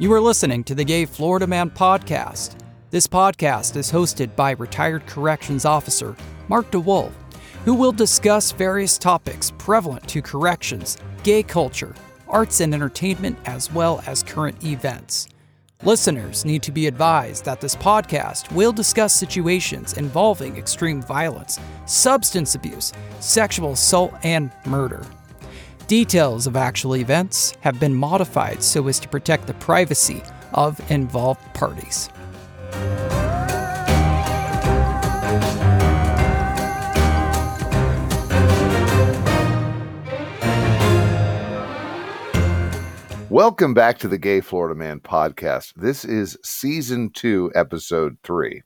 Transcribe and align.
You 0.00 0.12
are 0.12 0.20
listening 0.20 0.62
to 0.62 0.76
the 0.76 0.84
Gay 0.84 1.06
Florida 1.06 1.48
Man 1.48 1.70
podcast. 1.70 2.54
This 2.90 3.08
podcast 3.08 3.74
is 3.74 3.90
hosted 3.90 4.36
by 4.36 4.52
retired 4.52 5.04
corrections 5.08 5.64
officer 5.64 6.14
Mark 6.46 6.70
DeWolf, 6.70 7.10
who 7.64 7.74
will 7.74 7.90
discuss 7.90 8.52
various 8.52 8.96
topics 8.96 9.50
prevalent 9.58 10.06
to 10.06 10.22
corrections, 10.22 10.98
gay 11.24 11.42
culture, 11.42 11.96
arts 12.28 12.60
and 12.60 12.72
entertainment, 12.74 13.36
as 13.44 13.72
well 13.72 14.00
as 14.06 14.22
current 14.22 14.62
events. 14.64 15.26
Listeners 15.82 16.44
need 16.44 16.62
to 16.62 16.70
be 16.70 16.86
advised 16.86 17.44
that 17.44 17.60
this 17.60 17.74
podcast 17.74 18.52
will 18.52 18.72
discuss 18.72 19.12
situations 19.12 19.94
involving 19.94 20.56
extreme 20.56 21.02
violence, 21.02 21.58
substance 21.86 22.54
abuse, 22.54 22.92
sexual 23.18 23.72
assault, 23.72 24.14
and 24.22 24.52
murder. 24.64 25.04
Details 25.88 26.46
of 26.46 26.54
actual 26.54 26.96
events 26.96 27.56
have 27.62 27.80
been 27.80 27.94
modified 27.94 28.62
so 28.62 28.88
as 28.88 29.00
to 29.00 29.08
protect 29.08 29.46
the 29.46 29.54
privacy 29.54 30.22
of 30.52 30.78
involved 30.90 31.40
parties. 31.54 32.10
Welcome 43.30 43.72
back 43.72 43.96
to 44.00 44.08
the 44.08 44.18
Gay 44.18 44.42
Florida 44.42 44.74
Man 44.74 45.00
podcast. 45.00 45.72
This 45.74 46.04
is 46.04 46.36
season 46.44 47.08
two, 47.14 47.50
episode 47.54 48.18
three. 48.22 48.60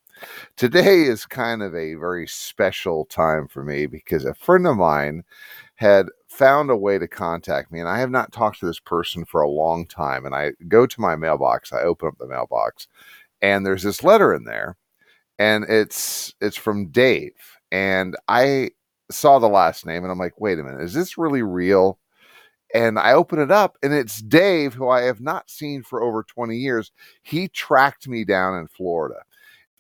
Today 0.56 1.02
is 1.02 1.24
kind 1.24 1.62
of 1.62 1.73
a 1.76 1.95
very 1.95 2.26
special 2.26 3.04
time 3.04 3.46
for 3.46 3.62
me 3.62 3.86
because 3.86 4.24
a 4.24 4.34
friend 4.34 4.66
of 4.66 4.76
mine 4.76 5.23
had 5.76 6.06
found 6.42 6.70
a 6.70 6.77
way 6.77 6.98
to 6.98 7.06
contact 7.06 7.70
me, 7.70 7.78
and 7.78 7.88
I 7.88 8.01
have 8.01 8.10
not 8.10 8.32
talked 8.32 8.59
to 8.60 8.66
this 8.66 8.80
person 8.80 9.24
for 9.24 9.43
a 9.43 9.48
long 9.48 9.87
time. 9.87 10.26
And 10.26 10.35
I 10.35 10.52
go 10.66 10.87
to 10.87 11.01
my 11.01 11.15
mailbox, 11.15 11.73
I 11.73 11.82
open 11.82 12.09
up 12.09 12.18
the 12.18 12.26
mailbox, 12.26 12.88
and 13.40 13.65
there's 13.65 13.85
this 13.85 14.02
letter 14.02 14.35
in 14.35 14.43
there, 14.43 14.76
and 15.38 15.65
it's 15.68 16.35
it's 16.40 16.57
from 16.57 16.88
Dave. 16.88 17.35
And 17.70 18.16
I 18.26 18.70
saw 19.10 19.38
the 19.38 19.48
last 19.48 19.87
name, 19.87 20.02
and 20.02 20.10
I'm 20.10 20.18
like, 20.18 20.40
wait 20.40 20.59
a 20.59 20.65
minute, 20.65 20.82
is 20.82 20.95
this 20.95 21.16
really 21.16 21.43
real? 21.43 21.98
and 22.74 22.98
I 22.98 23.13
open 23.13 23.38
it 23.38 23.51
up, 23.51 23.76
and 23.82 23.93
it's 23.93 24.23
Dave, 24.23 24.73
who 24.74 24.88
I 24.88 25.02
have 25.02 25.20
not 25.20 25.51
seen 25.51 25.82
for 25.82 26.02
over 26.02 26.23
20 26.23 26.57
years. 26.57 26.90
He 27.23 27.48
tracked 27.48 28.09
me 28.09 28.24
down 28.24 28.59
in 28.59 28.66
Florida. 28.66 29.20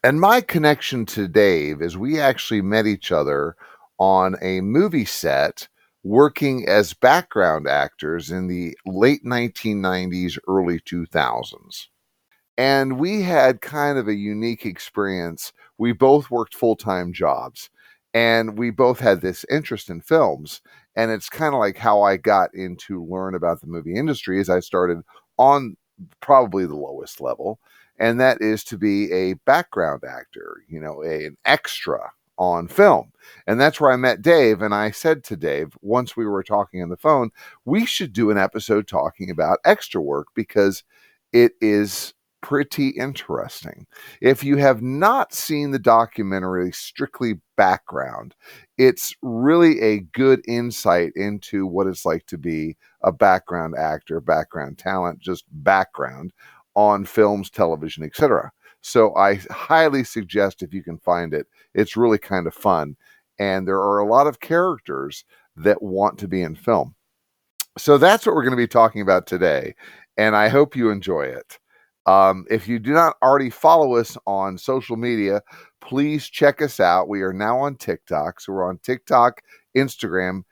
And 0.04 0.20
my 0.20 0.42
connection 0.42 1.06
to 1.06 1.26
Dave 1.26 1.80
is 1.80 1.96
we 1.96 2.20
actually 2.20 2.60
met 2.60 2.86
each 2.86 3.10
other 3.10 3.56
on 3.98 4.36
a 4.42 4.60
movie 4.60 5.06
set 5.06 5.68
working 6.04 6.68
as 6.68 6.94
background 6.94 7.68
actors 7.68 8.30
in 8.30 8.48
the 8.48 8.76
late 8.86 9.24
1990s, 9.24 10.38
early 10.48 10.80
2000s. 10.80 11.88
And 12.58 12.98
we 12.98 13.22
had 13.22 13.60
kind 13.60 13.98
of 13.98 14.08
a 14.08 14.14
unique 14.14 14.66
experience. 14.66 15.52
We 15.78 15.92
both 15.92 16.30
worked 16.30 16.54
full 16.54 16.76
time 16.76 17.12
jobs 17.12 17.70
and 18.14 18.58
we 18.58 18.70
both 18.70 18.98
had 19.00 19.20
this 19.20 19.44
interest 19.50 19.88
in 19.90 20.00
films 20.00 20.60
and 20.96 21.10
it's 21.10 21.28
kind 21.28 21.54
of 21.54 21.60
like 21.60 21.76
how 21.76 22.02
i 22.02 22.16
got 22.16 22.54
into 22.54 23.04
learn 23.04 23.34
about 23.34 23.60
the 23.60 23.66
movie 23.66 23.94
industry 23.94 24.40
is 24.40 24.50
i 24.50 24.60
started 24.60 24.98
on 25.38 25.76
probably 26.20 26.66
the 26.66 26.76
lowest 26.76 27.20
level 27.20 27.58
and 27.98 28.20
that 28.20 28.40
is 28.40 28.64
to 28.64 28.76
be 28.76 29.10
a 29.12 29.34
background 29.46 30.02
actor 30.08 30.62
you 30.68 30.80
know 30.80 31.02
a, 31.02 31.26
an 31.26 31.36
extra 31.44 32.10
on 32.42 32.66
film 32.66 33.12
and 33.46 33.60
that's 33.60 33.80
where 33.80 33.92
i 33.92 33.96
met 33.96 34.20
dave 34.20 34.62
and 34.62 34.74
i 34.74 34.90
said 34.90 35.22
to 35.22 35.36
dave 35.36 35.76
once 35.80 36.16
we 36.16 36.26
were 36.26 36.42
talking 36.42 36.82
on 36.82 36.88
the 36.88 36.96
phone 36.96 37.30
we 37.64 37.86
should 37.86 38.12
do 38.12 38.30
an 38.30 38.38
episode 38.38 38.88
talking 38.88 39.30
about 39.30 39.58
extra 39.64 40.00
work 40.00 40.26
because 40.34 40.82
it 41.32 41.52
is 41.60 42.14
pretty 42.42 42.88
interesting. 42.88 43.86
If 44.20 44.44
you 44.44 44.56
have 44.58 44.82
not 44.82 45.32
seen 45.32 45.70
the 45.70 45.78
documentary 45.78 46.72
Strictly 46.72 47.34
Background, 47.56 48.34
it's 48.76 49.14
really 49.22 49.80
a 49.80 50.00
good 50.00 50.42
insight 50.46 51.12
into 51.14 51.66
what 51.66 51.86
it's 51.86 52.04
like 52.04 52.26
to 52.26 52.36
be 52.36 52.76
a 53.02 53.12
background 53.12 53.76
actor, 53.78 54.20
background 54.20 54.76
talent, 54.76 55.20
just 55.20 55.44
background 55.50 56.32
on 56.74 57.04
films, 57.04 57.48
television, 57.48 58.02
etc. 58.02 58.52
So 58.82 59.14
I 59.14 59.36
highly 59.50 60.04
suggest 60.04 60.62
if 60.62 60.74
you 60.74 60.82
can 60.82 60.98
find 60.98 61.32
it, 61.32 61.46
it's 61.74 61.96
really 61.96 62.18
kind 62.18 62.46
of 62.46 62.54
fun. 62.54 62.96
And 63.38 63.66
there 63.66 63.80
are 63.80 63.98
a 63.98 64.06
lot 64.06 64.26
of 64.26 64.40
characters 64.40 65.24
that 65.56 65.82
want 65.82 66.18
to 66.18 66.28
be 66.28 66.42
in 66.42 66.54
film. 66.54 66.94
So 67.78 67.96
that's 67.96 68.26
what 68.26 68.34
we're 68.34 68.42
going 68.42 68.52
to 68.52 68.56
be 68.56 68.68
talking 68.68 69.00
about 69.00 69.26
today. 69.26 69.74
And 70.16 70.36
I 70.36 70.48
hope 70.48 70.76
you 70.76 70.90
enjoy 70.90 71.22
it. 71.22 71.58
Um, 72.04 72.44
if 72.50 72.66
you 72.66 72.78
do 72.78 72.92
not 72.92 73.16
already 73.22 73.50
follow 73.50 73.94
us 73.94 74.16
on 74.26 74.58
social 74.58 74.96
media, 74.96 75.40
please 75.80 76.28
check 76.28 76.60
us 76.60 76.80
out. 76.80 77.08
We 77.08 77.22
are 77.22 77.32
now 77.32 77.58
on 77.60 77.76
TikTok. 77.76 78.40
So 78.40 78.52
we're 78.52 78.68
on 78.68 78.78
TikTok, 78.78 79.40
Instagram, 79.76 80.42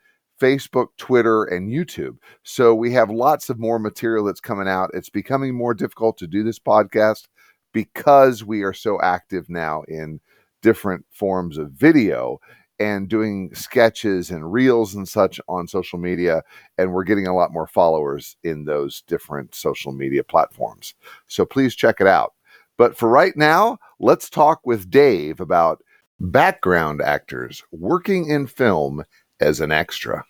Facebook, 0.41 0.87
Twitter, 0.97 1.43
and 1.43 1.69
YouTube. 1.69 2.17
So 2.43 2.73
we 2.73 2.91
have 2.93 3.11
lots 3.11 3.49
of 3.49 3.59
more 3.59 3.77
material 3.77 4.25
that's 4.25 4.39
coming 4.39 4.67
out. 4.67 4.89
It's 4.93 5.09
becoming 5.09 5.53
more 5.53 5.73
difficult 5.73 6.17
to 6.19 6.27
do 6.27 6.43
this 6.43 6.57
podcast 6.57 7.27
because 7.73 8.43
we 8.43 8.63
are 8.63 8.73
so 8.73 8.99
active 9.01 9.49
now 9.49 9.83
in 9.87 10.19
different 10.61 11.05
forms 11.11 11.57
of 11.57 11.71
video 11.71 12.39
and 12.79 13.07
doing 13.07 13.53
sketches 13.53 14.31
and 14.31 14.51
reels 14.51 14.95
and 14.95 15.07
such 15.07 15.39
on 15.47 15.67
social 15.67 15.99
media. 15.99 16.41
And 16.77 16.91
we're 16.91 17.03
getting 17.03 17.27
a 17.27 17.35
lot 17.35 17.53
more 17.53 17.67
followers 17.67 18.35
in 18.43 18.65
those 18.65 19.01
different 19.07 19.53
social 19.53 19.91
media 19.91 20.23
platforms. 20.23 20.95
So 21.27 21.45
please 21.45 21.75
check 21.75 22.01
it 22.01 22.07
out. 22.07 22.33
But 22.77 22.97
for 22.97 23.07
right 23.07 23.37
now, 23.37 23.77
let's 23.99 24.29
talk 24.29 24.61
with 24.65 24.89
Dave 24.89 25.39
about 25.39 25.83
background 26.19 27.01
actors 27.01 27.63
working 27.71 28.29
in 28.29 28.47
film 28.47 29.03
as 29.39 29.59
an 29.59 29.71
extra. 29.71 30.25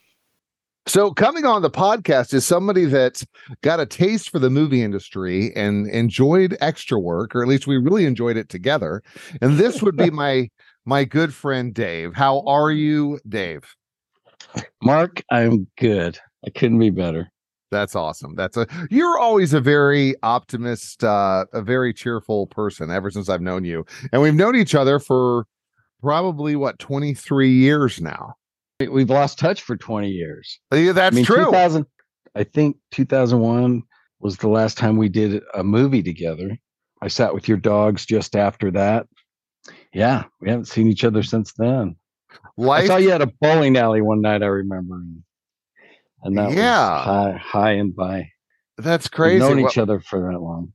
So, 0.87 1.11
coming 1.11 1.45
on 1.45 1.61
the 1.61 1.69
podcast 1.69 2.33
is 2.33 2.45
somebody 2.45 2.85
that's 2.85 3.25
got 3.61 3.79
a 3.79 3.85
taste 3.85 4.31
for 4.31 4.39
the 4.39 4.49
movie 4.49 4.81
industry 4.81 5.55
and 5.55 5.87
enjoyed 5.87 6.57
extra 6.59 6.99
work, 6.99 7.35
or 7.35 7.43
at 7.43 7.47
least 7.47 7.67
we 7.67 7.77
really 7.77 8.05
enjoyed 8.05 8.35
it 8.35 8.49
together. 8.49 9.03
And 9.41 9.57
this 9.57 9.81
would 9.83 9.95
be 9.95 10.09
my 10.11 10.49
my 10.85 11.03
good 11.03 11.33
friend 11.33 11.73
Dave. 11.73 12.15
How 12.15 12.41
are 12.47 12.71
you, 12.71 13.19
Dave? 13.29 13.63
Mark, 14.81 15.21
I'm 15.29 15.67
good. 15.77 16.17
I 16.45 16.49
couldn't 16.49 16.79
be 16.79 16.89
better. 16.89 17.31
That's 17.69 17.95
awesome. 17.95 18.35
That's 18.35 18.57
a 18.57 18.67
you're 18.89 19.19
always 19.19 19.53
a 19.53 19.61
very 19.61 20.15
optimist, 20.23 21.03
uh, 21.03 21.45
a 21.53 21.61
very 21.61 21.93
cheerful 21.93 22.47
person 22.47 22.89
ever 22.89 23.11
since 23.11 23.29
I've 23.29 23.41
known 23.41 23.63
you. 23.63 23.85
And 24.11 24.21
we've 24.21 24.33
known 24.33 24.55
each 24.55 24.75
other 24.75 24.99
for 24.99 25.45
probably 26.01 26.55
what 26.55 26.79
23 26.79 27.49
years 27.49 28.01
now. 28.01 28.33
We've 28.87 29.09
lost 29.09 29.39
touch 29.39 29.61
for 29.61 29.75
20 29.77 30.09
years. 30.09 30.59
Oh, 30.71 30.75
yeah, 30.77 30.91
that's 30.93 31.13
I 31.13 31.15
mean, 31.15 31.25
true. 31.25 31.45
2000, 31.45 31.85
I 32.35 32.43
think 32.43 32.77
2001 32.91 33.83
was 34.19 34.37
the 34.37 34.47
last 34.49 34.77
time 34.77 34.97
we 34.97 35.09
did 35.09 35.41
a 35.53 35.63
movie 35.63 36.03
together. 36.03 36.57
I 37.01 37.07
sat 37.07 37.33
with 37.33 37.47
your 37.47 37.57
dogs 37.57 38.05
just 38.05 38.35
after 38.35 38.71
that. 38.71 39.07
Yeah, 39.93 40.23
we 40.39 40.49
haven't 40.49 40.65
seen 40.65 40.87
each 40.87 41.03
other 41.03 41.23
since 41.23 41.53
then. 41.53 41.95
Life 42.57 42.83
I 42.83 42.87
saw 42.87 42.97
you 42.97 43.11
at 43.11 43.21
a 43.21 43.31
bowling 43.41 43.75
alley 43.77 44.01
one 44.01 44.21
night. 44.21 44.41
I 44.43 44.47
remember, 44.47 45.01
and, 46.23 46.37
that 46.37 46.51
Yeah. 46.51 46.91
was 46.95 47.03
high, 47.05 47.37
high 47.37 47.71
and 47.73 47.95
by. 47.95 48.29
that's 48.77 49.07
crazy. 49.07 49.39
We've 49.43 49.49
known 49.49 49.61
Well, 49.63 49.71
each 49.71 49.77
other 49.77 49.99
for 49.99 50.31
that 50.31 50.39
long. 50.39 50.71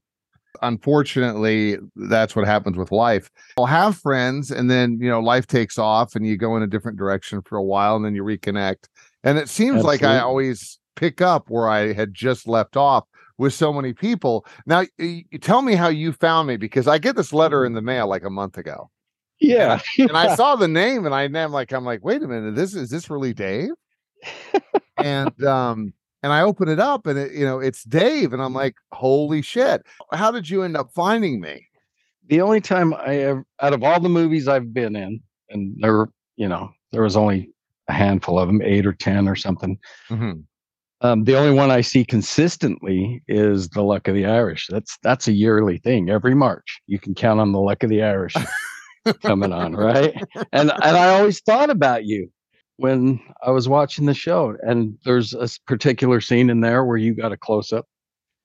Unfortunately, 0.68 1.78
that's 1.96 2.36
what 2.36 2.46
happens 2.46 2.76
with 2.76 2.92
life. 2.92 3.30
I'll 3.58 3.66
have 3.66 3.96
friends, 3.96 4.50
and 4.50 4.70
then 4.70 4.98
you 5.00 5.08
know, 5.08 5.20
life 5.20 5.46
takes 5.46 5.78
off, 5.78 6.14
and 6.14 6.26
you 6.26 6.36
go 6.36 6.56
in 6.56 6.62
a 6.62 6.66
different 6.66 6.98
direction 6.98 7.42
for 7.42 7.56
a 7.56 7.62
while, 7.62 7.96
and 7.96 8.04
then 8.04 8.14
you 8.14 8.22
reconnect. 8.22 8.88
And 9.24 9.38
it 9.38 9.48
seems 9.48 9.82
like 9.82 10.02
I 10.02 10.20
always 10.20 10.78
pick 10.94 11.20
up 11.20 11.50
where 11.50 11.68
I 11.68 11.92
had 11.92 12.14
just 12.14 12.46
left 12.46 12.76
off 12.76 13.04
with 13.38 13.52
so 13.52 13.72
many 13.72 13.92
people. 13.92 14.46
Now, 14.66 14.84
tell 15.40 15.62
me 15.62 15.74
how 15.74 15.88
you 15.88 16.12
found 16.12 16.48
me 16.48 16.56
because 16.56 16.88
I 16.88 16.98
get 16.98 17.16
this 17.16 17.32
letter 17.32 17.64
in 17.64 17.74
the 17.74 17.82
mail 17.82 18.08
like 18.08 18.24
a 18.24 18.30
month 18.30 18.58
ago, 18.58 18.90
Yeah, 19.38 19.80
and 19.98 20.16
I 20.16 20.34
saw 20.34 20.56
the 20.56 20.68
name, 20.68 21.06
and 21.06 21.14
I, 21.14 21.24
am 21.24 21.52
like, 21.52 21.72
I'm 21.72 21.84
like, 21.84 22.04
wait 22.04 22.22
a 22.22 22.28
minute, 22.28 22.54
this 22.54 22.74
is 22.74 22.90
this 22.90 23.10
really 23.10 23.34
Dave? 23.34 23.70
and 24.96 25.44
um, 25.44 25.92
and 26.26 26.32
I 26.32 26.42
open 26.42 26.68
it 26.68 26.80
up, 26.80 27.06
and 27.06 27.16
it, 27.16 27.32
you 27.32 27.44
know, 27.44 27.60
it's 27.60 27.84
Dave, 27.84 28.32
and 28.32 28.42
I'm 28.42 28.52
like, 28.52 28.74
holy 28.92 29.42
shit! 29.42 29.86
How 30.12 30.32
did 30.32 30.50
you 30.50 30.64
end 30.64 30.76
up 30.76 30.90
finding 30.92 31.40
me? 31.40 31.66
the 32.28 32.40
only 32.40 32.60
time 32.60 32.92
I 32.94 33.16
ever, 33.18 33.44
out 33.60 33.72
of 33.72 33.82
all 33.82 34.00
the 34.00 34.08
movies 34.08 34.48
I've 34.48 34.74
been 34.74 34.96
in, 34.96 35.20
and 35.50 35.76
there, 35.80 35.92
were, 35.92 36.10
you 36.36 36.48
know, 36.48 36.70
there 36.92 37.02
was 37.02 37.16
only 37.16 37.50
a 37.88 37.92
handful 37.92 38.38
of 38.38 38.48
them, 38.48 38.60
eight 38.62 38.86
or 38.86 38.92
ten 38.92 39.28
or 39.28 39.36
something. 39.36 39.78
Mhm. 40.10 40.44
Um, 41.02 41.24
the 41.24 41.36
only 41.36 41.52
one 41.54 41.70
I 41.70 41.82
see 41.82 42.04
consistently 42.04 43.22
is 43.28 43.68
the 43.68 43.82
Luck 43.82 44.08
of 44.08 44.14
the 44.14 44.26
Irish. 44.26 44.66
That's 44.70 44.98
that's 45.02 45.28
a 45.28 45.32
yearly 45.32 45.78
thing. 45.78 46.10
Every 46.10 46.34
March, 46.34 46.80
you 46.86 46.98
can 46.98 47.14
count 47.14 47.38
on 47.38 47.52
the 47.52 47.60
Luck 47.60 47.82
of 47.82 47.90
the 47.90 48.02
Irish 48.02 48.34
coming 49.22 49.52
on, 49.52 49.76
right? 49.76 50.14
And 50.52 50.72
and 50.72 50.96
I 50.96 51.10
always 51.10 51.40
thought 51.40 51.70
about 51.70 52.06
you 52.06 52.30
when 52.76 53.20
I 53.42 53.50
was 53.50 53.68
watching 53.68 54.06
the 54.06 54.14
show. 54.14 54.56
And 54.62 54.98
there's 55.04 55.32
a 55.34 55.48
particular 55.66 56.20
scene 56.20 56.50
in 56.50 56.60
there 56.60 56.84
where 56.84 56.96
you 56.96 57.14
got 57.14 57.32
a 57.32 57.36
close 57.36 57.72
up 57.72 57.86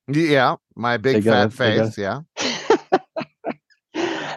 Yeah, 0.08 0.56
My 0.76 0.98
big 0.98 1.24
fat 1.24 1.52
they 1.52 1.78
face. 1.78 1.98
Yeah. 1.98 2.22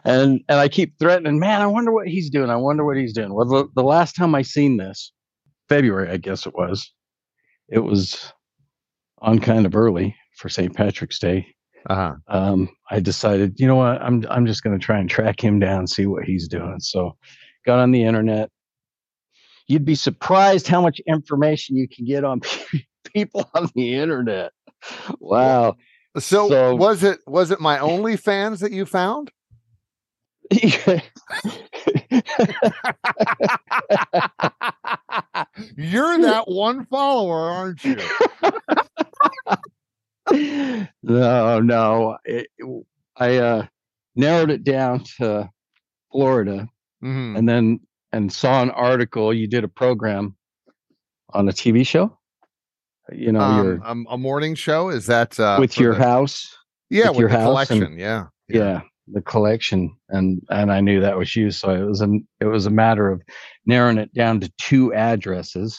and 0.04 0.40
and 0.48 0.58
I 0.58 0.68
keep 0.68 0.98
threatening, 0.98 1.38
man, 1.38 1.62
I 1.62 1.66
wonder 1.66 1.92
what 1.92 2.08
he's 2.08 2.30
doing. 2.30 2.50
I 2.50 2.56
wonder 2.56 2.84
what 2.84 2.96
he's 2.96 3.12
doing. 3.12 3.32
Well, 3.32 3.46
the, 3.46 3.68
the 3.74 3.82
last 3.82 4.14
time 4.14 4.34
I 4.34 4.42
seen 4.42 4.76
this, 4.76 5.12
February, 5.68 6.10
I 6.10 6.16
guess 6.18 6.46
it 6.46 6.54
was, 6.54 6.92
it 7.68 7.80
was 7.80 8.32
on 9.22 9.38
kind 9.38 9.64
of 9.64 9.74
early 9.74 10.14
for 10.36 10.48
St. 10.48 10.74
Patrick's 10.74 11.18
Day. 11.18 11.46
Uh 11.88 11.94
huh. 11.94 12.14
Um, 12.28 12.68
I 12.90 13.00
decided, 13.00 13.58
you 13.58 13.66
know 13.66 13.76
what, 13.76 14.00
I'm 14.02 14.24
I'm 14.30 14.46
just 14.46 14.62
gonna 14.62 14.78
try 14.78 14.98
and 14.98 15.08
track 15.08 15.42
him 15.42 15.58
down, 15.58 15.86
see 15.86 16.06
what 16.06 16.24
he's 16.24 16.48
doing. 16.48 16.80
So 16.80 17.16
got 17.66 17.78
on 17.78 17.90
the 17.90 18.04
internet. 18.04 18.50
You'd 19.66 19.84
be 19.84 19.94
surprised 19.94 20.66
how 20.68 20.80
much 20.82 21.00
information 21.06 21.76
you 21.76 21.88
can 21.88 22.04
get 22.04 22.24
on 22.24 22.40
people 23.14 23.48
on 23.54 23.68
the 23.74 23.94
internet. 23.94 24.52
Wow. 25.18 25.76
So, 26.18 26.48
So- 26.48 26.74
was 26.76 27.02
it 27.02 27.20
was 27.26 27.50
it 27.50 27.60
my 27.60 27.78
only 27.78 28.16
fans 28.16 28.60
that 28.60 28.72
you 28.72 28.84
found? 28.86 29.30
You're 35.76 36.18
that 36.18 36.44
one 36.46 36.86
follower, 36.86 37.48
aren't 37.50 37.84
you? 37.84 37.96
no, 41.02 41.60
no. 41.60 42.18
It, 42.24 42.48
I 43.16 43.36
uh, 43.36 43.66
narrowed 44.16 44.50
it 44.50 44.64
down 44.64 45.04
to 45.18 45.48
Florida, 46.12 46.68
Mhm. 47.02 47.38
and 47.38 47.48
then 47.48 47.80
and 48.14 48.32
saw 48.32 48.62
an 48.62 48.70
article. 48.70 49.32
You 49.34 49.46
did 49.48 49.64
a 49.64 49.68
program 49.68 50.36
on 51.32 51.48
a 51.48 51.52
TV 51.52 51.84
show. 51.86 52.16
You 53.12 53.32
know, 53.32 53.40
Um, 53.40 53.64
your 53.66 53.86
um, 53.86 54.06
a 54.08 54.16
morning 54.16 54.54
show 54.54 54.88
is 54.88 55.06
that 55.06 55.38
uh, 55.38 55.56
with 55.60 55.78
your 55.78 55.94
the- 55.94 56.04
house. 56.04 56.56
yeah 56.90 57.08
with 57.08 57.16
with 57.16 57.20
your 57.20 57.28
the 57.30 57.38
house 57.40 57.70
and- 57.70 57.80
collection 57.80 57.98
yeah 57.98 58.24
Yeah. 58.48 58.80
the 59.08 59.20
collection, 59.20 59.80
and 60.08 60.40
and 60.48 60.70
I 60.72 60.80
knew 60.80 61.00
that 61.00 61.18
was 61.18 61.34
you. 61.36 61.50
So 61.50 61.70
it 61.74 61.84
was 61.84 62.00
a 62.00 62.08
it 62.40 62.46
was 62.46 62.64
a 62.66 62.70
matter 62.70 63.10
of 63.10 63.20
narrowing 63.66 63.98
it 63.98 64.14
down 64.14 64.40
to 64.40 64.50
two 64.58 64.94
addresses. 64.94 65.78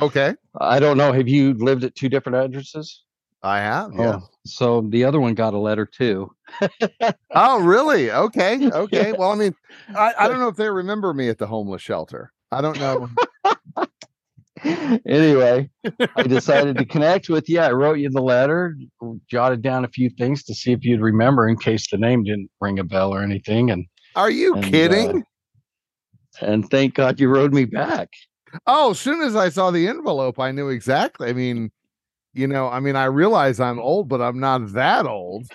okay 0.00 0.34
I 0.60 0.78
don't 0.80 0.96
know. 0.98 1.12
Have 1.12 1.28
you 1.28 1.54
lived 1.54 1.82
at 1.84 1.94
two 1.96 2.08
different 2.08 2.36
addresses? 2.44 3.02
I 3.42 3.58
have 3.58 3.92
yeah 3.94 4.20
Oh, 4.22 4.28
so 4.44 4.80
the 4.88 5.04
other 5.04 5.20
one 5.20 5.34
got 5.34 5.54
a 5.54 5.58
letter 5.58 5.86
too. 5.86 6.30
oh 7.34 7.60
really 7.60 8.10
okay 8.10 8.68
okay 8.72 9.12
well 9.12 9.30
I 9.32 9.34
mean 9.36 9.54
I, 9.94 10.14
I 10.18 10.28
don't 10.28 10.40
know 10.40 10.48
if 10.48 10.56
they 10.56 10.68
remember 10.70 11.12
me 11.14 11.28
at 11.28 11.38
the 11.38 11.46
homeless 11.46 11.82
shelter 11.82 12.32
I 12.50 12.60
don't 12.60 12.78
know 12.78 13.08
anyway, 15.06 15.70
I 16.16 16.22
decided 16.24 16.76
to 16.78 16.84
connect 16.84 17.28
with 17.28 17.48
you. 17.48 17.60
I 17.60 17.70
wrote 17.70 17.98
you 18.00 18.10
the 18.10 18.20
letter, 18.20 18.76
jotted 19.30 19.62
down 19.62 19.84
a 19.84 19.88
few 19.88 20.10
things 20.10 20.42
to 20.44 20.54
see 20.54 20.72
if 20.72 20.80
you'd 20.84 21.00
remember 21.00 21.48
in 21.48 21.56
case 21.56 21.88
the 21.90 21.96
name 21.96 22.24
didn't 22.24 22.50
ring 22.60 22.80
a 22.80 22.84
bell 22.84 23.14
or 23.14 23.22
anything. 23.22 23.70
And 23.70 23.86
are 24.16 24.30
you 24.30 24.54
And, 24.54 24.64
uh, 24.64 24.68
kidding 24.68 25.24
and 26.40 26.68
thank 26.70 26.94
God 26.94 27.20
you 27.20 27.28
wrote 27.28 27.52
me 27.52 27.66
back. 27.66 28.08
oh 28.66 28.90
as 28.90 28.98
soon 29.00 29.20
as 29.20 29.36
I 29.36 29.48
saw 29.48 29.70
the 29.70 29.86
envelope 29.86 30.40
I 30.40 30.50
knew 30.50 30.70
exactly 30.70 31.28
I 31.28 31.34
mean 31.34 31.70
you 32.34 32.46
know 32.46 32.68
I 32.68 32.80
mean 32.80 32.96
I 32.96 33.04
realize 33.04 33.60
I'm 33.60 33.78
old 33.78 34.08
but 34.08 34.20
I'm 34.20 34.38
not 34.40 34.72
that 34.72 35.06
old. 35.06 35.46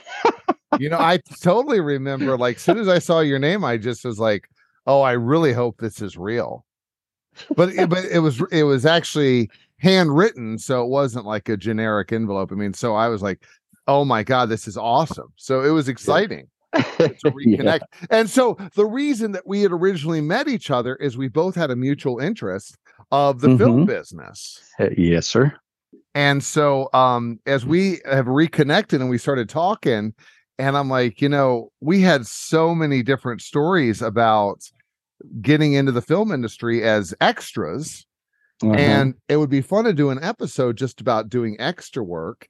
You 0.79 0.89
know 0.89 0.97
I 0.99 1.19
totally 1.41 1.79
remember 1.81 2.37
like 2.37 2.55
as 2.57 2.61
soon 2.63 2.77
as 2.77 2.87
I 2.87 2.99
saw 2.99 3.19
your 3.19 3.39
name 3.39 3.63
I 3.63 3.77
just 3.77 4.03
was 4.05 4.19
like 4.19 4.49
oh 4.87 5.01
I 5.01 5.13
really 5.13 5.53
hope 5.53 5.77
this 5.79 6.01
is 6.01 6.17
real. 6.17 6.65
But 7.55 7.69
it, 7.69 7.89
but 7.89 8.05
it 8.05 8.19
was 8.19 8.41
it 8.51 8.63
was 8.63 8.85
actually 8.85 9.49
handwritten 9.77 10.57
so 10.57 10.83
it 10.83 10.89
wasn't 10.89 11.25
like 11.25 11.49
a 11.49 11.57
generic 11.57 12.11
envelope. 12.11 12.51
I 12.51 12.55
mean 12.55 12.73
so 12.73 12.95
i 12.95 13.07
was 13.07 13.21
like 13.21 13.43
oh 13.87 14.05
my 14.05 14.23
god 14.23 14.49
this 14.49 14.67
is 14.67 14.77
awesome. 14.77 15.31
So 15.35 15.61
it 15.61 15.69
was 15.71 15.87
exciting 15.89 16.47
to 16.73 16.83
Yeah. 16.97 17.57
reconnect. 17.59 17.81
And 18.09 18.29
so 18.29 18.57
the 18.75 18.85
reason 18.85 19.31
that 19.33 19.45
we 19.45 19.61
had 19.61 19.71
originally 19.71 20.21
met 20.21 20.47
each 20.47 20.71
other 20.71 20.95
is 20.95 21.17
we 21.17 21.27
both 21.27 21.53
had 21.55 21.69
a 21.69 21.75
mutual 21.75 22.19
interest 22.19 22.77
of 23.11 23.41
the 23.41 23.57
film 23.57 23.83
Mhm. 23.83 23.87
business. 23.87 24.59
Uh, 24.79 24.87
Yes, 24.97 25.27
sir. 25.27 25.53
And 26.15 26.43
so 26.43 26.89
um 26.93 27.39
as 27.45 27.65
we 27.65 27.99
have 28.05 28.27
reconnected 28.27 29.01
and 29.01 29.09
we 29.09 29.17
started 29.17 29.49
talking 29.49 30.13
and 30.59 30.77
i'm 30.77 30.89
like 30.89 31.21
you 31.21 31.29
know 31.29 31.71
we 31.81 32.01
had 32.01 32.25
so 32.27 32.75
many 32.75 33.01
different 33.03 33.41
stories 33.41 34.01
about 34.01 34.61
getting 35.41 35.73
into 35.73 35.91
the 35.91 36.01
film 36.01 36.31
industry 36.31 36.83
as 36.83 37.13
extras 37.21 38.05
Uh-huh. 38.61 38.73
and 38.75 39.15
it 39.29 39.37
would 39.37 39.49
be 39.49 39.61
fun 39.61 39.85
to 39.85 39.93
do 39.93 40.09
an 40.09 40.23
episode 40.23 40.77
just 40.77 41.01
about 41.01 41.29
doing 41.29 41.55
extra 41.59 42.03
work 42.03 42.47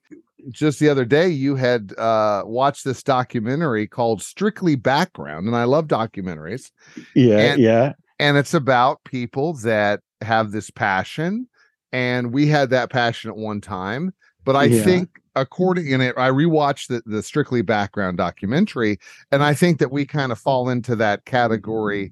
just 0.50 0.80
the 0.80 0.90
other 0.90 1.06
day 1.06 1.28
you 1.30 1.56
had 1.56 1.94
uh 1.98 2.44
watched 2.46 2.84
this 2.84 3.02
documentary 3.04 3.88
called 3.88 4.22
strictly 4.22 4.76
background 4.76 5.48
and 5.48 5.56
i 5.56 5.64
love 5.64 5.88
documentaries 5.88 6.72
yeah, 7.16 7.38
and- 7.40 7.62
yeah. 7.62 7.94
and 8.20 8.36
it's 8.38 8.54
about 8.54 9.02
people 9.06 9.54
that 9.54 10.02
have 10.22 10.52
this 10.52 10.70
passion 10.70 11.48
and 11.94 12.34
we 12.34 12.46
had 12.48 12.70
that 12.72 12.90
passion 12.90 13.30
at 13.30 13.38
one 13.38 13.62
time 13.62 14.14
but 14.44 14.56
i 14.58 14.66
Yeah. 14.66 14.84
think 14.84 15.10
according 15.36 15.88
in 15.90 16.02
it 16.02 16.16
i 16.18 16.30
rewatched 16.30 16.88
the, 16.88 17.02
the 17.06 17.24
strictly 17.24 17.62
background 17.62 18.18
documentary 18.18 18.98
and 19.32 19.42
i 19.44 19.54
think 19.54 19.80
that 19.80 19.92
we 19.92 20.06
kind 20.06 20.32
of 20.34 20.38
fall 20.40 20.70
into 20.70 20.96
that 20.98 21.24
category 21.26 22.12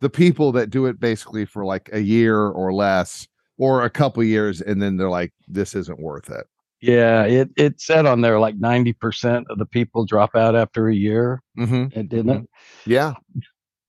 the 0.00 0.08
people 0.10 0.52
that 0.52 0.70
do 0.70 0.86
it 0.86 0.98
basically 0.98 1.44
for 1.44 1.64
like 1.64 1.90
a 1.92 2.00
year 2.00 2.48
or 2.48 2.72
less 2.72 3.26
or 3.58 3.84
a 3.84 3.90
couple 3.90 4.22
years 4.24 4.60
and 4.62 4.80
then 4.80 4.96
they're 4.96 5.10
like 5.10 5.32
this 5.48 5.74
isn't 5.74 5.98
worth 6.00 6.30
it 6.30 6.46
Yeah, 6.80 7.22
it 7.24 7.48
it 7.56 7.80
said 7.80 8.04
on 8.06 8.20
there 8.20 8.38
like 8.38 8.56
ninety 8.56 8.92
percent 8.92 9.46
of 9.50 9.58
the 9.58 9.64
people 9.66 10.04
drop 10.04 10.36
out 10.36 10.54
after 10.54 10.88
a 10.88 10.94
year. 10.94 11.42
mm-hmm. 11.58 11.98
It 11.98 12.08
didn't. 12.10 12.48
yeah 12.84 13.14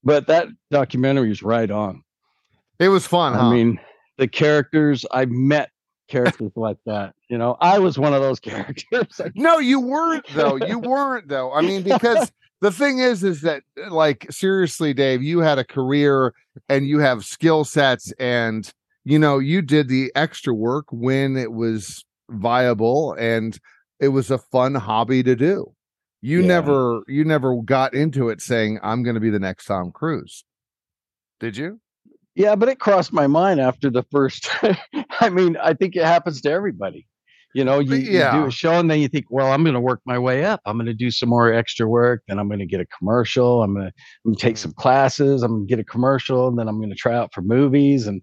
But 0.03 0.27
that 0.27 0.47
documentary 0.71 1.31
is 1.31 1.43
right 1.43 1.69
on. 1.69 2.03
it 2.79 2.87
was 2.89 3.05
fun 3.05 3.33
huh? 3.33 3.47
I 3.49 3.51
mean, 3.53 3.79
the 4.17 4.27
characters 4.27 5.05
I've 5.11 5.29
met 5.31 5.69
characters 6.07 6.51
like 6.55 6.77
that. 6.85 7.13
You 7.29 7.37
know, 7.37 7.57
I 7.59 7.79
was 7.79 7.97
one 7.99 8.13
of 8.13 8.21
those 8.21 8.39
characters. 8.51 9.19
No, 9.35 9.57
you 9.59 9.79
weren't 9.93 10.25
though. 10.33 10.55
You 10.55 10.79
weren't 10.79 11.27
though. 11.27 11.53
I 11.53 11.61
mean, 11.61 11.83
because 11.83 12.31
the 12.61 12.71
thing 12.71 12.99
is, 12.99 13.23
is 13.23 13.41
that 13.41 13.63
uh, 13.83 13.93
like 13.93 14.25
seriously, 14.31 14.93
Dave, 14.93 15.21
you 15.21 15.39
had 15.39 15.59
a 15.59 15.63
career 15.63 16.33
and 16.69 16.87
you 16.87 16.99
have 16.99 17.23
skill 17.25 17.63
sets, 17.65 18.11
and 18.19 18.71
you 19.03 19.19
know 19.19 19.39
you 19.39 19.61
did 19.61 19.87
the 19.89 20.11
extra 20.15 20.53
work 20.53 20.85
when 20.91 21.37
it 21.37 21.51
was 21.51 22.03
viable 22.29 23.13
and 23.13 23.57
it 23.99 24.09
was 24.09 24.29
a 24.31 24.37
fun 24.37 24.75
hobby 24.75 25.23
to 25.23 25.35
do. 25.35 25.73
You 26.21 26.41
Yeah. 26.41 26.47
never, 26.47 27.01
you 27.07 27.23
never 27.23 27.61
got 27.61 27.93
into 27.93 28.29
it 28.29 28.41
saying, 28.41 28.79
"I'm 28.83 29.03
going 29.03 29.13
to 29.15 29.19
be 29.21 29.29
the 29.29 29.39
next 29.39 29.65
Tom 29.65 29.91
Cruise." 29.91 30.43
Did 31.39 31.57
you? 31.57 31.79
Yeah, 32.37 32.55
but 32.55 32.69
it 32.69 32.79
crossed 32.79 33.11
my 33.11 33.25
mind 33.25 33.59
after 33.59 33.89
the 33.89 34.03
first. 34.11 34.47
I 35.19 35.29
mean, 35.29 35.57
I 35.57 35.73
think 35.73 35.95
it 35.95 36.05
happens 36.05 36.39
to 36.41 36.51
everybody. 36.51 37.07
You 37.55 37.63
know, 37.65 37.79
you, 37.79 37.95
you 37.95 38.19
do 38.31 38.45
a 38.45 38.51
show 38.51 38.73
and 38.73 38.91
then 38.91 38.99
you 38.99 39.07
think, 39.07 39.25
well, 39.31 39.51
I'm 39.51 39.63
going 39.63 39.73
to 39.73 39.79
work 39.81 40.01
my 40.05 40.19
way 40.19 40.45
up. 40.45 40.61
I'm 40.67 40.77
going 40.77 40.85
to 40.85 40.93
do 40.93 41.09
some 41.09 41.29
more 41.29 41.51
extra 41.51 41.87
work. 41.87 42.21
Then 42.27 42.37
I'm 42.37 42.47
going 42.47 42.59
to 42.59 42.67
get 42.67 42.79
a 42.79 42.85
commercial. 42.85 43.63
I'm 43.63 43.73
going 43.73 43.87
to, 43.87 43.93
I'm 44.23 44.31
going 44.31 44.35
to 44.35 44.41
take 44.41 44.57
some 44.57 44.73
classes. 44.73 45.41
I'm 45.41 45.51
going 45.51 45.67
to 45.67 45.69
get 45.75 45.79
a 45.79 45.83
commercial. 45.83 46.47
And 46.47 46.59
then 46.59 46.67
I'm 46.67 46.77
going 46.77 46.91
to 46.91 46.95
try 46.95 47.15
out 47.15 47.33
for 47.33 47.41
movies. 47.41 48.05
And, 48.05 48.21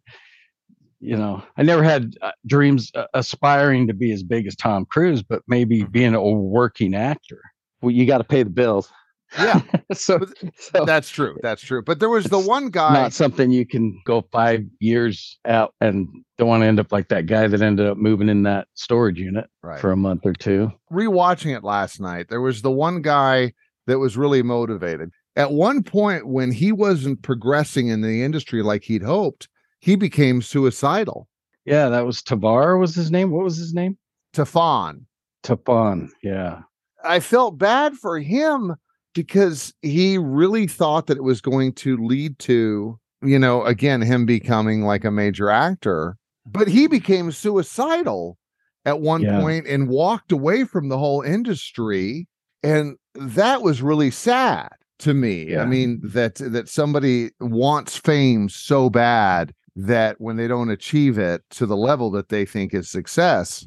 you 1.00 1.16
know, 1.16 1.42
I 1.56 1.64
never 1.64 1.83
had 1.83 2.14
uh, 2.23 2.30
dreams 2.47 2.92
uh, 2.94 3.06
aspiring 3.14 3.88
to 3.88 3.94
be 3.94 4.12
as 4.12 4.23
big 4.23 4.47
as 4.47 4.54
Tom 4.54 4.85
Cruise, 4.85 5.25
but 5.25 5.42
maybe 5.49 5.83
Mhm. 5.83 5.90
being 5.90 6.14
a 6.14 6.23
working 6.23 6.94
actor. 6.94 7.40
Well, 7.83 7.90
you 7.90 8.06
got 8.06 8.18
to 8.18 8.25
pay 8.25 8.44
the 8.44 8.50
bills. 8.50 8.92
Yeah, 9.38 9.61
so, 9.93 10.21
so 10.57 10.85
that's 10.85 11.09
true. 11.09 11.37
That's 11.43 11.62
true. 11.62 11.83
But 11.83 12.00
there 12.00 12.09
was 12.09 12.25
the 12.25 12.38
one 12.38 12.71
guy. 12.71 12.93
not 12.93 13.12
something 13.12 13.50
you 13.50 13.67
can 13.67 14.00
go 14.05 14.25
five 14.33 14.64
years 14.81 15.38
out 15.45 15.75
and 15.81 16.09
don't 16.38 16.49
want 16.49 16.62
to 16.62 16.67
end 16.67 16.81
up 16.81 16.93
like 16.93 17.09
that 17.09 17.26
guy 17.26 17.47
that 17.47 17.61
ended 17.61 17.87
up 17.87 17.97
moving 17.97 18.29
in 18.29 18.43
that 18.45 18.69
storage 18.75 19.19
unit 19.19 19.47
right. 19.62 19.81
for 19.81 19.93
a 19.93 19.97
month 19.97 20.23
or 20.25 20.33
two. 20.33 20.71
rewatching 20.93 21.57
it 21.57 21.64
last 21.64 22.00
night, 22.00 22.29
there 22.29 22.41
was 22.41 22.62
the 22.62 22.71
one 22.71 23.03
guy 23.03 23.53
that 23.87 23.99
was 23.99 24.17
really 24.17 24.43
motivated. 24.43 25.11
At 25.37 25.53
one 25.53 25.83
point, 25.83 26.29
when 26.29 26.53
he 26.53 26.71
wasn't 26.71 27.23
progressing 27.23 27.88
in 27.88 28.03
the 28.03 28.23
industry 28.23 28.62
like 28.62 28.85
he'd 28.85 29.03
hoped, 29.03 29.49
he 29.81 29.97
became 29.97 30.43
suicidal. 30.43 31.29
Yeah, 31.64 31.88
that 31.88 32.07
was 32.07 32.23
Tavar 32.23 32.79
was 32.79 32.95
his 32.95 33.11
name. 33.11 33.31
What 33.31 33.45
was 33.45 33.57
his 33.57 33.75
name? 33.75 33.99
Tafan. 34.35 35.05
Tafan. 35.43 36.11
Yeah. 36.23 36.61
I 37.05 37.21
felt 37.21 37.59
bad 37.59 37.95
for 37.97 38.19
him 38.19 38.76
because 39.14 39.73
he 39.83 40.18
really 40.18 40.66
thought 40.66 41.06
that 41.06 41.16
it 41.16 41.25
was 41.25 41.40
going 41.40 41.73
to 41.75 41.97
lead 41.97 42.38
to, 42.40 42.99
you 43.23 43.38
know, 43.38 43.64
again, 43.64 44.02
him 44.02 44.26
becoming 44.26 44.83
like 44.83 45.04
a 45.04 45.11
major 45.11 45.49
actor. 45.50 46.16
But 46.47 46.68
he 46.68 46.87
became 46.87 47.30
suicidal 47.33 48.37
at 48.85 49.00
one 49.00 49.23
Yeah. 49.23 49.40
point 49.40 49.66
and 49.66 49.88
walked 49.88 50.30
away 50.30 50.64
from 50.64 50.88
the 50.88 50.99
whole 50.99 51.23
industry. 51.23 52.28
And 52.62 52.97
that 53.14 53.62
was 53.62 53.80
really 53.80 54.11
sad 54.11 54.68
to 55.00 55.14
me. 55.14 55.56
I 55.56 55.64
mean, 55.64 56.00
that 56.02 56.35
that 56.37 56.68
somebody 56.68 57.30
wants 57.40 57.97
fame 57.97 58.49
so 58.49 58.90
bad 58.90 59.54
that 59.76 60.21
when 60.21 60.37
they 60.37 60.47
don't 60.49 60.71
achieve 60.71 61.18
it 61.18 61.42
to 61.50 61.66
the 61.66 61.76
level 61.76 62.11
that 62.12 62.28
they 62.28 62.44
think 62.44 62.75
is 62.75 62.90
success, 62.90 63.66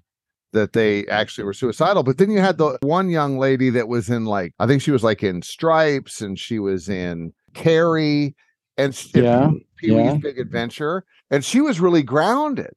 that 0.58 0.74
they 0.74 1.06
actually 1.08 1.44
were 1.44 1.54
suicidal. 1.54 2.04
But 2.04 2.18
then 2.18 2.32
you 2.32 2.40
had 2.40 2.58
the 2.58 2.78
one 2.82 3.10
young 3.10 3.38
lady 3.38 3.70
that 3.72 3.88
was 3.88 4.10
in 4.10 4.26
like, 4.26 4.54
I 4.60 4.68
think 4.68 4.82
she 4.82 4.92
was 4.92 5.04
like 5.04 5.24
in 5.24 5.42
Stripes 5.42 6.22
and 6.22 6.38
she 6.38 6.60
was 6.60 6.90
in 6.90 7.34
Carrie 7.54 8.36
and 8.78 8.94
Yeah, 9.14 9.52
Pee 9.78 9.92
Wee's 9.92 10.14
yeah. 10.14 10.18
Big 10.18 10.40
Adventure. 10.40 11.06
And 11.30 11.46
she 11.46 11.62
was 11.62 11.80
really 11.80 12.04
grounded 12.04 12.74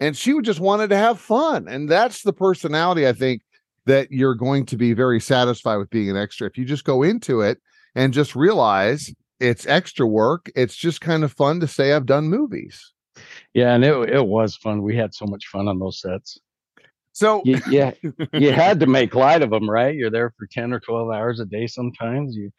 and 0.00 0.16
she 0.16 0.38
just 0.42 0.60
wanted 0.60 0.90
to 0.90 0.96
have 0.96 1.18
fun. 1.18 1.66
And 1.68 1.88
that's 1.88 2.22
the 2.22 2.32
personality 2.32 3.08
I 3.08 3.12
think 3.12 3.42
that 3.86 4.10
you're 4.10 4.34
going 4.34 4.66
to 4.66 4.76
be 4.76 4.92
very 4.92 5.20
satisfied 5.20 5.76
with 5.76 5.90
being 5.90 6.10
an 6.10 6.16
extra. 6.16 6.46
If 6.46 6.58
you 6.58 6.64
just 6.64 6.84
go 6.84 7.02
into 7.02 7.40
it 7.40 7.60
and 7.94 8.12
just 8.12 8.34
realize 8.34 9.12
it's 9.40 9.66
extra 9.66 10.06
work, 10.06 10.50
it's 10.54 10.76
just 10.76 11.00
kind 11.00 11.24
of 11.24 11.32
fun 11.32 11.60
to 11.60 11.66
say 11.66 11.92
I've 11.92 12.06
done 12.06 12.28
movies. 12.28 12.92
Yeah, 13.52 13.74
and 13.74 13.84
it 13.84 14.10
it 14.10 14.26
was 14.26 14.56
fun. 14.56 14.82
We 14.82 14.96
had 14.96 15.14
so 15.14 15.26
much 15.26 15.46
fun 15.46 15.68
on 15.68 15.78
those 15.78 16.00
sets. 16.00 16.40
So 17.14 17.42
You, 17.44 17.60
yeah, 17.70 17.92
you 18.32 18.50
had 18.52 18.80
to 18.80 18.86
make 18.86 19.14
light 19.14 19.40
of 19.42 19.50
them, 19.50 19.70
right? 19.70 19.94
You're 19.94 20.10
there 20.10 20.34
for 20.36 20.46
ten 20.50 20.72
or 20.72 20.80
twelve 20.80 21.10
hours 21.10 21.38
a 21.40 21.44
day. 21.46 21.66
Sometimes 21.68 22.36
you. 22.36 22.50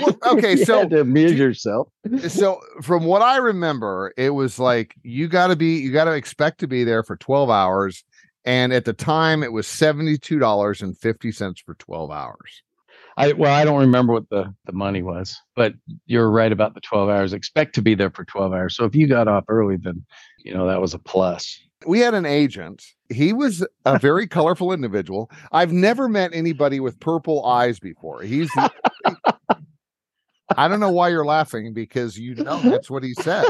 Well, 0.00 0.16
okay, 0.34 0.50
you 0.58 0.64
so- 0.64 0.80
had 0.80 0.90
to 0.90 1.00
amuse 1.00 1.32
yourself. 1.32 1.88
Eh, 2.12 2.28
so 2.28 2.60
from 2.82 3.04
what 3.04 3.22
I 3.22 3.38
remember, 3.38 4.12
it 4.16 4.30
was 4.30 4.58
like 4.58 4.94
you 5.02 5.28
got 5.28 5.46
to 5.48 5.56
be 5.56 5.78
you 5.78 5.92
got 5.92 6.04
to 6.04 6.12
expect 6.12 6.60
to 6.60 6.66
be 6.68 6.84
there 6.84 7.02
for 7.02 7.16
12 7.16 7.48
hours 7.50 8.04
and 8.44 8.72
at 8.72 8.84
the 8.84 8.92
time 8.92 9.42
it 9.42 9.52
was 9.52 9.66
$72.50 9.66 11.64
for 11.64 11.74
12 11.74 12.10
hours. 12.10 12.62
I 13.18 13.32
well, 13.32 13.52
I 13.52 13.64
don't 13.64 13.80
remember 13.80 14.12
what 14.12 14.28
the 14.28 14.54
the 14.66 14.72
money 14.72 15.02
was, 15.02 15.40
but 15.54 15.72
you're 16.04 16.30
right 16.30 16.52
about 16.52 16.74
the 16.74 16.82
twelve 16.82 17.08
hours. 17.08 17.32
Expect 17.32 17.74
to 17.76 17.82
be 17.82 17.94
there 17.94 18.10
for 18.10 18.26
twelve 18.26 18.52
hours. 18.52 18.76
So 18.76 18.84
if 18.84 18.94
you 18.94 19.06
got 19.06 19.26
off 19.26 19.44
early, 19.48 19.76
then 19.78 20.04
you 20.38 20.52
know 20.52 20.66
that 20.66 20.82
was 20.82 20.92
a 20.92 20.98
plus. 20.98 21.58
We 21.86 22.00
had 22.00 22.12
an 22.12 22.26
agent. 22.26 22.82
He 23.08 23.32
was 23.32 23.66
a 23.84 23.98
very 23.98 24.26
colorful 24.26 24.72
individual. 24.72 25.30
I've 25.52 25.72
never 25.72 26.08
met 26.08 26.30
anybody 26.34 26.80
with 26.80 26.98
purple 27.00 27.44
eyes 27.46 27.78
before. 27.78 28.22
He's 28.22 28.50
I 30.56 30.68
don't 30.68 30.80
know 30.80 30.90
why 30.90 31.08
you're 31.08 31.24
laughing 31.24 31.72
because 31.72 32.18
you 32.18 32.34
know 32.36 32.60
that's 32.62 32.90
what 32.90 33.02
he 33.02 33.14
said. 33.14 33.46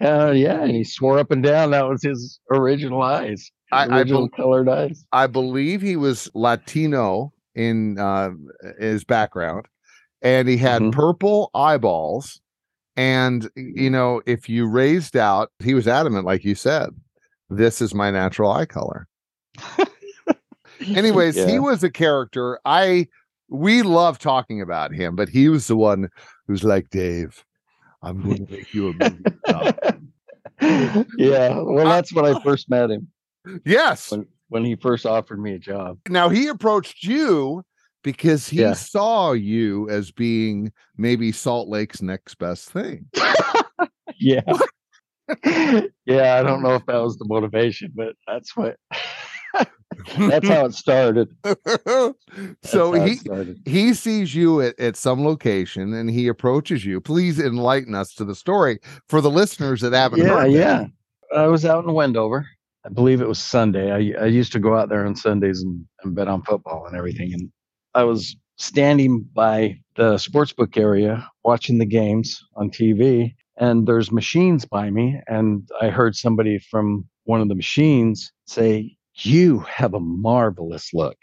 Uh, 0.00 0.30
yeah, 0.30 0.62
and 0.62 0.70
he 0.70 0.84
swore 0.84 1.18
up 1.18 1.30
and 1.32 1.42
down 1.42 1.72
that 1.72 1.88
was 1.88 2.02
his 2.02 2.38
original 2.52 3.02
eyes, 3.02 3.50
I, 3.72 3.86
I, 3.86 3.98
original 3.98 4.28
bel 4.28 4.36
colored 4.36 4.68
eyes. 4.68 5.04
I 5.12 5.26
believe 5.26 5.82
he 5.82 5.96
was 5.96 6.30
Latino 6.34 7.32
in 7.56 7.98
uh, 7.98 8.30
his 8.78 9.02
background, 9.02 9.66
and 10.22 10.46
he 10.48 10.56
had 10.56 10.82
Mhm. 10.82 10.92
purple 10.92 11.50
eyeballs. 11.54 12.40
And 12.96 13.50
you 13.56 13.90
know, 13.90 14.22
if 14.26 14.48
you 14.48 14.66
raised 14.68 15.16
out, 15.16 15.50
he 15.58 15.74
was 15.74 15.88
adamant, 15.88 16.24
like 16.24 16.44
you 16.44 16.54
said, 16.54 16.90
this 17.50 17.80
is 17.80 17.94
my 17.94 18.10
natural 18.10 18.50
eye 18.50 18.66
color. 18.66 19.06
Anyways, 20.86 21.34
he 21.34 21.58
was 21.58 21.82
a 21.82 21.90
character. 21.90 22.60
I 22.64 23.08
we 23.48 23.82
love 23.82 24.18
talking 24.18 24.60
about 24.60 24.92
him, 24.92 25.16
but 25.16 25.28
he 25.28 25.48
was 25.48 25.66
the 25.66 25.76
one 25.76 26.08
who's 26.46 26.62
like, 26.62 26.90
Dave, 26.90 27.44
I'm 28.02 28.22
going 28.22 28.46
to 28.46 28.52
make 28.52 28.74
you 28.74 28.88
a 28.88 28.92
movie. 28.92 29.24
star." 29.46 29.74
yeah, 31.18 31.56
well, 31.60 31.86
uh, 31.86 31.90
that's 31.90 32.12
when 32.12 32.24
I 32.24 32.30
oh. 32.30 32.40
first 32.40 32.68
met 32.68 32.90
him 32.90 33.08
yes. 33.64 34.10
when 34.10 34.26
when 34.48 34.64
he 34.64 34.76
first 34.76 35.06
offered 35.06 35.40
me 35.40 35.54
a 35.54 35.58
job. 35.58 35.98
Now 36.08 36.28
he 36.28 36.48
approached 36.48 37.04
you 37.04 37.62
because 38.02 38.48
he 38.48 38.60
Yeah. 38.60 38.72
saw 38.72 39.32
you 39.32 39.88
as 39.90 40.10
being 40.10 40.72
maybe 40.96 41.32
Salt 41.32 41.68
Lake's 41.68 42.00
next 42.00 42.36
best 42.36 42.70
thing. 42.70 43.06
Yeah. 44.18 44.40
Yeah, 46.06 46.36
I 46.38 46.42
don't 46.42 46.62
know 46.62 46.74
if 46.74 46.86
that 46.86 47.02
was 47.02 47.16
the 47.16 47.24
motivation, 47.26 47.92
but 47.94 48.14
that's 48.26 48.56
what 48.56 48.76
that's 50.18 50.48
how 50.48 50.66
it 50.66 50.74
started. 50.74 51.28
So 52.62 52.92
he 52.92 53.16
started. 53.16 53.60
he 53.64 53.94
sees 53.94 54.34
you 54.34 54.60
at, 54.60 54.78
at 54.78 54.96
some 54.96 55.24
location 55.24 55.92
and 55.94 56.08
he 56.10 56.28
approaches 56.28 56.84
you. 56.84 57.00
Please 57.00 57.38
enlighten 57.40 57.94
us 57.94 58.14
to 58.14 58.24
the 58.24 58.34
story 58.34 58.78
for 59.08 59.20
the 59.20 59.30
listeners 59.30 59.80
that 59.80 59.92
haven't 59.92 60.20
Yeah, 60.20 60.28
heard. 60.28 60.52
that. 60.52 60.52
yeah. 60.52 60.86
I 61.36 61.46
was 61.46 61.64
out 61.64 61.84
in 61.84 61.92
Wendover. 61.94 62.46
I 62.84 62.90
believe 62.90 63.20
it 63.20 63.28
was 63.28 63.38
Sunday. 63.38 63.90
I, 63.90 64.22
I 64.22 64.26
used 64.26 64.52
to 64.52 64.58
go 64.60 64.76
out 64.76 64.88
there 64.88 65.04
on 65.06 65.16
Sundays 65.16 65.62
and, 65.62 65.84
and 66.04 66.14
bet 66.14 66.28
on 66.28 66.42
football 66.42 66.86
and 66.86 66.96
everything. 66.96 67.32
And 67.34 67.50
I 67.94 68.04
was 68.04 68.36
standing 68.56 69.22
by 69.34 69.78
the 69.96 70.16
sports 70.18 70.52
book 70.52 70.76
area 70.76 71.28
watching 71.44 71.78
the 71.78 71.86
games 71.86 72.40
on 72.56 72.70
TV. 72.70 73.34
And 73.58 73.86
there's 73.86 74.12
machines 74.12 74.64
by 74.64 74.90
me. 74.90 75.20
And 75.26 75.68
I 75.80 75.88
heard 75.90 76.14
somebody 76.16 76.58
from 76.58 77.06
one 77.24 77.40
of 77.40 77.48
the 77.48 77.54
machines 77.54 78.32
say, 78.46 78.96
You 79.16 79.60
have 79.60 79.94
a 79.94 80.00
marvelous 80.00 80.94
look. 80.94 81.18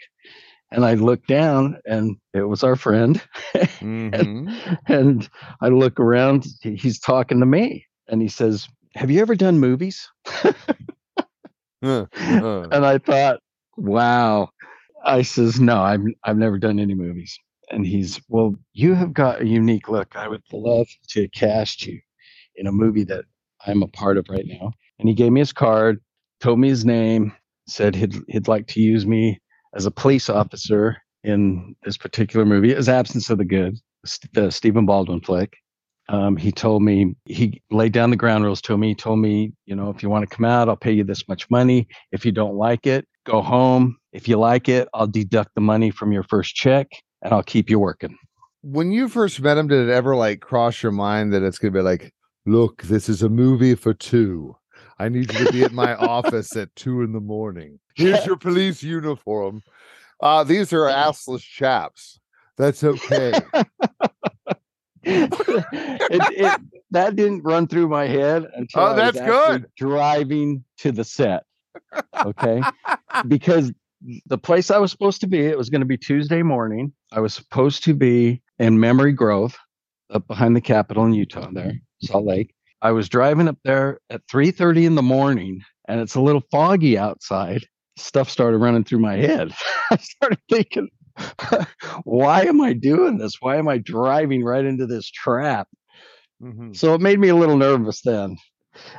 And 0.70 0.84
I 0.84 0.94
looked 0.94 1.28
down 1.28 1.78
and 1.86 2.16
it 2.34 2.42
was 2.42 2.62
our 2.62 2.76
friend. 2.76 3.20
Mhm. 3.80 4.78
and 4.88 5.28
I 5.60 5.68
look 5.68 6.00
around, 6.00 6.46
he's 6.62 6.98
talking 6.98 7.40
to 7.40 7.46
me. 7.46 7.86
And 8.08 8.20
he 8.20 8.28
says, 8.28 8.68
Have 8.94 9.10
you 9.10 9.20
ever 9.20 9.34
done 9.34 9.58
movies? 9.58 10.08
Uh, 11.82 12.06
uh. 12.20 12.68
And 12.70 12.84
I 12.84 12.98
thought, 12.98 13.40
wow. 13.76 14.50
I 15.04 15.22
says, 15.22 15.60
no, 15.60 15.80
I've 15.80 16.02
I've 16.24 16.36
never 16.38 16.58
done 16.58 16.80
any 16.80 16.94
movies. 16.94 17.38
And 17.70 17.86
he's, 17.86 18.20
well, 18.28 18.56
you 18.72 18.94
have 18.94 19.12
got 19.12 19.40
a 19.42 19.46
unique 19.46 19.88
look. 19.88 20.16
I 20.16 20.28
would 20.28 20.42
love 20.52 20.88
to 21.10 21.28
cast 21.28 21.86
you 21.86 22.00
in 22.56 22.66
a 22.66 22.72
movie 22.72 23.04
that 23.04 23.24
I'm 23.66 23.82
a 23.82 23.88
part 23.88 24.16
of 24.16 24.26
right 24.28 24.46
now. 24.46 24.72
And 24.98 25.08
he 25.08 25.14
gave 25.14 25.32
me 25.32 25.40
his 25.40 25.52
card, 25.52 26.00
told 26.40 26.58
me 26.58 26.68
his 26.68 26.84
name, 26.84 27.32
said 27.68 27.94
he'd 27.94 28.16
he'd 28.28 28.48
like 28.48 28.66
to 28.68 28.80
use 28.80 29.06
me 29.06 29.40
as 29.74 29.86
a 29.86 29.90
police 29.90 30.28
officer 30.30 30.96
in 31.24 31.74
this 31.84 31.96
particular 31.96 32.46
movie. 32.46 32.70
It 32.72 32.76
was 32.76 32.88
Absence 32.88 33.30
of 33.30 33.38
the 33.38 33.44
Good, 33.44 33.76
the 34.32 34.50
Stephen 34.50 34.86
Baldwin 34.86 35.20
flick. 35.20 35.56
Um, 36.08 36.36
he 36.36 36.52
told 36.52 36.82
me 36.82 37.16
he 37.24 37.60
laid 37.72 37.92
down 37.92 38.10
the 38.10 38.16
ground 38.16 38.44
rules 38.44 38.62
to 38.62 38.78
me. 38.78 38.88
He 38.88 38.94
told 38.94 39.18
me, 39.18 39.52
you 39.66 39.74
know, 39.74 39.90
if 39.90 40.04
you 40.04 40.08
want 40.08 40.28
to 40.28 40.34
come 40.34 40.44
out, 40.44 40.68
I'll 40.68 40.76
pay 40.76 40.92
you 40.92 41.02
this 41.02 41.26
much 41.28 41.50
money. 41.50 41.88
If 42.12 42.24
you 42.24 42.30
don't 42.30 42.54
like 42.54 42.86
it, 42.86 43.08
go 43.24 43.42
home. 43.42 43.96
If 44.12 44.28
you 44.28 44.38
like 44.38 44.68
it, 44.68 44.88
I'll 44.94 45.08
deduct 45.08 45.56
the 45.56 45.60
money 45.60 45.90
from 45.90 46.12
your 46.12 46.22
first 46.22 46.54
check 46.54 46.86
and 47.22 47.34
I'll 47.34 47.42
keep 47.42 47.68
you 47.68 47.80
working. 47.80 48.16
when 48.62 48.90
you 48.90 49.08
first 49.08 49.40
met 49.40 49.58
him, 49.58 49.68
did 49.68 49.88
it 49.88 49.92
ever 49.92 50.16
like 50.16 50.40
cross 50.40 50.82
your 50.82 50.92
mind 50.92 51.32
that 51.32 51.42
it's 51.42 51.58
gonna 51.58 51.72
be 51.72 51.80
like, 51.80 52.12
look, 52.46 52.82
this 52.82 53.08
is 53.08 53.22
a 53.22 53.28
movie 53.28 53.74
for 53.74 53.92
two. 53.94 54.56
I 54.98 55.08
need 55.08 55.32
you 55.32 55.44
to 55.46 55.52
be 55.52 55.62
at 55.64 55.72
my 55.72 55.94
office 55.94 56.56
at 56.56 56.74
two 56.74 57.02
in 57.02 57.12
the 57.12 57.20
morning. 57.20 57.78
Here's 57.94 58.24
your 58.24 58.36
police 58.36 58.82
uniform. 58.82 59.62
Uh, 60.22 60.42
these 60.44 60.72
are 60.72 60.86
assless 60.86 61.42
chaps. 61.42 62.18
That's 62.56 62.82
okay. 62.82 63.32
it, 65.02 65.30
it, 66.12 66.60
that 66.90 67.16
didn't 67.16 67.42
run 67.42 67.66
through 67.66 67.88
my 67.88 68.06
head 68.06 68.46
until 68.54 68.80
Oh, 68.82 68.86
I 68.86 68.88
was 68.92 69.14
that's 69.14 69.26
good. 69.26 69.66
driving 69.76 70.64
to 70.78 70.92
the 70.92 71.04
set. 71.04 71.44
Okay, 72.24 72.62
because 73.28 73.72
the 74.26 74.38
place 74.38 74.70
I 74.70 74.78
was 74.78 74.90
supposed 74.90 75.20
to 75.20 75.26
be, 75.26 75.40
it 75.40 75.58
was 75.58 75.68
going 75.68 75.80
to 75.80 75.86
be 75.86 75.98
Tuesday 75.98 76.42
morning. 76.42 76.92
I 77.12 77.20
was 77.20 77.34
supposed 77.34 77.84
to 77.84 77.94
be 77.94 78.40
in 78.58 78.80
Memory 78.80 79.12
Grove, 79.12 79.56
up 80.10 80.26
behind 80.26 80.56
the 80.56 80.60
Capitol 80.60 81.04
in 81.04 81.12
Utah, 81.14 81.48
there, 81.52 81.72
Salt 82.02 82.24
Lake. 82.24 82.54
I 82.82 82.92
was 82.92 83.08
driving 83.08 83.48
up 83.48 83.58
there 83.64 84.00
at 84.10 84.22
3:30 84.30 84.84
in 84.86 84.94
the 84.94 85.02
morning, 85.02 85.60
and 85.88 86.00
it's 86.00 86.14
a 86.14 86.20
little 86.20 86.42
foggy 86.50 86.98
outside. 86.98 87.64
Stuff 87.98 88.28
started 88.30 88.58
running 88.58 88.84
through 88.84 89.00
my 89.00 89.16
head. 89.16 89.52
I 89.90 89.96
started 89.96 90.38
thinking, 90.50 90.88
why 92.04 92.42
am 92.42 92.60
I 92.60 92.72
doing 92.74 93.18
this? 93.18 93.36
Why 93.40 93.56
am 93.56 93.68
I 93.68 93.78
driving 93.78 94.44
right 94.44 94.64
into 94.64 94.86
this 94.86 95.10
trap? 95.10 95.68
Mhm. 96.42 96.76
So 96.76 96.94
it 96.94 97.00
made 97.00 97.18
me 97.18 97.28
a 97.28 97.36
little 97.36 97.56
nervous 97.56 98.02
then. 98.02 98.36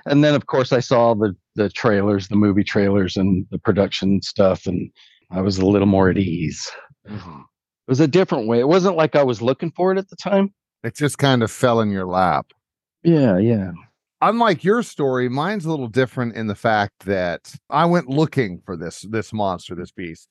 And 0.08 0.24
then, 0.24 0.34
of 0.34 0.48
course, 0.48 0.74
I 0.74 0.80
saw 0.80 1.14
the 1.14 1.36
the 1.56 1.70
trailers, 1.70 2.28
the 2.28 2.36
movie 2.36 2.64
trailers, 2.64 3.16
and 3.16 3.46
the 3.52 3.60
production 3.60 4.22
stuff, 4.24 4.66
and 4.66 4.90
I 5.32 5.42
was 5.42 5.60
a 5.60 5.66
little 5.66 5.88
more 5.88 6.10
at 6.10 6.18
ease. 6.18 6.70
Mhm. 7.08 7.42
It 7.42 7.92
was 7.92 8.00
a 8.00 8.08
different 8.08 8.48
way. 8.48 8.60
It 8.60 8.68
wasn't 8.68 8.96
like 8.98 9.16
I 9.16 9.24
was 9.24 9.42
looking 9.42 9.72
for 9.72 9.92
it 9.92 9.98
at 9.98 10.10
the 10.10 10.16
time. 10.18 10.54
It 10.84 10.96
just 10.96 11.18
kind 11.18 11.44
of 11.44 11.52
fell 11.52 11.82
in 11.82 11.92
your 11.92 12.06
lap. 12.06 12.48
Yeah, 13.04 13.38
yeah. 13.38 13.72
unlike 14.22 14.64
your 14.64 14.84
story, 14.84 15.30
mine's 15.30 15.66
a 15.66 15.70
little 15.70 15.88
different 15.88 16.36
in 16.36 16.48
the 16.48 16.56
fact 16.56 17.06
that 17.06 17.54
I 17.70 17.86
went 17.86 18.10
looking 18.10 18.62
for 18.66 18.76
this 18.76 19.02
this 19.10 19.34
monster, 19.34 19.76
this 19.76 19.92
beast. 19.92 20.30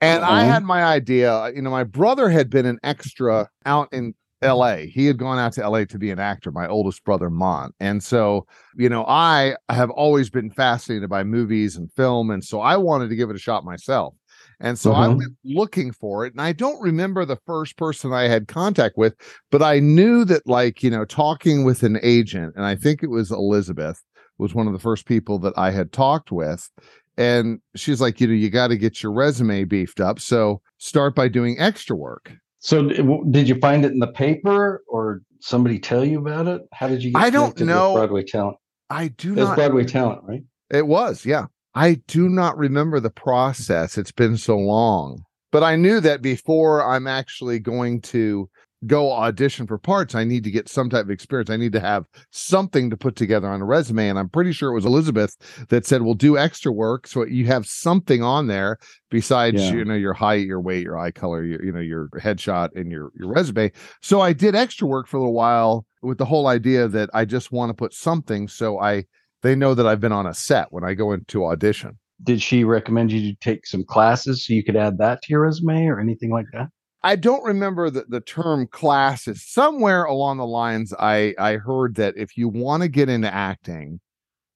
And 0.00 0.24
I 0.24 0.44
had 0.44 0.62
my 0.62 0.84
idea, 0.84 1.32
uh, 1.32 1.52
you 1.54 1.62
know, 1.62 1.70
my 1.70 1.84
brother 1.84 2.28
had 2.28 2.50
been 2.50 2.66
an 2.66 2.78
extra 2.82 3.48
out 3.64 3.88
in 3.92 4.14
LA. 4.42 4.76
He 4.76 5.06
had 5.06 5.18
gone 5.18 5.38
out 5.38 5.54
to 5.54 5.68
LA 5.68 5.84
to 5.86 5.98
be 5.98 6.10
an 6.10 6.18
actor, 6.18 6.52
my 6.52 6.68
oldest 6.68 7.02
brother 7.04 7.30
Mont. 7.30 7.74
And 7.80 8.02
so, 8.02 8.46
you 8.76 8.90
know, 8.90 9.06
I 9.06 9.56
have 9.70 9.90
always 9.90 10.28
been 10.28 10.50
fascinated 10.50 11.08
by 11.08 11.24
movies 11.24 11.76
and 11.76 11.90
film 11.92 12.30
and 12.30 12.44
so 12.44 12.60
I 12.60 12.76
wanted 12.76 13.08
to 13.08 13.16
give 13.16 13.30
it 13.30 13.36
a 13.36 13.38
shot 13.38 13.64
myself. 13.64 14.14
And 14.60 14.78
so 14.78 14.92
I 14.92 15.06
Uh-huh. 15.06 15.16
went 15.16 15.32
looking 15.44 15.92
for 15.92 16.24
it 16.24 16.32
and 16.32 16.40
I 16.40 16.52
don't 16.52 16.80
remember 16.80 17.24
the 17.24 17.38
first 17.46 17.76
person 17.76 18.12
I 18.12 18.28
had 18.28 18.48
contact 18.48 18.96
with, 18.96 19.14
but 19.50 19.62
I 19.62 19.80
knew 19.80 20.24
that 20.24 20.46
like, 20.46 20.82
you 20.82 20.90
know, 20.90 21.04
talking 21.04 21.64
with 21.64 21.82
an 21.82 21.98
agent 22.02 22.54
and 22.56 22.64
I 22.64 22.74
think 22.74 23.02
it 23.02 23.10
was 23.10 23.30
Elizabeth 23.30 24.02
was 24.38 24.54
one 24.54 24.66
of 24.66 24.72
the 24.72 24.78
first 24.78 25.06
people 25.06 25.38
that 25.40 25.52
I 25.56 25.70
had 25.70 25.92
talked 25.92 26.32
with. 26.32 26.70
And 27.18 27.60
she's 27.74 28.00
like, 28.00 28.20
you 28.20 28.26
know, 28.26 28.34
you 28.34 28.50
got 28.50 28.68
to 28.68 28.76
get 28.76 29.02
your 29.02 29.12
resume 29.12 29.64
beefed 29.64 30.00
up. 30.00 30.20
So 30.20 30.60
start 30.78 31.14
by 31.14 31.28
doing 31.28 31.58
extra 31.58 31.96
work. 31.96 32.32
So 32.58 32.88
did 33.30 33.48
you 33.48 33.54
find 33.60 33.84
it 33.84 33.92
in 33.92 33.98
the 33.98 34.08
paper 34.08 34.82
or 34.88 35.22
somebody 35.40 35.78
tell 35.78 36.04
you 36.04 36.18
about 36.18 36.46
it? 36.48 36.62
How 36.72 36.88
did 36.88 37.02
you 37.02 37.12
get 37.12 37.22
I 37.22 37.30
don't 37.30 37.58
know. 37.60 37.94
Broadway 37.94 38.24
talent? 38.24 38.56
I 38.90 39.08
do 39.08 39.32
It 39.32 39.36
was 39.36 39.48
not. 39.48 39.56
Broadway 39.56 39.84
talent, 39.84 40.20
right? 40.24 40.42
It 40.70 40.86
was, 40.86 41.24
yeah. 41.24 41.46
I 41.76 42.00
do 42.08 42.28
not 42.28 42.56
remember 42.56 43.00
the 43.00 43.10
process. 43.10 43.98
It's 43.98 44.12
been 44.12 44.38
so 44.38 44.56
long. 44.56 45.22
But 45.52 45.62
I 45.62 45.76
knew 45.76 46.00
that 46.00 46.22
before 46.22 46.84
I'm 46.84 47.06
actually 47.06 47.60
going 47.60 48.00
to 48.02 48.48
go 48.86 49.12
audition 49.12 49.66
for 49.66 49.78
parts, 49.78 50.14
I 50.14 50.24
need 50.24 50.44
to 50.44 50.50
get 50.50 50.68
some 50.68 50.90
type 50.90 51.04
of 51.04 51.10
experience. 51.10 51.50
I 51.50 51.56
need 51.56 51.72
to 51.72 51.80
have 51.80 52.04
something 52.30 52.90
to 52.90 52.96
put 52.96 53.16
together 53.16 53.48
on 53.48 53.60
a 53.60 53.64
resume. 53.64 54.08
And 54.08 54.18
I'm 54.18 54.28
pretty 54.28 54.52
sure 54.52 54.70
it 54.70 54.74
was 54.74 54.84
Elizabeth 54.84 55.36
that 55.68 55.86
said, 55.86 56.02
"Well, 56.02 56.14
do 56.14 56.36
extra 56.36 56.72
work 56.72 57.06
so 57.06 57.24
you 57.26 57.46
have 57.46 57.66
something 57.66 58.22
on 58.22 58.46
there 58.46 58.78
besides 59.10 59.62
Yeah. 59.62 59.72
you 59.74 59.84
know 59.84 59.94
your 59.94 60.14
height, 60.14 60.46
your 60.46 60.60
weight, 60.60 60.82
your 60.82 60.98
eye 60.98 61.10
color, 61.10 61.44
your 61.44 61.64
you 61.64 61.72
know 61.72 61.80
your 61.80 62.08
headshot, 62.18 62.70
and 62.74 62.90
your 62.90 63.10
your 63.18 63.28
resume." 63.28 63.70
So 64.02 64.20
I 64.20 64.32
did 64.32 64.54
extra 64.54 64.86
work 64.86 65.08
for 65.08 65.16
a 65.18 65.20
little 65.20 65.34
while 65.34 65.86
with 66.02 66.18
the 66.18 66.26
whole 66.26 66.46
idea 66.46 66.88
that 66.88 67.10
I 67.14 67.24
just 67.24 67.52
want 67.52 67.70
to 67.70 67.74
put 67.74 67.92
something 67.94 68.48
so 68.48 68.78
I 68.78 69.04
they 69.46 69.54
know 69.54 69.74
that 69.74 69.86
I've 69.86 70.00
been 70.00 70.12
on 70.12 70.26
a 70.26 70.34
set 70.34 70.72
when 70.72 70.84
I 70.84 70.94
go 70.94 71.12
into 71.12 71.44
audition. 71.46 71.98
Did 72.22 72.40
she 72.42 72.64
recommend 72.64 73.12
you 73.12 73.32
to 73.32 73.38
take 73.40 73.66
some 73.66 73.84
classes 73.84 74.44
so 74.46 74.52
you 74.54 74.64
could 74.64 74.76
add 74.76 74.98
that 74.98 75.22
to 75.22 75.30
your 75.30 75.42
resume 75.42 75.86
or 75.86 76.00
anything 76.00 76.30
like 76.30 76.46
that? 76.52 76.68
I 77.02 77.14
don't 77.14 77.44
remember 77.44 77.88
the, 77.90 78.04
the 78.08 78.20
term 78.20 78.66
classes. 78.66 79.44
Somewhere 79.46 80.04
along 80.04 80.38
the 80.38 80.46
lines, 80.46 80.92
I 80.98 81.34
I 81.38 81.56
heard 81.56 81.94
that 81.96 82.14
if 82.16 82.36
you 82.36 82.48
want 82.48 82.82
to 82.82 82.88
get 82.88 83.08
into 83.08 83.32
acting, 83.32 84.00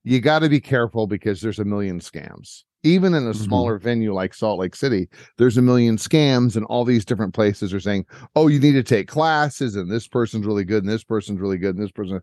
you 0.02 0.20
got 0.20 0.40
to 0.40 0.48
be 0.48 0.60
careful 0.60 1.06
because 1.06 1.40
there's 1.40 1.58
a 1.58 1.64
million 1.64 2.00
scams. 2.00 2.64
Even 2.82 3.12
in 3.12 3.26
a 3.26 3.32
Mhm. 3.32 3.44
smaller 3.44 3.78
venue 3.78 4.14
like 4.14 4.32
Salt 4.32 4.58
Lake 4.58 4.74
City, 4.74 5.06
there's 5.36 5.58
a 5.58 5.62
million 5.62 5.96
scams, 5.98 6.56
and 6.56 6.64
all 6.64 6.84
these 6.86 7.04
different 7.04 7.34
places 7.34 7.74
are 7.74 7.80
saying, 7.80 8.06
"Oh, 8.34 8.48
you 8.48 8.58
need 8.58 8.72
to 8.72 8.82
take 8.82 9.06
classes, 9.06 9.76
and 9.76 9.90
this 9.90 10.08
person's 10.08 10.46
really 10.46 10.64
good, 10.64 10.82
and 10.82 10.90
this 10.90 11.04
person's 11.04 11.40
really 11.40 11.58
good, 11.58 11.76
and 11.76 11.84
this 11.84 11.92
person." 11.92 12.20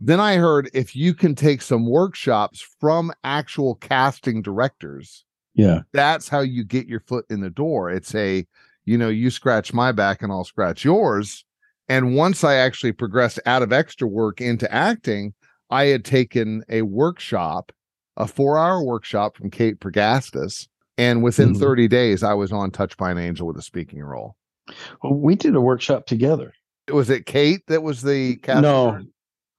Then 0.00 0.18
I 0.20 0.36
heard 0.36 0.70
if 0.72 0.96
you 0.96 1.12
can 1.14 1.34
take 1.34 1.60
some 1.62 1.86
workshops 1.88 2.66
from 2.80 3.12
actual 3.22 3.74
casting 3.76 4.40
directors, 4.42 5.24
Yeah. 5.54 5.80
that's 5.92 6.28
how 6.28 6.40
you 6.40 6.64
get 6.64 6.86
your 6.86 7.00
foot 7.00 7.26
in 7.28 7.40
the 7.40 7.50
door. 7.50 7.90
It's 7.90 8.14
a, 8.14 8.46
you 8.86 8.96
know, 8.96 9.08
you 9.10 9.30
scratch 9.30 9.74
my 9.74 9.92
back 9.92 10.22
and 10.22 10.32
I'll 10.32 10.44
scratch 10.44 10.84
yours. 10.84 11.44
And 11.88 12.14
once 12.14 12.44
I 12.44 12.54
actually 12.54 12.92
progressed 12.92 13.40
out 13.46 13.62
of 13.62 13.72
extra 13.72 14.08
work 14.08 14.40
into 14.40 14.72
acting, 14.72 15.34
I 15.70 15.86
had 15.86 16.04
taken 16.04 16.62
a 16.68 16.82
workshop, 16.82 17.70
a 18.16 18.26
four 18.26 18.56
hour 18.58 18.82
workshop 18.82 19.36
from 19.36 19.50
Kate 19.50 19.80
Pregastis. 19.80 20.66
And 20.96 21.22
within 21.22 21.54
Mhm. 21.54 21.58
30 21.60 21.88
days, 21.88 22.22
I 22.22 22.34
was 22.34 22.52
on 22.52 22.70
Touch 22.70 22.96
by 22.96 23.10
an 23.10 23.18
Angel 23.18 23.46
with 23.46 23.56
a 23.56 23.62
speaking 23.62 24.00
role. 24.02 24.36
Well, 25.02 25.14
we 25.14 25.34
did 25.34 25.54
a 25.54 25.60
workshop 25.60 26.06
together. 26.06 26.52
Was 26.92 27.10
it 27.10 27.26
Kate 27.26 27.66
that 27.68 27.82
was 27.82 28.02
the 28.02 28.36
casting? 28.36 28.62
No. 28.62 29.00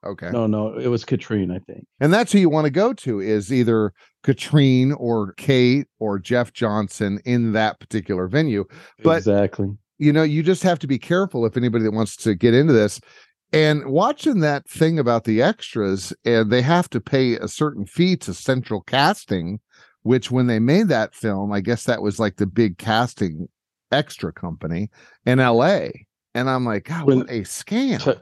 Okay. 0.05 0.31
No, 0.31 0.47
no, 0.47 0.77
it 0.77 0.87
was 0.87 1.05
Katrine, 1.05 1.51
I 1.51 1.59
think. 1.59 1.85
And 1.99 2.11
that's 2.11 2.31
who 2.31 2.39
you 2.39 2.49
want 2.49 2.65
to 2.65 2.71
go 2.71 2.91
to 2.93 3.19
is 3.19 3.53
either 3.53 3.93
Katrine 4.23 4.93
or 4.93 5.33
Kate 5.33 5.87
or 5.99 6.17
Jeff 6.17 6.53
Johnson 6.53 7.19
in 7.25 7.53
that 7.53 7.79
particular 7.79 8.27
venue. 8.27 8.65
But 9.03 9.17
exactly. 9.17 9.69
you 9.99 10.11
know, 10.11 10.23
you 10.23 10.41
just 10.41 10.63
have 10.63 10.79
to 10.79 10.87
be 10.87 10.97
careful 10.97 11.45
if 11.45 11.55
anybody 11.55 11.83
that 11.83 11.91
wants 11.91 12.15
to 12.17 12.33
get 12.33 12.53
into 12.55 12.73
this. 12.73 12.99
And 13.53 13.85
watching 13.85 14.39
that 14.39 14.67
thing 14.67 14.97
about 14.97 15.25
the 15.25 15.41
extras, 15.41 16.13
and 16.25 16.49
they 16.49 16.61
have 16.61 16.89
to 16.91 17.01
pay 17.01 17.33
a 17.35 17.47
certain 17.47 17.85
fee 17.85 18.15
to 18.17 18.33
Central 18.33 18.81
Casting, 18.81 19.59
which 20.03 20.31
when 20.31 20.47
they 20.47 20.59
made 20.59 20.87
that 20.87 21.13
film, 21.13 21.51
I 21.51 21.61
guess 21.61 21.83
that 21.83 22.01
was 22.01 22.19
like 22.19 22.37
the 22.37 22.47
big 22.47 22.77
casting 22.77 23.49
extra 23.91 24.31
company 24.31 24.89
in 25.25 25.39
LA. 25.39 25.89
And 26.33 26.49
I'm 26.49 26.65
like, 26.65 26.85
God, 26.85 27.05
When- 27.05 27.19
what 27.19 27.29
a 27.29 27.41
scam. 27.41 28.21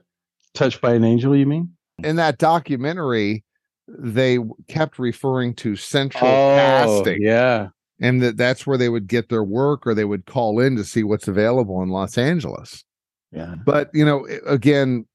Touched 0.53 0.81
by 0.81 0.93
an 0.93 1.03
angel, 1.03 1.35
you 1.35 1.45
mean? 1.45 1.71
in 2.03 2.15
that 2.15 2.37
documentary, 2.37 3.43
they 3.87 4.39
kept 4.69 4.99
referring 4.99 5.53
to 5.55 5.75
Central 5.75 6.29
Oh, 6.29 6.55
Casting 7.03 7.21
yeah. 7.21 7.69
and 7.99 8.21
that 8.21 8.37
that's 8.37 8.65
where 8.65 8.77
they 8.77 8.87
would 8.89 9.07
get 9.07 9.27
their 9.29 9.43
work 9.43 9.85
or 9.85 9.93
they 9.93 10.05
would 10.05 10.25
call 10.25 10.59
in 10.61 10.75
to 10.77 10.83
see 10.85 11.03
what's 11.03 11.27
available 11.27 11.81
in 11.83 11.89
Los 11.89 12.17
Angeles. 12.17 12.83
Yeah. 13.31 13.55
But 13.65 13.89
you 13.93 14.05
know, 14.05 14.25
again, 14.45 15.05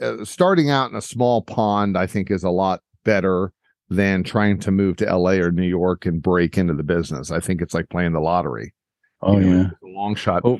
uh, 0.00 0.24
starting 0.24 0.68
out 0.70 0.90
in 0.90 0.96
a 0.96 1.02
small 1.02 1.42
pond, 1.42 1.96
I 1.96 2.06
think, 2.06 2.30
is 2.30 2.42
a 2.42 2.50
lot 2.50 2.80
better 3.04 3.52
than 3.88 4.24
trying 4.24 4.58
to 4.60 4.70
move 4.72 4.96
to 4.96 5.04
LA 5.16 5.32
or 5.34 5.52
New 5.52 5.62
York 5.68 6.06
and 6.06 6.20
break 6.20 6.58
into 6.58 6.74
the 6.74 6.82
business. 6.82 7.30
I 7.30 7.38
think 7.38 7.62
it's 7.62 7.72
like 7.74 7.88
playing 7.88 8.12
the 8.14 8.20
lottery. 8.20 8.74
Oh, 9.22 9.38
You 9.38 9.46
know, 9.46 9.56
yeah. 9.58 9.70
long 9.94 10.14
shot. 10.16 10.42
Oh, 10.44 10.58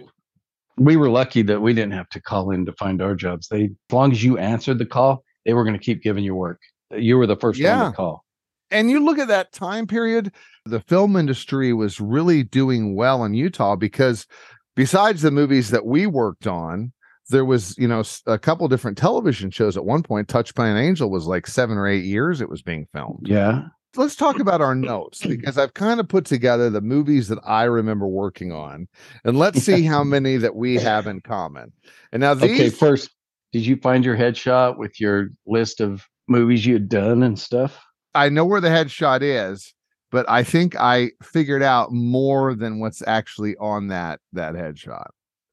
we 0.79 0.97
were 0.97 1.09
lucky 1.09 1.43
that 1.43 1.61
we 1.61 1.73
didn't 1.73 1.93
have 1.93 2.09
to 2.11 2.21
call 2.21 2.51
in 2.51 2.67
to 2.67 2.73
find 2.73 3.01
our 3.03 3.15
jobs. 3.15 3.49
They, 3.49 3.65
as 3.65 3.71
long 3.93 4.13
as 4.13 4.23
you 4.23 4.39
answered 4.39 4.79
the 4.79 4.87
call, 4.87 5.25
they 5.45 5.55
were 5.55 5.65
going 5.65 5.79
to 5.79 5.85
keep 5.85 6.03
giving 6.03 6.25
you 6.25 6.35
work. 6.35 6.61
You 6.95 7.17
were 7.17 7.27
the 7.27 7.37
first 7.37 7.59
one 7.59 7.65
Yeah. 7.65 7.85
to 7.91 7.93
call. 7.97 8.25
and 8.71 8.91
you 8.91 9.05
look 9.05 9.19
at 9.19 9.29
that 9.29 9.53
time 9.53 9.87
period, 9.87 10.33
the 10.65 10.81
film 10.81 11.17
industry 11.17 11.73
was 11.73 12.01
really 12.01 12.43
doing 12.43 12.95
well 12.97 13.25
in 13.25 13.33
Utah 13.35 13.77
because 13.77 14.27
besides 14.75 15.23
the 15.23 15.31
movies 15.31 15.71
that 15.71 15.87
we 15.87 16.07
worked 16.07 16.47
on, 16.47 16.93
there 17.31 17.45
was, 17.45 17.77
you 17.79 17.89
know, 17.89 18.03
a 18.27 18.39
couple 18.39 18.67
different 18.69 18.99
television 18.99 19.51
shows 19.51 19.77
at 19.77 19.85
one 19.85 20.03
point. 20.03 20.29
Touched 20.29 20.55
by 20.55 20.69
an 20.69 20.77
Angel 20.77 21.11
was 21.11 21.27
like 21.27 21.47
seven 21.47 21.77
or 21.79 21.87
eight 21.89 22.05
years 22.05 22.41
it 22.41 22.49
was 22.49 22.63
being 22.63 22.87
filmed. 22.93 23.27
Yeah. 23.27 23.63
Let's 23.97 24.17
talk 24.17 24.39
about 24.41 24.61
our 24.61 24.75
notes 24.75 25.25
because 25.25 25.59
I've 25.59 25.75
kind 25.75 26.01
of 26.01 26.09
put 26.09 26.25
together 26.25 26.71
the 26.71 26.81
movies 26.81 27.29
that 27.29 27.39
I 27.45 27.65
remember 27.65 28.07
working 28.07 28.53
on, 28.53 28.89
and 29.25 29.39
let's 29.39 29.63
see 29.63 29.83
how 29.85 30.05
many 30.05 30.37
that 30.37 30.57
we 30.57 30.75
have 30.77 31.07
in 31.07 31.21
common. 31.21 31.73
And 32.13 32.21
now 32.21 32.35
these, 32.35 32.51
Okay. 32.51 32.69
First, 32.71 33.11
did 33.53 33.65
you 33.65 33.77
find 33.77 34.05
your 34.05 34.17
headshot 34.17 34.79
with 34.79 35.01
your 35.01 35.29
list 35.47 35.81
of 35.81 36.07
movies 36.29 36.67
you 36.67 36.75
had 36.75 36.89
done 36.89 37.23
and 37.23 37.39
stuff? 37.39 37.83
I 38.15 38.29
know 38.29 38.45
where 38.45 38.61
the 38.61 38.69
headshot 38.69 39.21
is, 39.23 39.75
but 40.11 40.29
I 40.29 40.43
think 40.43 40.75
I 40.77 41.11
figured 41.23 41.63
out 41.63 41.93
more 41.93 42.55
than 42.55 42.81
what's 42.81 43.03
actually 43.07 43.57
on 43.57 43.89
that 43.89 44.21
that 44.33 44.55
headshot. 44.55 45.09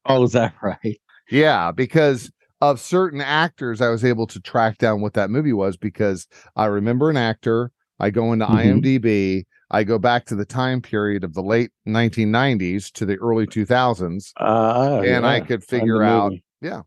Oh, 0.06 0.24
is 0.24 0.32
that 0.32 0.54
right? 0.62 1.00
Yeah, 1.30 1.70
because 1.72 2.30
of 2.60 2.80
certain 2.80 3.20
actors, 3.20 3.80
I 3.80 3.88
was 3.88 4.04
able 4.04 4.26
to 4.28 4.40
track 4.40 4.78
down 4.78 5.00
what 5.00 5.14
that 5.14 5.30
movie 5.30 5.52
was 5.52 5.76
because 5.76 6.26
I 6.56 6.66
remember 6.66 7.10
an 7.10 7.16
actor. 7.16 7.70
I 8.04 8.10
go 8.10 8.34
into 8.34 8.44
Mhm. 8.44 8.82
IMDb. 8.82 9.44
I 9.70 9.82
go 9.82 9.98
back 9.98 10.26
to 10.26 10.34
the 10.36 10.44
time 10.44 10.82
period 10.82 11.24
of 11.24 11.32
the 11.32 11.42
late 11.42 11.70
1990s 11.86 12.90
to 12.92 13.06
the 13.06 13.16
early 13.16 13.46
2000s. 13.46 14.32
Uh, 14.38 15.02
And 15.06 15.26
I 15.26 15.40
could 15.40 15.64
figure 15.64 16.02
out- 16.02 16.34
yeah. 16.60 16.82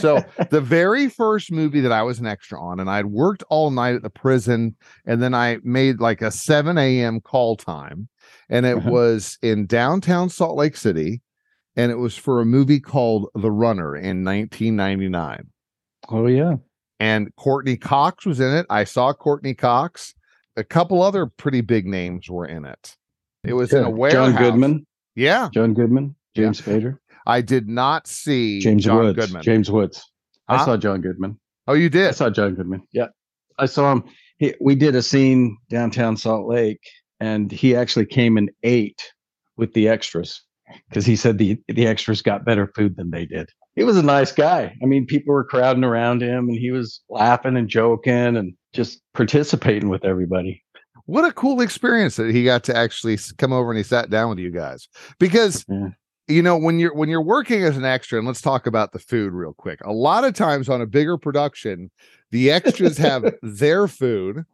So 0.00 0.24
the 0.50 0.60
very 0.60 1.08
first 1.08 1.52
movie 1.52 1.80
that 1.82 1.92
I 1.92 2.02
was 2.02 2.18
an 2.18 2.26
extra 2.26 2.60
on, 2.60 2.80
and 2.80 2.90
I'd 2.90 3.06
worked 3.06 3.44
all 3.48 3.70
night 3.70 3.94
at 3.94 4.02
the 4.02 4.10
prison, 4.10 4.74
and 5.06 5.22
then 5.22 5.34
I 5.34 5.58
made 5.62 6.00
like 6.00 6.20
a 6.20 6.32
7 6.32 6.76
a.m. 6.78 7.20
call 7.20 7.56
time, 7.56 8.08
and 8.50 8.66
it 8.66 8.78
Uh-huh. 8.78 8.90
was 8.90 9.38
in 9.42 9.66
downtown 9.66 10.28
Salt 10.28 10.56
Lake 10.56 10.76
City, 10.76 11.22
and 11.76 11.92
it 11.92 11.98
was 11.98 12.16
for 12.16 12.40
a 12.40 12.44
movie 12.44 12.80
called 12.80 13.28
The 13.36 13.52
Runner 13.52 13.94
in 13.96 14.24
1999. 14.24 15.46
oh, 16.08 16.26
yeah. 16.26 16.56
And 16.98 17.28
Courteney 17.36 17.76
Cox 17.76 18.24
was 18.24 18.40
in 18.40 18.52
it. 18.54 18.64
I 18.70 18.84
saw 18.84 19.12
Courteney 19.12 19.52
Cox. 19.54 20.14
A 20.56 20.64
couple 20.64 21.02
other 21.02 21.26
pretty 21.26 21.60
big 21.60 21.86
names 21.86 22.28
were 22.30 22.46
in 22.46 22.64
it. 22.64 22.96
It 23.44 23.52
was 23.52 23.72
in 23.72 23.78
a 23.84 23.88
Yeah. 23.88 23.94
warehouse. 23.94 24.32
John 24.32 24.36
Goodman. 24.42 24.86
Yeah, 25.14 25.48
John 25.52 25.74
Goodman. 25.74 26.14
Yeah. 26.34 26.44
James 26.44 26.60
Fader. 26.60 27.00
I 27.26 27.40
did 27.40 27.68
not 27.68 28.06
see 28.06 28.60
James 28.60 28.84
John 28.84 28.98
Woods. 29.04 29.18
Goodman. 29.18 29.42
James 29.42 29.70
Woods. 29.70 30.04
I 30.48 30.58
Huh? 30.58 30.64
saw 30.64 30.76
John 30.76 31.00
Goodman. 31.00 31.38
oh, 31.66 31.74
you 31.74 31.88
did? 31.88 32.08
I 32.08 32.10
saw 32.12 32.30
John 32.30 32.54
Goodman. 32.54 32.82
Yeah. 32.92 33.08
I 33.58 33.66
saw 33.66 33.92
him. 33.92 34.04
He, 34.38 34.54
we 34.60 34.74
did 34.74 34.94
a 34.94 35.02
scene 35.02 35.56
downtown 35.70 36.16
Salt 36.16 36.46
Lake, 36.46 36.82
and 37.20 37.50
he 37.50 37.74
actually 37.74 38.06
came 38.06 38.36
and 38.36 38.50
ate 38.62 39.02
with 39.56 39.72
the 39.72 39.88
extras 39.88 40.42
because 40.88 41.06
he 41.06 41.16
said 41.16 41.38
the, 41.38 41.58
the 41.68 41.86
extras 41.86 42.20
got 42.22 42.44
better 42.44 42.66
food 42.76 42.96
than 42.96 43.10
they 43.10 43.24
did. 43.24 43.48
He 43.76 43.84
was 43.84 43.96
a 43.96 44.02
nice 44.02 44.32
guy. 44.32 44.76
I 44.82 44.86
mean, 44.86 45.06
people 45.06 45.32
were 45.34 45.44
crowding 45.44 45.84
around 45.84 46.22
him, 46.22 46.48
and 46.48 46.58
he 46.58 46.70
was 46.70 47.00
laughing 47.08 47.56
and 47.56 47.68
joking 47.68 48.36
and 48.36 48.52
just 48.76 49.00
participating 49.14 49.88
with 49.88 50.04
everybody. 50.04 50.62
what 51.06 51.24
a 51.24 51.32
cool 51.32 51.60
experience 51.60 52.16
that 52.16 52.30
he 52.34 52.44
got 52.44 52.62
to 52.64 52.76
actually 52.76 53.18
come 53.38 53.52
over 53.52 53.70
and 53.70 53.78
he 53.78 53.82
sat 53.84 54.10
down 54.10 54.28
with 54.30 54.38
you 54.38 54.50
guys 54.50 54.88
because 55.18 55.64
Yeah. 55.68 55.88
you 56.28 56.42
know 56.42 56.56
when 56.56 56.78
you're 56.78 56.94
when 56.94 57.08
you're 57.08 57.22
working 57.22 57.62
as 57.64 57.76
an 57.76 57.84
extra 57.84 58.18
and 58.18 58.26
let's 58.26 58.40
talk 58.40 58.66
about 58.66 58.92
the 58.92 58.98
food 58.98 59.32
real 59.32 59.54
quick 59.54 59.80
a 59.84 59.92
lot 59.92 60.24
of 60.24 60.34
times 60.34 60.68
on 60.68 60.80
a 60.80 60.86
bigger 60.86 61.16
production 61.18 61.90
the 62.32 62.50
extras 62.50 62.98
have 62.98 63.24
their 63.42 63.86
food 63.88 64.44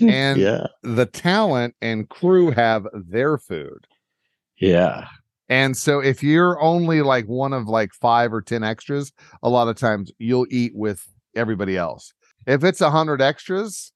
and 0.00 0.38
yeah. 0.40 0.66
the 0.82 1.06
talent 1.06 1.74
and 1.80 2.08
crew 2.10 2.50
have 2.50 2.86
their 2.92 3.38
food 3.38 3.86
Yeah. 4.58 5.06
and 5.48 5.76
so 5.76 6.00
if 6.00 6.22
you're 6.22 6.60
only 6.60 7.00
like 7.02 7.26
one 7.26 7.52
of 7.54 7.66
like 7.68 7.92
five 7.94 8.32
or 8.34 8.42
ten 8.42 8.62
extras 8.62 9.12
a 9.42 9.48
lot 9.48 9.68
of 9.68 9.76
times 9.76 10.12
you'll 10.18 10.46
eat 10.50 10.72
with 10.74 11.06
everybody 11.34 11.76
else 11.76 12.12
if 12.48 12.64
it's 12.64 12.80
a 12.80 12.90
hundred 12.90 13.22
extras 13.22 13.92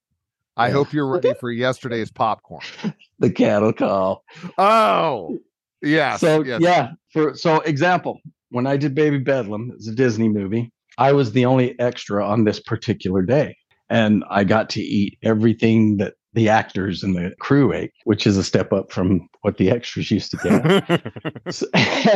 I 0.57 0.67
Yeah. 0.69 0.75
hope 0.75 0.93
you're 0.93 1.09
ready 1.13 1.33
for 1.41 1.51
yesterday's 1.51 2.11
popcorn. 2.13 2.63
The 3.19 3.31
cattle 3.31 3.73
call. 3.73 4.23
Oh, 4.59 5.39
yes. 5.81 6.21
so 6.21 6.43
yes. 6.45 6.61
yeah, 6.61 6.91
for 7.13 7.35
so 7.37 7.61
example, 7.61 8.19
when 8.51 8.67
I 8.67 8.77
did 8.77 8.95
Baby 8.97 9.19
Bedlam, 9.19 9.71
it's 9.75 9.87
a 9.89 9.95
Disney 9.95 10.29
movie. 10.29 10.73
I 10.99 11.13
was 11.13 11.31
the 11.33 11.47
only 11.47 11.79
extra 11.79 12.27
on 12.27 12.43
this 12.45 12.59
particular 12.61 13.23
day, 13.23 13.57
and 13.89 14.25
I 14.29 14.43
got 14.45 14.69
to 14.71 14.81
eat 14.83 15.19
everything 15.23 15.99
that 15.99 16.15
the 16.35 16.49
actors 16.49 17.05
and 17.05 17.15
the 17.15 17.33
crew 17.39 17.73
ate, 17.73 17.93
which 18.05 18.27
is 18.27 18.37
a 18.37 18.43
step 18.43 18.73
up 18.73 18.91
from 18.91 19.29
what 19.43 19.57
the 19.57 19.71
extras 19.71 20.11
used 20.11 20.33
to 20.33 20.37
get. 20.39 21.43
S- 21.47 21.63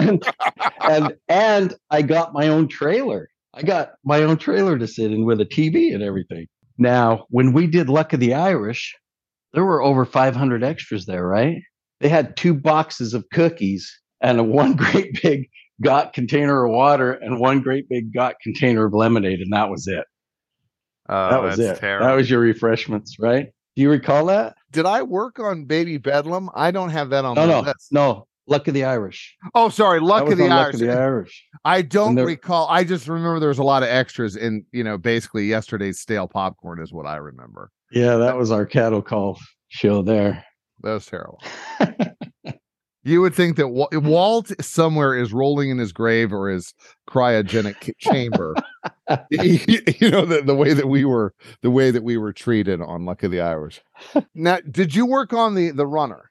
and 0.01 0.22
and 0.81 1.14
and 1.29 1.75
I 1.90 2.03
got 2.03 2.33
my 2.35 2.49
own 2.49 2.66
trailer. 2.66 3.29
I 3.57 3.62
got 3.62 3.92
my 4.05 4.23
own 4.23 4.37
trailer 4.37 4.79
to 4.79 4.87
sit 4.87 5.11
in 5.12 5.25
with 5.25 5.40
a 5.40 5.47
TV 5.47 5.95
and 5.95 6.03
everything. 6.03 6.47
Now, 6.79 7.25
when 7.31 7.53
we 7.55 7.66
did 7.66 7.88
Luck 7.88 8.12
of 8.12 8.21
the 8.21 8.35
Irish, 8.35 8.95
there 9.55 9.64
were 9.64 9.83
over 9.83 10.05
500 10.05 10.62
extras 10.62 11.07
there, 11.07 11.27
right? 11.27 11.57
They 12.01 12.11
had 12.11 12.37
two 12.37 12.53
boxes 12.53 13.14
of 13.14 13.25
cookies 13.33 13.90
and 14.21 14.38
a 14.38 14.45
one 14.45 14.77
great 14.77 15.23
big 15.23 15.49
got 15.83 16.12
container 16.12 16.64
of 16.66 16.73
water 16.73 17.12
and 17.12 17.40
one 17.40 17.61
great 17.62 17.88
big 17.88 18.12
got 18.12 18.35
container 18.42 18.85
of 18.85 18.92
lemonade, 18.92 19.40
and 19.40 19.53
that 19.55 19.71
was 19.71 19.87
it. 19.88 20.05
Oh, 21.09 21.31
That 21.31 21.42
was 21.42 21.57
that's 21.57 21.79
it. 21.79 21.81
terrible. 21.81 22.07
That 22.07 22.14
was 22.14 22.29
your 22.29 22.40
refreshments, 22.40 23.19
right? 23.19 23.47
Do 23.75 23.83
you 23.83 23.90
recall 23.90 24.27
that? 24.27 24.57
Did 24.73 24.85
I 24.87 25.03
work 25.03 25.38
on 25.38 25.64
Baby 25.64 25.97
Bedlam? 25.97 26.51
I 26.55 26.71
don't 26.71 26.90
have 26.90 27.11
that 27.11 27.25
on 27.25 27.35
No, 27.37 27.47
my 27.47 27.53
no, 27.53 27.61
list. 27.61 27.88
no. 27.90 28.27
Luck 28.48 28.68
of 28.68 28.74
the 28.74 28.85
Irish. 28.85 29.37
Oh, 29.54 29.68
sorry, 29.68 30.00
Luck 30.00 30.28
of 30.30 30.38
the 30.38 30.48
Luck 30.48 30.66
Irish. 30.66 30.74
of 30.74 30.80
the 30.80 30.92
Irish. 30.92 31.44
I 31.64 31.82
don't 31.82 32.16
recall. 32.16 32.68
I 32.68 32.85
just 32.85 33.09
remember 33.09 33.40
there 33.40 33.48
was 33.48 33.59
a 33.59 33.64
lot 33.64 33.82
of 33.82 33.88
extras 33.88 34.37
in, 34.37 34.64
you 34.72 34.85
know, 34.85 34.96
basically 34.96 35.46
yesterday's 35.46 35.98
stale 35.98 36.28
popcorn 36.28 36.80
is 36.80 36.92
what 36.92 37.06
I 37.06 37.16
remember. 37.16 37.70
Yeah, 37.90 38.16
that 38.16 38.37
was 38.37 38.50
our 38.52 38.64
cattle 38.64 39.02
call 39.02 39.38
show 39.68 40.02
there. 40.02 40.44
That 40.82 40.92
was 40.92 41.06
terrible. 41.06 41.42
you 43.02 43.20
would 43.20 43.35
think 43.35 43.56
that 43.56 43.68
Wa- 43.68 43.88
Walt 43.92 44.52
somewhere 44.61 45.16
is 45.16 45.32
rolling 45.32 45.70
in 45.70 45.78
his 45.78 45.92
grave 45.92 46.32
or 46.32 46.48
his 46.48 46.72
cryogenic 47.09 47.92
chamber. 47.98 48.54
you 49.30 49.59
you 50.00 50.11
know 50.11 50.24
the, 50.24 50.42
the 50.44 50.54
way 50.54 50.72
that 50.72 50.88
we 50.88 51.04
were 51.04 51.35
the 51.62 51.70
way 51.70 51.90
that 51.90 52.04
we 52.04 52.16
were 52.16 52.32
treated 52.32 52.80
on 52.80 53.04
Luck 53.04 53.22
of 53.22 53.30
the 53.30 53.40
Irish. 53.40 53.80
Now, 54.35 54.59
did 54.70 54.94
you 54.94 55.06
work 55.06 55.32
on 55.32 55.54
the 55.54 55.70
the 55.70 55.87
runner? 55.87 56.30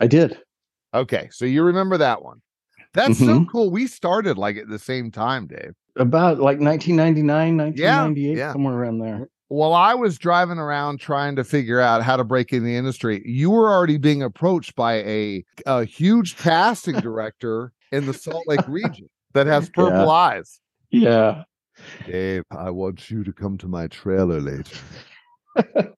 I 0.00 0.06
did. 0.06 0.38
Okay, 0.96 1.28
so 1.30 1.44
you 1.44 1.62
remember 1.62 1.98
that 1.98 2.22
one. 2.22 2.40
That's 2.94 3.18
so 3.18 3.40
Mhm. 3.40 3.48
cool. 3.50 3.70
We 3.70 3.86
started 3.86 4.38
like 4.38 4.56
at 4.56 4.68
the 4.68 4.78
same 4.78 5.10
time, 5.10 5.46
Dave. 5.46 5.74
About 5.96 6.38
like 6.38 6.58
1999, 6.58 7.56
1998, 7.56 8.36
yeah. 8.38 8.52
somewhere 8.52 8.74
around 8.74 8.98
there. 8.98 9.28
While 9.48 9.74
I 9.74 9.94
was 9.94 10.18
driving 10.18 10.58
around 10.58 10.98
trying 10.98 11.36
to 11.36 11.44
figure 11.44 11.80
out 11.80 12.02
how 12.02 12.16
to 12.16 12.24
break 12.24 12.52
in 12.52 12.64
the 12.64 12.74
industry, 12.74 13.22
you 13.26 13.50
were 13.50 13.70
already 13.70 13.98
being 13.98 14.22
approached 14.22 14.74
by 14.74 14.94
a, 15.02 15.44
a 15.66 15.84
huge 15.84 16.36
casting 16.38 16.98
director 17.00 17.72
in 17.92 18.06
the 18.06 18.14
Salt 18.14 18.42
Lake 18.48 18.66
region 18.66 19.08
that 19.34 19.46
has 19.46 19.68
purple 19.74 20.06
Yeah. 20.06 20.08
eyes. 20.08 20.60
Yeah. 20.90 21.42
Dave, 22.06 22.42
I 22.50 22.70
want 22.70 23.10
you 23.10 23.22
to 23.22 23.32
come 23.32 23.58
to 23.58 23.68
my 23.68 23.86
trailer 23.88 24.40
later. 24.40 24.76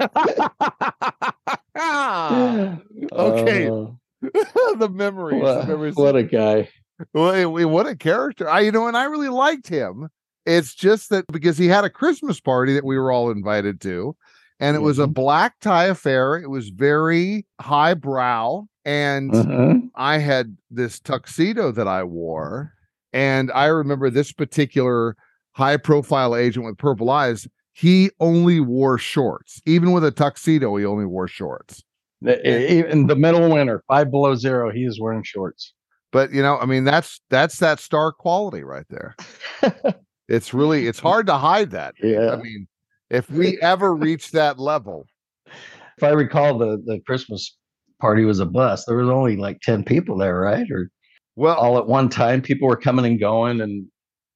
Okay. 1.76 3.68
Uh, 3.68 3.86
the 4.76 4.88
memories. 4.92 5.40
the 5.40 5.44
what, 5.44 5.68
memories. 5.68 5.94
what 5.96 6.16
a 6.16 6.22
guy. 6.22 6.68
Wait, 7.14 7.46
what 7.64 7.86
a 7.86 7.96
character. 7.96 8.48
I, 8.48 8.60
you 8.60 8.72
know, 8.72 8.86
and 8.86 8.96
I 8.96 9.04
really 9.04 9.28
liked 9.28 9.66
him. 9.68 10.08
It's 10.46 10.74
just 10.74 11.10
that 11.10 11.24
because 11.32 11.58
he 11.58 11.66
had 11.68 11.84
a 11.84 11.90
Christmas 11.90 12.40
party 12.40 12.74
that 12.74 12.84
we 12.84 12.98
were 12.98 13.10
all 13.12 13.30
invited 13.30 13.80
to, 13.82 14.16
and 14.60 14.76
it 14.76 14.80
was 14.80 14.98
a 14.98 15.06
Mhm. 15.06 15.14
black 15.14 15.54
tie 15.60 15.86
affair. 15.86 16.36
It 16.36 16.50
was 16.50 16.68
very 16.68 17.46
highbrow. 17.60 18.66
And 18.84 19.34
Uh-huh. 19.34 19.74
I 19.94 20.18
had 20.18 20.56
this 20.70 20.98
tuxedo 21.00 21.70
that 21.72 21.86
I 21.88 22.02
wore. 22.04 22.72
And 23.12 23.50
I 23.52 23.66
remember 23.66 24.10
this 24.10 24.32
particular 24.32 25.16
high 25.52 25.76
profile 25.76 26.34
agent 26.34 26.64
with 26.66 26.78
purple 26.78 27.10
eyes, 27.10 27.46
he 27.72 28.10
only 28.20 28.60
wore 28.60 28.98
shorts. 28.98 29.60
Even 29.66 29.92
with 29.92 30.04
a 30.04 30.10
tuxedo, 30.10 30.76
he 30.76 30.84
only 30.84 31.06
wore 31.06 31.28
shorts. 31.28 31.82
In 32.24 33.06
the 33.06 33.16
middle 33.16 33.44
of 33.44 33.50
winter, 33.50 33.82
five 33.88 34.10
below 34.10 34.34
zero, 34.34 34.70
he 34.70 34.84
is 34.84 35.00
wearing 35.00 35.24
shorts. 35.24 35.72
But 36.12 36.32
you 36.32 36.42
know, 36.42 36.58
I 36.58 36.66
mean, 36.66 36.84
that's 36.84 37.20
that's 37.30 37.58
that 37.58 37.80
star 37.80 38.12
quality 38.12 38.62
right 38.62 38.86
there. 38.90 39.16
it's 40.28 40.54
really 40.54 40.86
it's 40.86 41.00
hard 41.00 41.26
to 41.26 41.34
hide 41.34 41.70
that. 41.70 41.94
Yeah. 42.02 42.32
I 42.32 42.36
mean, 42.36 42.68
if 43.10 43.28
we 43.30 43.60
ever 43.60 43.94
reach 43.94 44.30
that 44.32 44.58
level, 44.58 45.06
If 45.98 46.04
I 46.04 46.10
recall, 46.10 46.58
the, 46.58 46.82
the 46.84 47.00
Christmas 47.06 47.56
party 48.00 48.24
was 48.24 48.40
a 48.40 48.46
bus. 48.46 48.84
There 48.84 48.96
was 48.96 49.08
only 49.08 49.36
like 49.36 49.60
10 49.60 49.84
people 49.84 50.16
there, 50.16 50.40
right? 50.40 50.68
Or 50.70 50.90
well, 51.36 51.54
all 51.54 51.78
at 51.78 51.86
one 51.86 52.08
time, 52.08 52.42
people 52.42 52.66
were 52.66 52.76
coming 52.76 53.06
and 53.06 53.20
going. 53.20 53.60
And 53.60 53.86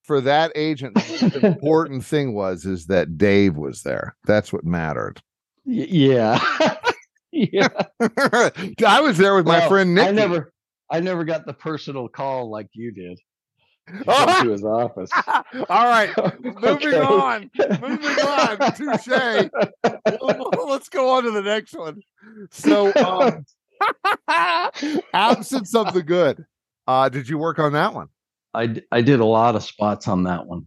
for 0.07 0.21
that 0.23 0.53
agent, 0.55 0.95
the 0.95 1.41
important 1.45 2.05
thing 2.05 2.33
was 2.35 2.65
is 2.65 2.87
that 2.87 3.19
Dave 3.19 3.57
was 3.57 3.83
there. 3.83 4.17
That's 4.25 4.53
what 4.53 4.65
mattered. 4.65 5.21
y- 5.65 5.87
yeah. 5.91 6.39
yeah. 7.33 7.69
I 8.87 9.01
was 9.01 9.19
there 9.19 9.35
with 9.35 9.47
my 9.47 9.67
friend 9.69 9.95
Nick. 9.95 10.09
I 10.09 10.11
never, 10.13 10.53
I 10.91 11.01
never 11.01 11.25
got 11.25 11.45
the 11.47 11.53
personal 11.55 12.09
call 12.09 12.51
like 12.51 12.69
you 12.73 12.93
did. 12.93 13.19
to 13.89 14.05
Oh! 14.07 14.43
to 14.45 14.51
his 14.51 14.65
office. 14.65 15.11
All 15.69 15.87
right, 15.87 16.11
moving 16.43 16.65
Okay. 16.65 16.99
on. 17.01 17.51
Moving 17.59 18.19
on. 18.25 18.59
Touche. 18.75 19.49
Let's 20.67 20.89
go 20.89 21.11
on 21.17 21.23
to 21.25 21.31
the 21.31 21.43
next 21.43 21.73
one. 21.75 22.01
So, 22.51 22.93
um, 22.95 23.45
absence 25.13 25.75
of 25.75 25.93
the 25.95 26.03
good. 26.03 26.45
Uh, 26.87 27.09
did 27.09 27.29
you 27.29 27.39
work 27.39 27.59
on 27.59 27.73
that 27.75 27.95
one? 27.95 28.09
I, 28.57 28.77
I 28.91 29.03
did 29.03 29.21
a 29.21 29.25
lot 29.25 29.55
of 29.55 29.63
spots 29.63 30.09
on 30.09 30.23
that 30.25 30.47
one. 30.47 30.67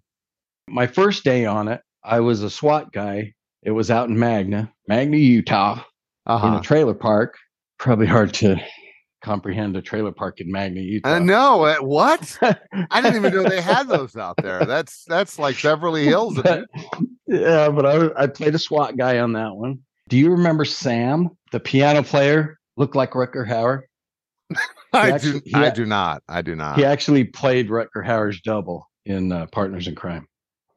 My 0.68 0.86
first 0.88 1.24
day 1.24 1.46
on 1.46 1.68
it, 1.68 1.82
I 2.04 2.20
was 2.20 2.44
a 2.44 2.50
SWAT 2.50 2.92
guy. 2.94 3.34
It 3.64 3.72
was 3.72 3.90
out 3.92 4.08
in 4.10 4.18
Magna, 4.18 4.72
Magna, 4.88 5.18
Utah, 5.18 5.74
in 5.76 5.82
Uh-huh. 6.28 6.58
a 6.60 6.62
trailer 6.62 6.94
park. 6.94 7.36
Probably 7.80 8.06
hard 8.06 8.34
to 8.36 8.56
comprehend 9.24 9.76
a 9.76 9.82
trailer 9.82 10.12
park 10.12 10.40
in 10.40 10.52
Magna, 10.52 10.80
Utah. 10.82 11.16
Uh, 11.16 11.20
no, 11.20 11.64
uh, 11.64 11.76
what? 11.78 12.38
I 12.42 13.02
didn't 13.02 13.18
even 13.18 13.34
know 13.34 13.50
they 13.50 13.62
had 13.62 13.88
those 13.88 14.16
out 14.16 14.38
there. 14.38 14.66
That's 14.66 15.04
that's 15.06 15.40
like 15.40 15.62
Beverly 15.62 16.06
Hills. 16.06 16.40
But- 16.42 16.66
yeah, 17.28 17.70
but 17.70 17.86
I, 17.86 18.24
I 18.24 18.28
played 18.28 18.56
a 18.56 18.60
SWAT 18.60 18.98
guy 18.98 19.20
on 19.20 19.34
that 19.34 19.56
one. 19.56 19.80
Do 20.08 20.18
you 20.18 20.32
remember 20.32 20.66
Sam, 20.66 21.30
the 21.52 21.60
piano 21.60 22.02
player? 22.04 22.60
Looked 22.78 22.96
like 22.96 23.12
Rutger 23.12 23.48
Hauer. 23.48 23.82
I 24.94 25.12
actually- 25.12 25.40
do. 25.42 25.52
I 25.54 25.70
do 25.70 25.86
not. 25.86 26.24
I 26.28 26.42
do 26.42 26.56
not. 26.56 26.78
He 26.78 26.86
actually 26.86 27.24
played 27.26 27.70
Rutger 27.70 28.04
Hauer's 28.06 28.42
double 28.42 28.88
in 29.06 29.32
uh, 29.32 29.46
Partners 29.48 29.88
in 29.88 29.96
Crime. 29.96 30.26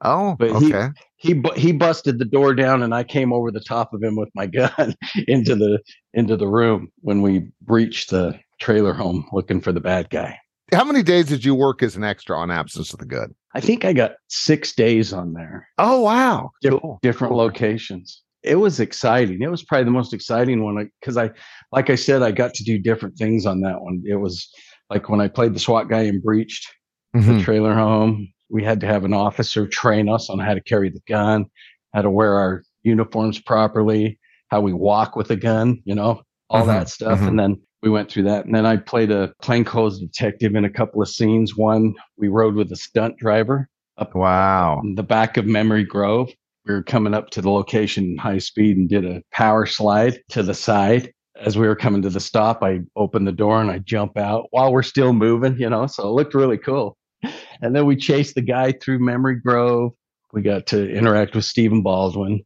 Oh, 0.04 0.34
but 0.38 0.50
he- 0.60 0.74
okay. 0.74 0.88
he 1.16 1.32
bu- 1.34 1.54
he 1.54 1.70
busted 1.72 2.18
the 2.18 2.24
door 2.24 2.54
down 2.54 2.82
and 2.82 2.92
I 2.94 3.04
came 3.04 3.32
over 3.32 3.50
the 3.52 3.60
top 3.60 3.94
of 3.94 4.02
him 4.02 4.16
with 4.16 4.28
my 4.34 4.46
gun 4.58 4.94
into 5.28 5.54
the 5.54 5.80
into 6.14 6.36
the 6.36 6.48
room 6.48 6.88
when 7.00 7.22
we 7.22 7.46
breached 7.62 8.10
the 8.10 8.38
trailer 8.60 8.92
home 8.94 9.28
looking 9.32 9.60
for 9.60 9.70
the 9.72 9.80
bad 9.80 10.10
guy. 10.10 10.38
How 10.74 10.84
many 10.84 11.02
days 11.02 11.26
did 11.26 11.44
you 11.44 11.54
work 11.54 11.82
as 11.82 11.96
an 11.96 12.02
extra 12.04 12.36
on 12.36 12.50
Absence 12.50 12.92
of 12.92 12.98
the 12.98 13.04
Good? 13.06 13.32
I 13.54 13.60
think 13.60 13.84
I 13.84 13.92
got 13.92 14.12
6 14.28 14.72
days 14.72 15.12
on 15.12 15.34
there. 15.34 15.68
Oh 15.78 16.00
wow, 16.00 16.50
Diff- 16.62 16.80
Cool. 16.80 16.98
different 17.02 17.32
Cool. 17.32 17.38
locations. 17.38 18.22
It 18.42 18.56
was 18.56 18.80
exciting. 18.80 19.40
It 19.42 19.50
was 19.50 19.62
probably 19.62 19.84
the 19.84 19.90
most 19.92 20.12
exciting 20.12 20.64
one 20.64 20.90
because 21.00 21.16
I 21.16 21.30
like 21.70 21.90
I 21.90 21.94
said 21.94 22.22
I 22.22 22.32
got 22.32 22.54
to 22.54 22.64
do 22.64 22.78
different 22.78 23.16
things 23.16 23.46
on 23.46 23.60
that 23.62 23.80
one. 23.80 24.02
It 24.06 24.16
was 24.16 24.48
like 24.90 25.08
when 25.08 25.20
I 25.20 25.28
played 25.28 25.54
the 25.54 25.60
SWAT 25.60 25.88
guy 25.88 26.02
in 26.02 26.20
breached 26.20 26.68
Mhm. 27.14 27.38
the 27.38 27.44
trailer 27.44 27.74
home. 27.74 28.28
We 28.50 28.64
had 28.64 28.80
to 28.80 28.86
have 28.86 29.04
an 29.04 29.12
officer 29.14 29.66
train 29.66 30.08
us 30.08 30.28
on 30.28 30.38
how 30.38 30.54
to 30.54 30.60
carry 30.60 30.90
the 30.90 31.00
gun, 31.06 31.46
how 31.94 32.02
to 32.02 32.10
wear 32.10 32.34
our 32.34 32.62
uniforms 32.82 33.38
properly, 33.40 34.18
how 34.48 34.60
we 34.60 34.72
walk 34.72 35.14
with 35.16 35.30
a 35.30 35.36
gun, 35.36 35.80
you 35.84 35.94
know, 35.94 36.22
all 36.50 36.64
Mhm, 36.64 36.68
that 36.68 36.88
stuff. 36.88 37.20
mhm. 37.20 37.28
And 37.28 37.38
then 37.38 37.60
we 37.82 37.90
went 37.90 38.10
through 38.10 38.24
that. 38.24 38.44
And 38.44 38.54
then 38.54 38.66
I 38.66 38.76
played 38.76 39.10
a 39.10 39.32
plainclothes 39.42 40.00
detective 40.00 40.54
in 40.54 40.64
a 40.64 40.70
couple 40.70 41.00
of 41.00 41.08
scenes. 41.08 41.56
One, 41.56 41.94
we 42.16 42.28
rode 42.28 42.54
with 42.54 42.70
a 42.72 42.76
stunt 42.76 43.16
driver 43.18 43.68
up 43.98 44.14
Wow. 44.14 44.82
the 44.94 45.02
back 45.02 45.36
of 45.36 45.46
Memory 45.46 45.84
Grove. 45.84 46.30
We 46.66 46.74
were 46.74 46.82
coming 46.82 47.14
up 47.14 47.30
to 47.30 47.42
the 47.42 47.50
location 47.50 48.16
high 48.18 48.38
speed 48.38 48.76
and 48.76 48.88
did 48.88 49.04
a 49.04 49.22
power 49.32 49.66
slide 49.66 50.20
to 50.30 50.42
the 50.42 50.54
side. 50.54 51.12
As 51.40 51.58
we 51.58 51.66
were 51.66 51.74
coming 51.74 52.02
to 52.02 52.10
the 52.10 52.20
stop, 52.20 52.62
I 52.62 52.80
opened 52.94 53.26
the 53.26 53.32
door 53.32 53.60
and 53.60 53.70
I 53.70 53.78
jump 53.78 54.16
out 54.16 54.46
while 54.50 54.72
we're 54.72 54.82
still 54.82 55.12
moving, 55.12 55.58
you 55.58 55.68
know, 55.68 55.86
so 55.86 56.04
it 56.08 56.12
looked 56.12 56.34
really 56.34 56.58
cool. 56.58 56.96
And 57.60 57.74
then 57.74 57.86
we 57.86 57.96
chased 57.96 58.34
the 58.34 58.42
guy 58.42 58.72
through 58.72 59.00
Memory 59.00 59.36
Grove. 59.36 59.92
We 60.32 60.42
got 60.42 60.66
to 60.68 60.88
interact 60.90 61.34
with 61.34 61.44
Stephen 61.44 61.82
Baldwin 61.82 62.44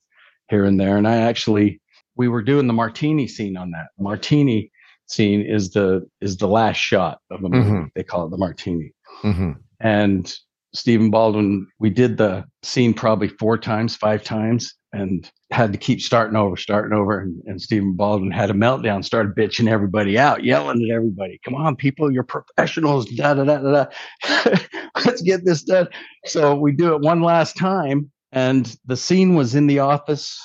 here 0.48 0.64
and 0.64 0.80
there. 0.80 0.96
And 0.96 1.06
I 1.06 1.16
actually, 1.16 1.80
we 2.16 2.28
were 2.28 2.42
doing 2.42 2.66
the 2.66 2.72
martini 2.72 3.26
scene 3.28 3.56
on 3.56 3.70
that. 3.72 3.88
Martini 3.98 4.70
scene 5.06 5.42
is 5.42 5.70
the 5.70 6.08
is 6.20 6.36
the 6.36 6.48
last 6.48 6.78
shot 6.78 7.18
of 7.30 7.44
a 7.44 7.48
movie. 7.48 7.70
Mhm. 7.70 7.90
They 7.94 8.02
call 8.02 8.26
it 8.26 8.30
the 8.30 8.38
martini 8.38 8.92
Mhm. 9.22 9.56
and 9.80 10.34
Stephen 10.74 11.10
Baldwin, 11.10 11.66
we 11.78 11.90
did 11.90 12.16
the 12.16 12.44
scene 12.62 12.92
probably 12.92 13.28
four 13.28 13.56
times, 13.56 13.96
five 13.96 14.22
times, 14.22 14.74
and 14.92 15.30
had 15.50 15.72
to 15.72 15.78
keep 15.78 16.00
starting 16.00 16.36
over, 16.36 16.56
starting 16.56 16.96
over. 16.96 17.20
And, 17.20 17.40
and 17.46 17.60
Stephen 17.60 17.94
Baldwin 17.94 18.30
had 18.30 18.50
a 18.50 18.54
meltdown, 18.54 19.04
started 19.04 19.34
bitching 19.34 19.68
everybody 19.68 20.18
out, 20.18 20.44
yelling 20.44 20.82
at 20.84 20.94
everybody, 20.94 21.40
come 21.44 21.54
on, 21.54 21.76
people, 21.76 22.10
you're 22.10 22.24
professionals, 22.24 23.06
da 23.06 23.34
da 23.34 23.44
da 23.44 23.58
da 23.58 23.84
da. 23.84 24.56
Let's 25.04 25.22
get 25.22 25.44
this 25.44 25.62
done. 25.62 25.88
So 26.26 26.54
we 26.54 26.72
do 26.72 26.94
it 26.94 27.02
one 27.02 27.22
last 27.22 27.56
time. 27.56 28.10
And 28.32 28.76
the 28.84 28.96
scene 28.96 29.34
was 29.34 29.54
in 29.54 29.66
the 29.66 29.78
office 29.78 30.38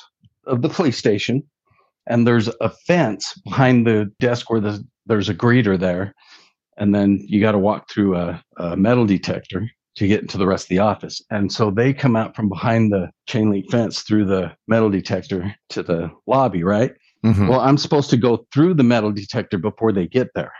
of 0.45 0.61
the 0.61 0.69
police 0.69 0.97
station. 0.97 1.43
And 2.07 2.25
there's 2.25 2.49
a 2.59 2.69
fence 2.69 3.33
behind 3.43 3.85
the 3.85 4.11
desk 4.19 4.49
where 4.49 4.61
the, 4.61 4.85
there's 5.05 5.29
a 5.29 5.35
greeter 5.35 5.79
there. 5.79 6.13
And 6.77 6.95
then 6.95 7.23
you 7.27 7.41
got 7.41 7.51
to 7.51 7.59
walk 7.59 7.89
through 7.89 8.15
a, 8.15 8.43
a 8.57 8.75
metal 8.75 9.05
detector 9.05 9.69
to 9.95 10.07
get 10.07 10.21
into 10.21 10.37
the 10.37 10.47
rest 10.47 10.65
of 10.65 10.69
the 10.69 10.79
office. 10.79 11.21
And 11.29 11.51
so 11.51 11.69
they 11.69 11.93
come 11.93 12.15
out 12.15 12.35
from 12.35 12.49
behind 12.49 12.91
the 12.93 13.11
chain 13.27 13.49
link 13.49 13.69
fence 13.69 14.01
through 14.01 14.25
the 14.25 14.51
metal 14.67 14.89
detector 14.89 15.53
to 15.69 15.83
the 15.83 16.11
lobby, 16.27 16.63
right? 16.63 16.93
Mhm. 17.25 17.49
Well, 17.49 17.59
I'm 17.59 17.77
supposed 17.77 18.09
to 18.11 18.17
go 18.17 18.45
through 18.53 18.75
the 18.75 18.83
metal 18.83 19.11
detector 19.11 19.57
before 19.57 19.91
they 19.91 20.07
get 20.07 20.29
there. 20.33 20.51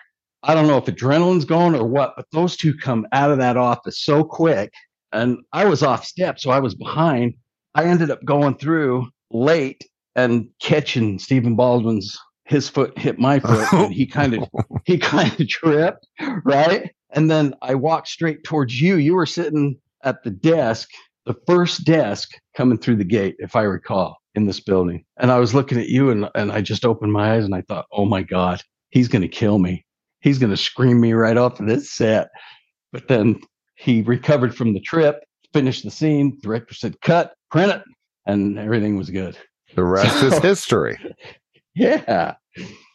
I 0.44 0.54
don't 0.54 0.68
know 0.68 0.78
if 0.78 0.86
adrenaline's 0.86 1.46
going 1.46 1.76
or 1.76 1.86
what, 1.86 2.14
but 2.16 2.26
those 2.32 2.58
two 2.58 2.74
come 2.76 3.08
out 3.14 3.32
of 3.32 3.38
that 3.38 3.58
office 3.58 4.04
so 4.04 4.24
quick. 4.24 4.74
And 5.12 5.38
I 5.54 5.66
was 5.66 5.84
off 5.84 6.06
step, 6.06 6.40
so 6.40 6.52
I 6.52 6.60
was 6.60 6.76
behind. 6.76 7.36
I 7.76 7.86
ended 7.86 8.12
up 8.12 8.24
going 8.26 8.56
through 8.58 9.08
late 9.32 9.84
and 10.16 10.50
catching 10.62 11.20
Stephen 11.20 11.56
Baldwin's 11.56 12.18
his 12.46 12.68
foot 12.68 12.98
hit 12.98 13.18
my 13.18 13.40
foot 13.40 13.72
and 13.72 13.94
he 13.94 14.06
kind 14.06 14.34
of 14.34 14.44
he 14.86 14.98
kind 14.98 15.40
of 15.40 15.48
tripped, 15.48 16.06
right? 16.44 16.92
And 17.14 17.30
then 17.30 17.54
I 17.62 17.76
walked 17.76 18.08
straight 18.08 18.44
towards 18.44 18.80
you. 18.80 18.96
You 18.96 19.16
were 19.16 19.26
sitting 19.26 19.78
at 20.04 20.24
the 20.24 20.32
desk, 20.32 20.90
the 21.26 21.36
first 21.48 21.86
desk 21.86 22.32
coming 22.56 22.78
through 22.78 22.98
the 22.98 23.04
gate, 23.04 23.36
if 23.40 23.56
I 23.56 23.64
recall, 23.64 24.18
in 24.36 24.46
this 24.46 24.60
building. 24.60 25.04
And 25.18 25.32
I 25.32 25.40
was 25.40 25.54
looking 25.54 25.80
at 25.80 25.90
you 25.90 26.10
and, 26.10 26.30
and 26.36 26.52
I 26.52 26.62
just 26.62 26.86
opened 26.86 27.14
my 27.14 27.36
eyes 27.36 27.46
and 27.46 27.56
I 27.56 27.62
thought, 27.62 27.86
oh 27.92 28.06
my 28.06 28.24
God, 28.24 28.62
he's 28.90 29.08
going 29.08 29.22
to 29.22 29.28
kill 29.28 29.60
me. 29.60 29.86
He's 30.22 30.40
going 30.40 30.52
to 30.52 30.58
scream 30.58 31.02
me 31.02 31.14
right 31.14 31.38
off 31.38 31.60
of 31.60 31.68
this 31.68 31.92
set. 31.92 32.30
But 32.92 33.08
then 33.08 33.42
he 33.76 34.02
recovered 34.02 34.56
from 34.56 34.74
the 34.74 34.82
trip, 34.82 35.24
finished 35.54 35.84
the 35.84 35.92
scene. 35.92 36.38
Director 36.42 36.74
said, 36.74 37.02
cut, 37.02 37.34
print 37.50 37.72
it. 37.72 37.82
And 38.26 38.60
everything 38.60 38.98
was 38.98 39.10
good. 39.10 39.38
The 39.76 39.84
rest 39.84 40.24
is 40.24 40.38
history. 40.40 40.98
Yeah. 41.74 42.36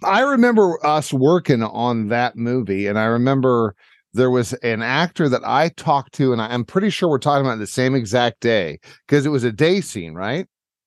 I 0.05 0.21
remember 0.21 0.85
us 0.85 1.11
working 1.13 1.63
on 1.63 2.09
that 2.09 2.37
movie, 2.37 2.87
and 2.87 2.99
I 2.99 3.05
remember 3.05 3.75
there 4.17 4.31
was 4.31 4.53
an 4.55 4.83
actor 4.83 5.29
that 5.29 5.43
I 5.45 5.69
talked 5.71 6.13
to, 6.15 6.33
and 6.33 6.43
I'm 6.43 6.65
pretty 6.65 6.91
sure 6.91 7.09
we're 7.09 7.19
talking 7.19 7.47
about 7.47 7.59
the 7.59 7.67
same 7.67 7.95
exact 7.95 8.41
day 8.41 8.79
because 9.07 9.25
it 9.25 9.31
was 9.31 9.45
a 9.45 9.53
day 9.53 9.81
scene, 9.81 10.15
right? 10.15 10.47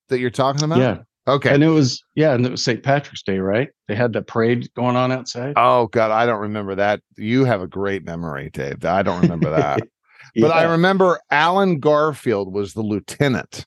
That 0.09 0.19
you're 0.19 0.29
talking 0.29 0.63
about? 0.63 0.79
Yeah. 0.79 0.97
Okay. 1.27 1.53
And 1.53 1.63
it 1.63 1.69
was, 1.69 2.03
yeah. 2.15 2.33
And 2.33 2.45
it 2.45 2.51
was 2.51 2.63
St. 2.63 2.81
Patrick's 2.81 3.21
Day, 3.21 3.37
right? 3.37 3.69
They 3.87 3.95
had 3.95 4.13
the 4.13 4.23
parade 4.23 4.67
going 4.73 4.95
on 4.95 5.11
outside. 5.11 5.53
Oh 5.55 5.87
God, 5.87 6.11
I 6.11 6.25
don't 6.25 6.41
remember 6.41 6.75
that. 6.75 7.01
You 7.17 7.45
have 7.45 7.61
a 7.61 7.67
great 7.67 8.03
memory, 8.03 8.49
Dave. 8.51 8.83
I 8.83 9.03
don't 9.03 9.21
remember 9.21 9.51
that. 9.51 9.81
But 10.35 10.51
I 10.51 10.63
remember 10.63 11.19
Allen 11.31 11.79
Garfield 11.79 12.53
was 12.53 12.73
the 12.73 12.83
lieutenant, 12.83 13.65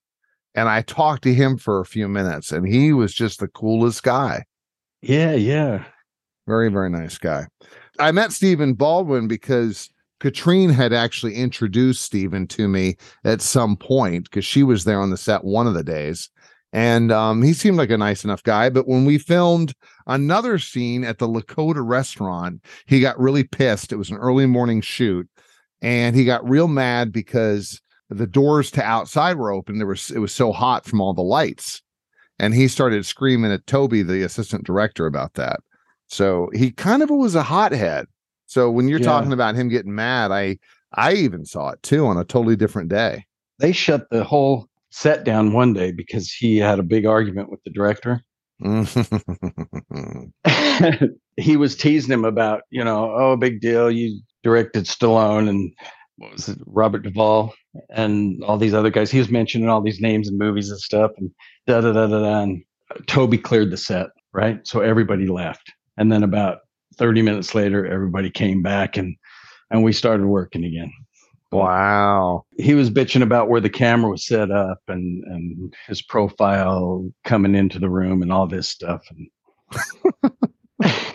and 0.55 0.69
I 0.69 0.83
talked 0.83 1.25
to 1.25 1.35
him 1.35 1.59
for 1.59 1.81
a 1.81 1.85
few 1.85 2.07
minutes, 2.09 2.53
and 2.53 2.67
he 2.67 2.93
was 2.93 3.13
just 3.13 3.41
the 3.41 3.49
coolest 3.49 4.05
guy. 4.05 4.45
Yeah. 5.01 5.33
Yeah. 5.33 5.85
Very, 6.47 6.71
very 6.71 6.89
nice 6.89 7.19
guy. 7.19 7.47
I 8.03 8.11
met 8.11 8.33
Stephen 8.33 8.75
Baldwin 8.75 9.29
because 9.29 9.89
Katrine 10.19 10.71
had 10.71 10.93
actually 10.93 11.37
introduced 11.37 12.03
Stephen 12.03 12.49
to 12.49 12.67
me 12.67 12.97
at 13.25 13.41
some 13.41 13.77
point 13.77 14.25
because 14.25 14.45
she 14.45 14.65
was 14.65 14.83
there 14.83 15.01
on 15.01 15.11
the 15.11 15.17
set 15.17 15.45
one 15.45 15.69
of 15.69 15.75
the 15.75 15.85
days. 15.85 16.29
And 16.73 17.13
um, 17.13 17.43
he 17.43 17.53
seemed 17.53 17.77
like 17.77 17.91
a 17.91 17.97
nice 17.97 18.25
enough 18.25 18.43
guy. 18.43 18.71
But 18.71 18.89
when 18.89 19.05
we 19.05 19.19
filmed 19.19 19.73
another 20.09 20.59
scene 20.59 21.05
at 21.05 21.19
the 21.19 21.29
Lakota 21.29 21.87
restaurant, 21.87 22.65
he 22.87 22.99
got 22.99 23.21
really 23.21 23.45
pissed. 23.45 23.93
It 23.93 23.99
was 23.99 24.11
an 24.11 24.17
early 24.17 24.47
morning 24.47 24.81
shoot. 24.81 25.29
And 25.81 26.17
he 26.17 26.25
got 26.25 26.49
real 26.49 26.67
mad 26.67 27.13
because 27.13 27.81
the 28.11 28.27
doors 28.27 28.73
to 28.73 28.83
outside 28.83 29.37
were 29.37 29.53
open. 29.53 29.79
There 29.79 29.87
was 29.87 30.11
it 30.11 30.19
was 30.19 30.35
so 30.35 30.51
hot 30.51 30.87
from 30.87 31.01
all 31.01 31.15
the 31.15 31.23
lights. 31.23 31.83
And 32.41 32.53
he 32.53 32.67
started 32.67 33.07
screaming 33.07 33.53
at 33.53 33.69
Toby, 33.69 34.03
the 34.03 34.25
assistant 34.25 34.65
director, 34.65 35.07
about 35.07 35.35
that. 35.35 35.61
So 36.13 36.51
he 36.53 36.71
kind 36.71 37.03
of 37.03 37.09
was 37.09 37.35
a 37.35 37.43
hothead. 37.43 38.05
So 38.45 38.71
when 38.71 38.87
you're 38.87 39.01
Yeah. 39.01 39.07
talking 39.07 39.33
about 39.33 39.55
him 39.55 39.71
getting 39.71 39.95
mad, 39.95 40.31
I 40.31 40.59
I 40.95 41.15
even 41.15 41.47
saw 41.47 41.71
it 41.71 41.83
too 41.83 42.05
on 42.05 42.19
a 42.19 42.25
totally 42.25 42.55
different 42.55 42.91
day. 42.91 43.25
They 43.59 43.73
shut 43.73 44.11
the 44.11 44.23
whole 44.23 44.69
set 44.91 45.25
down 45.25 45.55
one 45.55 45.73
day 45.73 45.91
because 45.91 46.31
he 46.31 46.59
had 46.59 46.79
a 46.79 46.83
big 46.83 47.07
argument 47.07 47.51
with 47.51 47.65
the 47.65 47.71
director. 47.71 48.21
he 51.39 51.57
was 51.57 51.77
teasing 51.77 52.13
him 52.13 52.27
about, 52.27 52.65
you 52.69 52.85
know, 52.85 53.11
oh, 53.15 53.37
big 53.37 53.63
deal. 53.63 53.91
You 53.91 54.21
directed 54.43 54.85
Stallone 54.85 55.49
and 55.49 55.73
what 56.17 56.33
was 56.33 56.51
it, 56.51 56.59
Robert 56.67 57.05
Duvall 57.05 57.55
and 57.89 58.45
all 58.45 58.59
these 58.59 58.75
other 58.75 58.91
guys. 58.91 59.11
He 59.11 59.19
was 59.19 59.31
mentioning 59.31 59.71
all 59.71 59.81
these 59.81 60.03
names 60.03 60.29
and 60.29 60.37
movies 60.37 60.69
and 60.69 60.79
stuff 60.79 61.13
and 61.17 61.31
da 61.67 61.81
da 61.81 61.93
da 61.93 62.07
da 62.07 62.21
da. 62.21 62.43
And 62.43 62.63
Toby 63.07 63.39
cleared 63.39 63.71
the 63.71 63.79
set, 63.79 64.09
right? 64.35 64.61
So 64.67 64.81
everybody 64.81 65.27
left. 65.27 65.73
And 65.97 66.11
then 66.11 66.23
about 66.23 66.59
30 66.97 67.23
minutes 67.23 67.55
later, 67.55 67.87
everybody 67.87 68.31
came 68.31 68.63
back 68.63 68.97
and 68.97 69.17
and 69.71 69.83
we 69.83 69.93
started 69.93 70.27
working 70.27 70.65
again. 70.65 70.93
wow. 71.51 72.45
He 72.59 72.75
was 72.75 72.91
bitching 72.91 73.23
about 73.23 73.49
where 73.49 73.61
the 73.61 73.71
camera 73.71 74.11
was 74.11 74.27
set 74.27 74.51
up 74.51 74.79
and 74.89 75.25
and 75.25 75.75
his 75.87 76.03
profile 76.03 77.11
coming 77.25 77.55
into 77.55 77.79
the 77.79 77.91
room 77.91 78.23
and 78.23 78.33
all 78.33 78.47
this 78.47 78.69
stuff. 78.69 79.03
And 79.11 79.29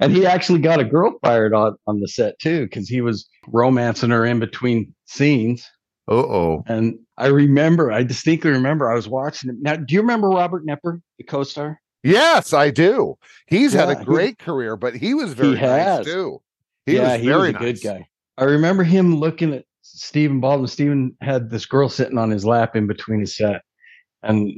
and 0.00 0.12
he 0.12 0.26
actually 0.26 0.60
got 0.60 0.80
a 0.80 0.84
girl 0.84 1.18
fired 1.22 1.54
on, 1.54 1.76
on 1.86 2.00
the 2.00 2.08
set 2.08 2.38
too, 2.38 2.64
because 2.64 2.88
he 2.88 3.00
was 3.00 3.28
romancing 3.48 4.10
her 4.10 4.24
in 4.24 4.38
between 4.40 4.94
scenes. 5.06 5.68
Uh 6.08 6.14
oh. 6.14 6.64
And 6.66 6.98
I 7.18 7.26
remember, 7.26 7.90
I 7.90 8.04
distinctly 8.04 8.50
remember 8.50 8.90
I 8.90 8.94
was 8.94 9.08
watching 9.08 9.50
it. 9.50 9.56
Now, 9.60 9.76
do 9.76 9.94
you 9.94 10.00
remember 10.00 10.28
Robert 10.28 10.64
Knepper, 10.64 11.00
the 11.18 11.24
co-star? 11.24 11.80
Yes, 12.06 12.52
I 12.52 12.70
do. 12.70 13.16
He's 13.46 13.72
had 13.72 13.88
Yeah, 13.88 13.94
a 13.96 13.98
he- 13.98 14.04
great 14.04 14.38
career, 14.38 14.76
but 14.76 14.94
he 14.94 15.14
was 15.14 15.32
very 15.34 15.52
nice 15.54 15.60
has. 15.62 16.06
too. 16.06 16.40
He 16.86 16.96
yeah, 16.96 17.12
was 17.12 17.20
he 17.20 17.26
very 17.26 17.38
was 17.38 17.48
a 17.48 17.52
nice. 17.52 17.60
good 17.60 17.82
guy. 17.82 18.08
I 18.38 18.44
remember 18.44 18.84
him 18.84 19.16
looking 19.16 19.52
at 19.54 19.64
Stephen 19.82 20.40
Baldwin. 20.40 20.68
Stephen 20.68 21.16
had 21.20 21.50
this 21.50 21.66
girl 21.66 21.88
sitting 21.88 22.18
on 22.18 22.30
his 22.30 22.44
lap 22.44 22.76
in 22.76 22.86
between 22.86 23.20
his 23.20 23.36
set, 23.36 23.62
and 24.22 24.52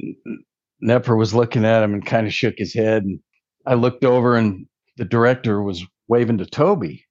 Knepper 0.83 1.17
was 1.17 1.33
looking 1.33 1.65
at 1.65 1.83
him 1.83 1.93
and 1.93 2.05
kind 2.05 2.27
of 2.27 2.33
shook 2.33 2.55
his 2.57 2.73
head. 2.73 3.03
And 3.03 3.19
I 3.65 3.73
looked 3.75 4.03
over, 4.05 4.35
and 4.35 4.65
the 4.97 5.05
director 5.05 5.61
was 5.61 5.83
waving 6.07 6.37
to 6.39 6.45
Toby, 6.45 7.05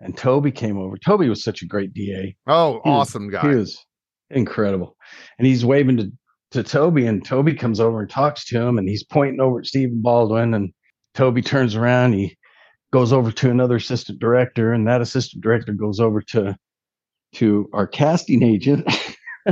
and 0.00 0.16
Toby 0.16 0.50
came 0.52 0.78
over. 0.78 0.96
Toby 0.98 1.28
was 1.28 1.42
such 1.44 1.62
a 1.62 1.66
great 1.66 1.92
DA. 1.92 2.36
Oh, 2.46 2.80
He 2.84 2.90
was- 2.90 3.08
awesome 3.08 3.28
guy. 3.30 3.48
He 3.48 3.56
was 3.56 3.84
incredible, 4.30 4.96
and 5.38 5.46
he's 5.46 5.64
waving 5.64 5.96
to 5.98 6.10
to 6.52 6.62
Toby, 6.62 7.06
and 7.06 7.24
Toby 7.24 7.54
comes 7.54 7.80
over 7.80 8.00
and 8.00 8.10
talks 8.10 8.44
to 8.46 8.60
him, 8.60 8.78
and 8.78 8.88
he's 8.88 9.02
pointing 9.04 9.40
over 9.40 9.60
at 9.60 9.66
Stephen 9.66 10.00
Baldwin, 10.00 10.54
and 10.54 10.72
Toby 11.14 11.42
turns 11.42 11.74
around, 11.74 12.12
he 12.12 12.36
goes 12.92 13.12
over 13.12 13.32
to 13.32 13.50
another 13.50 13.76
assistant 13.76 14.18
director, 14.20 14.72
and 14.72 14.86
that 14.86 15.00
assistant 15.00 15.42
director 15.42 15.72
goes 15.72 16.00
over 16.00 16.20
to 16.22 16.56
to 17.34 17.68
our 17.72 17.86
casting 17.86 18.42
agent. 18.42 18.86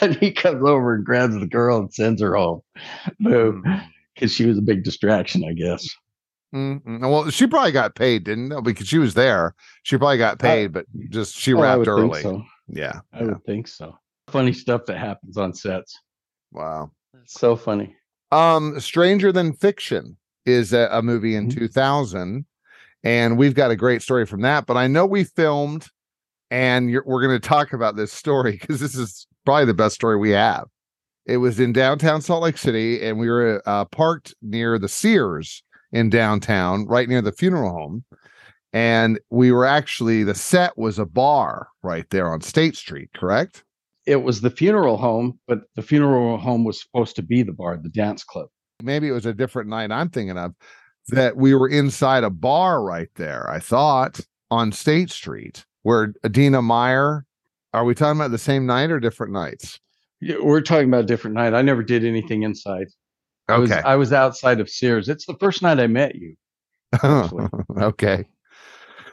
and 0.00 0.16
he 0.16 0.30
comes 0.32 0.62
over 0.64 0.94
and 0.94 1.04
grabs 1.04 1.38
the 1.38 1.46
girl 1.46 1.78
and 1.78 1.92
sends 1.92 2.20
her 2.22 2.34
home. 2.34 2.60
Boom. 3.20 3.62
Hmm. 3.66 3.76
Because 4.14 4.32
she 4.32 4.46
was 4.46 4.58
a 4.58 4.62
big 4.62 4.82
distraction, 4.82 5.44
I 5.44 5.52
guess. 5.52 5.88
Mm-mm. 6.54 7.00
Well, 7.00 7.30
she 7.30 7.46
probably 7.46 7.70
got 7.72 7.94
paid, 7.94 8.24
didn't 8.24 8.48
know 8.48 8.60
because 8.60 8.88
she 8.88 8.98
was 8.98 9.14
there. 9.14 9.54
She 9.84 9.96
probably 9.96 10.18
got 10.18 10.38
paid, 10.40 10.72
but 10.72 10.86
just 11.10 11.36
she 11.36 11.54
Oh, 11.54 11.60
wrapped 11.60 11.86
early. 11.86 12.22
so. 12.22 12.42
Yeah. 12.66 13.00
I 13.12 13.20
yeah. 13.20 13.24
would 13.26 13.44
think 13.44 13.68
so. 13.68 13.96
Funny 14.28 14.52
stuff 14.52 14.84
that 14.86 14.98
happens 14.98 15.36
on 15.36 15.54
sets. 15.54 15.98
Wow. 16.52 16.90
It's 17.22 17.34
so 17.40 17.56
funny. 17.56 17.94
Um, 18.30 18.78
Stranger 18.80 19.32
Than 19.32 19.52
Fiction 19.54 20.16
is 20.44 20.72
a, 20.72 20.88
a 20.92 21.02
movie 21.02 21.34
in 21.34 21.48
Mhm. 21.48 21.54
2000, 21.58 22.44
and 23.04 23.38
we've 23.38 23.54
got 23.54 23.70
a 23.70 23.76
great 23.76 24.02
story 24.02 24.26
from 24.26 24.42
that. 24.42 24.66
But 24.66 24.76
I 24.76 24.86
know 24.86 25.06
we 25.06 25.24
filmed, 25.24 25.86
and 26.50 26.90
you're, 26.90 27.04
we're 27.06 27.26
going 27.26 27.40
to 27.40 27.48
talk 27.48 27.72
about 27.72 27.96
this 27.96 28.12
story 28.12 28.52
because 28.60 28.80
this 28.80 28.94
is 28.94 29.26
probably 29.46 29.64
the 29.66 29.74
best 29.74 29.94
story 29.94 30.16
we 30.16 30.30
have. 30.30 30.66
It 31.26 31.38
was 31.38 31.60
in 31.60 31.72
downtown 31.72 32.20
Salt 32.22 32.42
Lake 32.42 32.58
City, 32.58 33.02
and 33.06 33.18
we 33.18 33.28
were 33.28 33.62
uh, 33.66 33.84
parked 33.86 34.34
near 34.42 34.78
the 34.78 34.88
Sears 34.88 35.62
in 35.92 36.10
downtown, 36.10 36.86
right 36.86 37.08
near 37.08 37.22
the 37.22 37.32
funeral 37.32 37.70
home. 37.70 38.04
And 38.74 39.18
we 39.30 39.52
were 39.52 39.64
actually 39.64 40.22
the 40.24 40.34
set 40.34 40.76
was 40.76 40.98
a 40.98 41.06
bar 41.06 41.68
right 41.82 42.04
there 42.10 42.30
on 42.30 42.42
State 42.42 42.76
Street, 42.76 43.08
correct? 43.14 43.64
It 44.08 44.22
was 44.22 44.40
the 44.40 44.50
funeral 44.50 44.96
home, 44.96 45.38
but 45.46 45.60
the 45.76 45.82
funeral 45.82 46.38
home 46.38 46.64
was 46.64 46.80
supposed 46.80 47.14
to 47.16 47.22
be 47.22 47.42
the 47.42 47.52
bar, 47.52 47.76
the 47.76 47.90
dance 47.90 48.24
club. 48.24 48.48
maybe 48.82 49.06
it 49.08 49.12
was 49.12 49.26
a 49.26 49.34
different 49.34 49.68
night 49.68 49.90
I'm 49.92 50.08
thinking 50.08 50.38
of 50.38 50.54
that 51.08 51.36
we 51.36 51.54
were 51.54 51.68
inside 51.68 52.24
a 52.24 52.30
bar 52.30 52.82
right 52.82 53.08
there, 53.16 53.48
I 53.50 53.58
thought, 53.58 54.20
on 54.50 54.72
State 54.72 55.10
Street 55.10 55.64
where 55.82 56.14
Adina 56.24 56.62
Meyer. 56.62 57.24
Are 57.74 57.84
we 57.84 57.94
talking 57.94 58.18
about 58.18 58.30
the 58.30 58.38
same 58.38 58.64
night 58.66 58.90
or 58.90 58.98
different 58.98 59.32
nights? 59.32 59.78
We're 60.40 60.62
talking 60.62 60.88
about 60.88 61.04
a 61.04 61.06
different 61.06 61.34
night. 61.36 61.52
I 61.54 61.60
never 61.62 61.82
did 61.82 62.04
anything 62.04 62.42
inside. 62.42 62.88
I 63.48 63.58
was 63.58 63.70
Okay. 63.70 63.80
I 63.82 63.96
was 63.96 64.12
outside 64.12 64.58
of 64.60 64.68
Sears. 64.70 65.08
It's 65.08 65.26
the 65.26 65.36
first 65.38 65.62
night 65.62 65.78
I 65.78 65.86
met 65.86 66.14
you, 66.14 66.34
okay. 67.78 68.24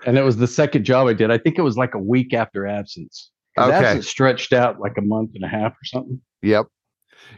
and 0.06 0.18
it 0.18 0.24
was 0.24 0.38
the 0.38 0.48
second 0.48 0.84
job 0.86 1.08
I 1.08 1.14
did. 1.14 1.32
I 1.32 1.38
think 1.38 1.58
it 1.58 1.62
was 1.64 1.78
like 1.78 1.94
a 1.96 2.00
week 2.00 2.34
after 2.34 2.66
absence. 2.66 3.32
Okay. 3.58 3.72
Absence 3.74 4.08
stretched 4.08 4.54
out 4.54 4.80
like 4.80 4.98
a 4.98 5.02
month 5.02 5.32
and 5.36 5.44
a 5.44 5.48
half 5.48 5.72
or 5.74 5.86
something. 5.86 6.22
Yep. 6.41 6.68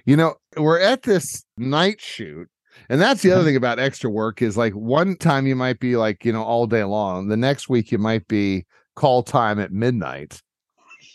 You 0.06 0.18
know, 0.18 0.36
we're 0.58 0.80
at 0.80 1.04
this 1.04 1.44
night 1.58 2.02
shoot. 2.02 2.48
And 2.90 3.02
that's 3.02 3.22
the 3.22 3.32
other 3.32 3.42
Mhm. 3.42 3.46
thing 3.46 3.56
about 3.56 3.80
extra 3.80 4.10
work 4.10 4.42
is 4.42 4.56
like 4.58 4.74
one 4.74 5.16
time 5.16 5.48
you 5.48 5.56
might 5.56 5.80
be 5.80 5.96
like, 5.98 6.24
you 6.26 6.32
know, 6.32 6.44
all 6.44 6.68
day 6.68 6.84
long. 6.84 7.28
The 7.28 7.38
next 7.38 7.70
week 7.70 7.92
you 7.92 7.98
might 7.98 8.28
be 8.28 8.66
call 8.96 9.24
time 9.24 9.60
at 9.60 9.72
midnight. 9.72 10.42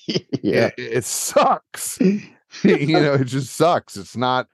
It, 0.08 0.74
it 0.76 1.04
sucks. 1.04 1.98
you 2.64 2.92
know, 3.00 3.14
it 3.14 3.24
just 3.24 3.54
sucks. 3.54 3.96
It's 3.96 4.16
not 4.16 4.46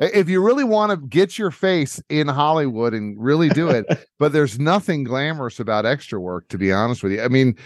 if 0.00 0.28
you 0.28 0.42
really 0.42 0.64
want 0.64 0.90
to 0.90 1.06
get 1.08 1.38
your 1.38 1.50
face 1.50 2.02
in 2.08 2.26
Hollywood 2.26 2.94
and 2.94 3.22
really 3.22 3.50
do 3.50 3.68
it, 3.68 3.86
but 4.18 4.32
there's 4.32 4.58
nothing 4.58 5.04
glamorous 5.04 5.60
about 5.60 5.86
extra 5.86 6.18
work, 6.18 6.48
to 6.48 6.58
be 6.58 6.72
honest 6.72 7.02
with 7.02 7.12
you. 7.12 7.22
I 7.22 7.28
mean, 7.28 7.56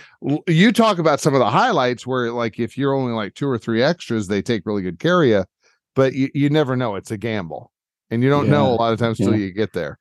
you 0.46 0.72
talk 0.72 0.98
about 0.98 1.20
some 1.20 1.34
of 1.34 1.38
the 1.38 1.50
highlights 1.50 2.06
where, 2.06 2.32
like, 2.32 2.58
if 2.58 2.76
you're 2.76 2.94
only 2.94 3.12
like 3.12 3.34
two 3.34 3.48
or 3.48 3.58
three 3.58 3.82
extras, 3.82 4.26
they 4.26 4.42
take 4.42 4.66
really 4.66 4.82
good 4.82 4.98
care 4.98 5.22
of 5.22 5.28
you, 5.28 5.44
but 5.94 6.14
you, 6.14 6.28
you 6.34 6.50
never 6.50 6.76
know. 6.76 6.96
It's 6.96 7.10
a 7.10 7.16
gamble, 7.16 7.70
and 8.10 8.22
you 8.22 8.30
don't 8.30 8.48
know 8.48 8.72
a 8.72 8.74
lot 8.74 8.92
of 8.92 8.98
times 8.98 9.18
till 9.18 9.30
yeah. 9.30 9.46
you 9.46 9.52
get 9.52 9.72
there. 9.72 9.98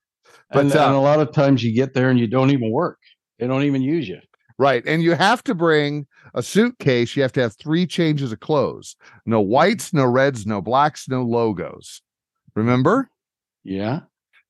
But, 0.52 0.66
and, 0.66 0.76
uh, 0.76 0.88
and 0.88 0.96
a 0.96 1.00
lot 1.00 1.20
of 1.20 1.32
times 1.32 1.64
you 1.64 1.74
get 1.74 1.94
there 1.94 2.10
and 2.10 2.20
you 2.20 2.28
don't 2.28 2.52
even 2.52 2.72
work. 2.72 3.00
They 3.40 3.48
don't 3.48 3.64
even 3.64 3.82
use 3.82 4.08
you. 4.08 4.20
Right. 4.60 4.84
And 4.86 5.02
you 5.02 5.14
have 5.14 5.44
to 5.46 5.56
bring 5.56 6.06
a 6.36 6.44
suitcase. 6.44 7.16
You 7.16 7.24
have 7.24 7.32
to 7.34 7.42
have 7.42 7.56
three 7.56 7.88
changes 7.88 8.32
of 8.32 8.40
clothes 8.40 8.96
no 9.26 9.42
whites, 9.42 9.94
no 9.94 10.06
reds, 10.06 10.46
no 10.46 10.62
blacks, 10.62 11.08
no 11.10 11.24
logos. 11.24 12.02
Remember? 12.56 13.10
Yeah. 13.64 14.02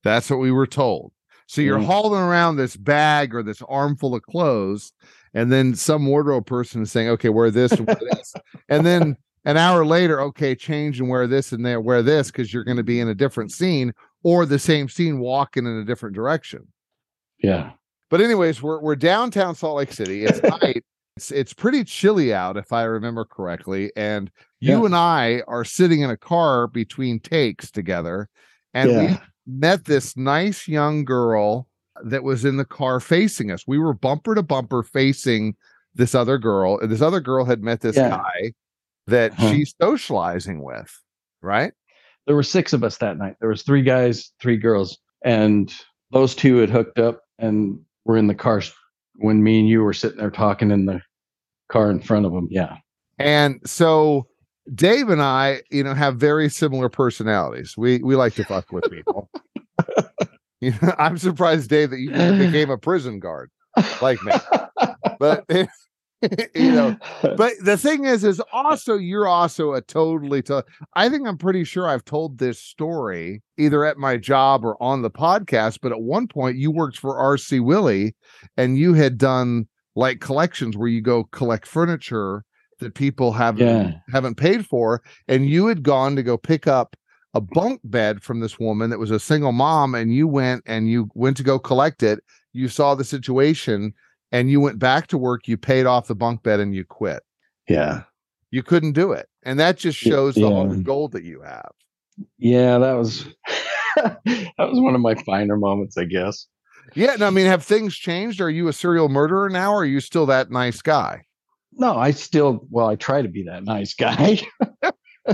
That's 0.03 0.29
what 0.29 0.39
we 0.39 0.51
were 0.51 0.67
told. 0.67 1.11
So 1.47 1.61
you're 1.61 1.79
Mm. 1.79 1.85
hauling 1.85 2.21
around 2.21 2.55
this 2.55 2.75
bag 2.75 3.35
or 3.35 3.43
this 3.43 3.61
armful 3.67 4.15
of 4.15 4.23
clothes, 4.23 4.91
and 5.33 5.51
then 5.51 5.75
some 5.75 6.05
wardrobe 6.05 6.45
person 6.45 6.81
is 6.81 6.91
saying, 6.91 7.09
"Okay, 7.09 7.29
wear 7.29 7.51
this 7.51 7.71
and 7.73 7.85
wear 7.87 7.97
this," 7.99 8.33
and 8.69 8.85
then 8.85 9.17
an 9.45 9.57
hour 9.57 9.85
later, 9.85 10.21
okay, 10.21 10.55
change 10.55 10.99
and 10.99 11.09
wear 11.09 11.27
this 11.27 11.51
and 11.51 11.65
there, 11.65 11.81
wear 11.81 12.01
this 12.01 12.31
because 12.31 12.53
you're 12.53 12.63
going 12.63 12.77
to 12.77 12.83
be 12.83 12.99
in 12.99 13.09
a 13.09 13.13
different 13.15 13.51
scene 13.51 13.93
or 14.23 14.45
the 14.45 14.57
same 14.59 14.87
scene 14.87 15.19
walking 15.19 15.65
in 15.65 15.73
a 15.77 15.83
different 15.85 16.15
direction. 16.15 16.65
Yeah. 17.39 17.71
But 18.09 18.21
anyways, 18.21 18.61
we're 18.63 18.79
we're 18.79 18.95
downtown 18.95 19.53
Salt 19.55 19.75
Lake 19.77 19.91
City. 19.91 20.23
It's 20.25 20.41
night. 20.61 20.83
It's 21.15 21.31
it's 21.31 21.53
pretty 21.53 21.83
chilly 21.83 22.33
out, 22.33 22.57
if 22.57 22.71
I 22.73 22.83
remember 22.83 23.23
correctly. 23.25 23.91
And 23.95 24.31
you 24.59 24.79
Yeah. 24.79 24.85
and 24.85 24.95
I 24.95 25.41
are 25.47 25.63
sitting 25.65 26.01
in 26.01 26.09
a 26.09 26.17
car 26.17 26.67
between 26.67 27.19
takes 27.19 27.69
together, 27.69 28.29
and 28.73 28.97
we 28.97 29.17
met 29.45 29.85
this 29.85 30.17
nice 30.17 30.67
young 30.67 31.05
girl 31.05 31.67
that 32.03 32.23
was 32.23 32.45
in 32.45 32.57
the 32.57 32.65
car 32.65 32.99
facing 32.99 33.51
us. 33.51 33.65
We 33.67 33.77
were 33.77 33.93
bumper 33.93 34.33
to 34.33 34.41
bumper 34.41 34.81
facing 34.81 35.55
this 35.93 36.15
other 36.15 36.39
girl, 36.39 36.79
and 36.79 36.91
this 36.91 37.01
other 37.01 37.19
girl 37.19 37.45
had 37.45 37.61
met 37.61 37.81
this 37.81 37.95
Yeah. 37.95 38.09
guy 38.09 38.53
that 39.05 39.33
Huh. 39.33 39.51
she's 39.51 39.75
socializing 39.79 40.63
with, 40.63 40.91
right? 41.41 41.73
There 42.25 42.35
were 42.35 42.41
six 42.41 42.73
of 42.73 42.83
us 42.83 42.97
that 42.97 43.17
night. 43.17 43.35
There 43.39 43.49
was 43.49 43.61
three 43.61 43.83
guys, 43.83 44.31
three 44.41 44.57
girls, 44.57 44.97
and 45.23 45.71
those 46.11 46.33
two 46.33 46.55
had 46.57 46.71
hooked 46.71 46.97
up 46.97 47.21
and 47.37 47.79
were 48.05 48.17
in 48.17 48.25
the 48.27 48.33
car 48.35 48.61
when 49.15 49.43
me 49.43 49.59
and 49.59 49.69
you 49.69 49.81
were 49.81 49.93
sitting 49.93 50.17
there 50.17 50.31
talking 50.31 50.71
in 50.71 50.85
the 50.85 51.01
car 51.69 51.89
in 51.89 51.99
front 51.99 52.25
of 52.25 52.31
them. 52.31 52.47
Yeah. 52.49 52.77
And 53.19 53.59
so 53.65 54.27
Dave 54.73 55.09
and 55.09 55.21
I, 55.21 55.61
you 55.69 55.83
know, 55.83 55.93
have 55.93 56.17
very 56.17 56.49
similar 56.49 56.89
personalities. 56.89 57.75
We 57.77 57.99
we 57.99 58.15
like 58.15 58.33
to 58.35 58.45
fuck 58.45 58.71
with 58.71 58.89
people. 58.89 59.29
you 60.61 60.71
know, 60.81 60.93
I'm 60.97 61.17
surprised, 61.17 61.69
Dave, 61.69 61.89
that 61.89 61.99
you 61.99 62.11
became 62.11 62.69
a 62.69 62.77
prison 62.77 63.19
guard 63.19 63.51
like 64.01 64.21
me. 64.23 64.33
But 65.19 65.45
you 66.55 66.71
know, 66.71 66.95
but 67.37 67.53
the 67.61 67.77
thing 67.77 68.05
is, 68.05 68.23
is 68.23 68.41
also 68.51 68.95
you're 68.95 69.27
also 69.27 69.73
a 69.73 69.81
totally. 69.81 70.41
To, 70.43 70.63
I 70.95 71.09
think 71.09 71.27
I'm 71.27 71.37
pretty 71.37 71.63
sure 71.63 71.87
I've 71.87 72.05
told 72.05 72.37
this 72.37 72.59
story 72.59 73.41
either 73.57 73.85
at 73.85 73.97
my 73.97 74.17
job 74.17 74.65
or 74.65 74.81
on 74.81 75.01
the 75.01 75.11
podcast. 75.11 75.79
But 75.81 75.91
at 75.91 76.01
one 76.01 76.27
point, 76.27 76.57
you 76.57 76.71
worked 76.71 76.97
for 76.97 77.15
RC 77.15 77.63
Willey, 77.63 78.15
and 78.57 78.77
you 78.77 78.93
had 78.93 79.17
done 79.17 79.67
like 79.95 80.19
collections 80.19 80.75
where 80.75 80.87
you 80.87 81.01
go 81.01 81.25
collect 81.25 81.67
furniture 81.67 82.43
that 82.79 82.95
people 82.95 83.31
haven't 83.31 83.67
Yeah. 83.67 83.91
haven't 84.11 84.35
paid 84.35 84.65
for, 84.65 85.01
and 85.27 85.47
you 85.47 85.67
had 85.67 85.83
gone 85.83 86.15
to 86.15 86.23
go 86.23 86.37
pick 86.37 86.67
up 86.67 86.95
a 87.35 87.41
bunk 87.41 87.81
bed 87.83 88.21
from 88.21 88.39
this 88.41 88.59
woman 88.59 88.89
that 88.91 88.99
was 88.99 89.11
a 89.11 89.19
single 89.19 89.51
mom, 89.51 89.95
and 89.95 90.13
you 90.13 90.27
went 90.27 90.63
and 90.65 90.89
you 90.89 91.09
went 91.15 91.35
to 91.37 91.43
go 91.43 91.57
collect 91.59 92.03
it. 92.03 92.19
You 92.53 92.67
saw 92.67 92.93
the 92.93 93.03
situation 93.03 93.93
and 94.33 94.49
you 94.49 94.59
went 94.59 94.79
back 94.79 95.07
to 95.07 95.17
work, 95.17 95.47
you 95.47 95.57
paid 95.57 95.85
off 95.85 96.07
the 96.07 96.15
bunk 96.15 96.43
bed 96.43 96.59
and 96.59 96.75
you 96.75 96.83
quit. 96.83 97.23
yeah. 97.69 98.03
You 98.51 98.61
couldn't 98.61 98.91
do 98.91 99.13
it. 99.13 99.27
And 99.41 99.59
that 99.59 99.77
just 99.77 99.97
shows 99.97 100.35
the 100.35 100.41
yeah. 100.41 100.51
heart 100.51 100.69
of 100.69 100.83
gold 100.83 101.13
that 101.13 101.23
you 101.23 101.41
have. 101.41 101.71
Yeah. 102.37 102.77
That 102.77 102.93
was 102.93 103.25
that 103.95 104.53
was 104.59 104.79
one 104.79 104.93
of 104.93 105.01
my 105.01 105.15
finer 105.15 105.57
moments, 105.57 105.97
I 105.97 106.03
guess. 106.03 106.45
Yeah. 106.93 107.15
No, 107.15 107.25
I 107.25 107.31
mean, 107.31 107.47
have 107.47 107.63
things 107.63 107.95
changed? 107.95 108.41
Are 108.41 108.51
you 108.51 108.67
a 108.67 108.73
serial 108.73 109.09
murderer 109.09 109.49
now? 109.49 109.73
Or 109.73 109.81
are 109.81 109.85
you 109.85 109.99
still 109.99 110.27
that 110.27 110.51
nice 110.51 110.83
guy? 110.83 111.23
No, 111.71 111.97
I 111.97 112.11
still 112.11 112.67
well, 112.69 112.87
I 112.87 112.95
try 112.95 113.23
to 113.23 113.27
be 113.27 113.43
that 113.45 113.63
nice 113.63 113.95
guy. 113.95 114.41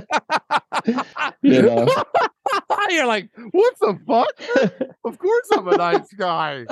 you 1.42 1.62
know. 1.62 1.88
You're 2.90 3.06
like, 3.06 3.30
what 3.52 3.74
the 3.82 4.00
fuck? 4.08 4.90
of 5.04 5.20
course 5.20 5.50
I'm 5.52 5.68
a 5.68 5.76
nice 5.76 6.14
guy. 6.14 6.66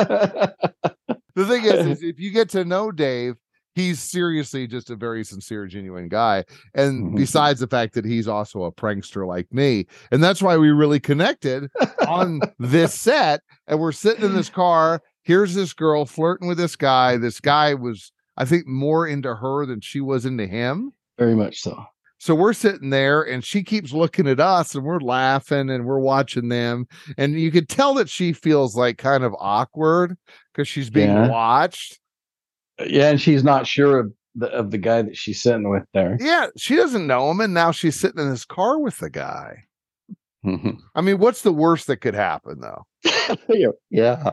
The 1.38 1.46
thing 1.46 1.64
is, 1.66 1.86
is 1.86 2.02
if 2.04 2.20
you 2.20 2.32
get 2.32 2.50
to 2.50 2.66
know 2.66 2.92
Dave, 2.92 3.36
he's 3.76 4.00
seriously 4.00 4.66
just 4.66 4.90
a 4.90 4.96
very 4.96 5.24
sincere, 5.24 5.68
genuine 5.68 6.10
guy. 6.10 6.44
And 6.74 7.14
Mhm. 7.14 7.16
besides 7.16 7.60
the 7.60 7.68
fact 7.68 7.94
that 7.94 8.06
he's 8.06 8.28
also 8.28 8.64
a 8.64 8.72
prankster 8.72 9.26
like 9.28 9.48
me, 9.54 9.86
and 10.12 10.24
that's 10.24 10.42
why 10.42 10.58
we 10.58 10.72
really 10.72 11.00
connected 11.00 11.70
on 12.08 12.42
this 12.60 12.94
set. 13.00 13.42
And 13.68 13.80
we're 13.80 13.92
sitting 13.92 14.26
in 14.26 14.34
this 14.34 14.50
car. 14.50 15.02
Here's 15.22 15.54
this 15.54 15.74
girl 15.74 16.06
flirting 16.06 16.48
with 16.48 16.58
this 16.58 16.76
guy. 16.76 17.18
This 17.18 17.40
guy 17.40 17.76
was, 17.76 18.12
I 18.36 18.46
think, 18.46 18.66
more 18.66 19.06
into 19.06 19.36
her 19.36 19.68
than 19.68 19.82
she 19.82 20.02
was 20.02 20.26
into 20.26 20.48
him. 20.48 20.92
Very 21.20 21.36
much 21.36 21.62
so. 21.62 21.86
So 22.20 22.34
we're 22.34 22.54
sitting 22.54 22.90
there 22.90 23.22
and 23.22 23.44
she 23.44 23.64
keeps 23.64 23.94
looking 23.94 24.28
at 24.28 24.40
us 24.40 24.74
and 24.74 24.84
we're 24.84 25.00
laughing 25.00 25.70
and 25.70 25.86
we're 25.86 26.00
watching 26.00 26.50
them. 26.50 26.88
And 27.18 27.40
you 27.40 27.52
could 27.52 27.70
tell 27.70 27.94
that 27.96 28.10
she 28.10 28.34
feels 28.34 28.76
like 28.76 28.98
kind 28.98 29.24
of 29.24 29.36
awkward 29.40 30.18
because 30.54 30.68
she's 30.68 30.90
being 30.90 31.10
Yeah. 31.10 31.30
watched. 31.30 32.00
Yeah, 32.86 33.10
and 33.12 33.22
she's 33.22 33.44
not 33.44 33.68
sure 33.68 34.00
of 34.00 34.14
the 34.36 34.48
of 34.48 34.70
the 34.72 34.78
guy 34.78 35.02
that 35.02 35.18
she's 35.18 35.42
sitting 35.42 35.70
with 35.70 35.84
there. 35.94 36.18
Yeah, 36.20 36.48
she 36.58 36.76
doesn't 36.76 37.08
know 37.08 37.30
him. 37.32 37.40
And 37.40 37.54
now 37.54 37.72
she's 37.72 38.00
sitting 38.00 38.20
in 38.22 38.30
this 38.30 38.46
car 38.46 38.80
with 38.80 38.98
the 39.00 39.10
guy. 39.10 39.64
Mhm. 40.46 40.78
I 40.96 41.02
mean, 41.02 41.18
what's 41.20 41.42
the 41.42 41.52
worst 41.54 41.88
that 41.88 41.98
could 41.98 42.14
happen 42.16 42.60
though? 42.62 42.84
yeah. 43.90 44.32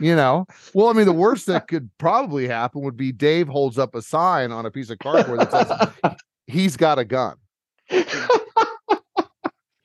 You 0.00 0.16
know? 0.16 0.46
Well, 0.74 0.88
I 0.88 0.92
mean, 0.92 1.06
the 1.06 1.12
worst 1.12 1.46
that 1.46 1.68
could 1.68 1.90
probably 1.98 2.48
happen 2.48 2.80
would 2.82 2.96
be 2.96 3.12
Dave 3.12 3.48
holds 3.48 3.78
up 3.78 3.94
a 3.94 4.02
sign 4.02 4.50
on 4.50 4.66
a 4.66 4.70
piece 4.70 4.90
of 4.90 4.98
cardboard 4.98 5.40
that 5.40 5.50
says, 6.02 6.14
he's 6.48 6.76
got 6.76 6.98
a 6.98 7.04
gun. 7.04 7.36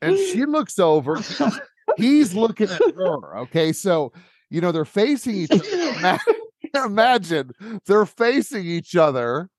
And 0.01 0.17
she 0.17 0.45
looks 0.45 0.79
over. 0.79 1.19
He's 1.97 2.33
looking 2.33 2.69
at 2.69 2.81
her. 2.95 3.37
Okay. 3.39 3.71
So, 3.71 4.11
you 4.49 4.59
know, 4.61 4.71
they're 4.71 4.83
facing 4.85 5.35
each 5.35 5.51
other. 5.51 6.19
Imagine 6.85 7.51
they're 7.85 8.05
facing 8.05 8.65
each 8.65 8.95
other. 8.95 9.49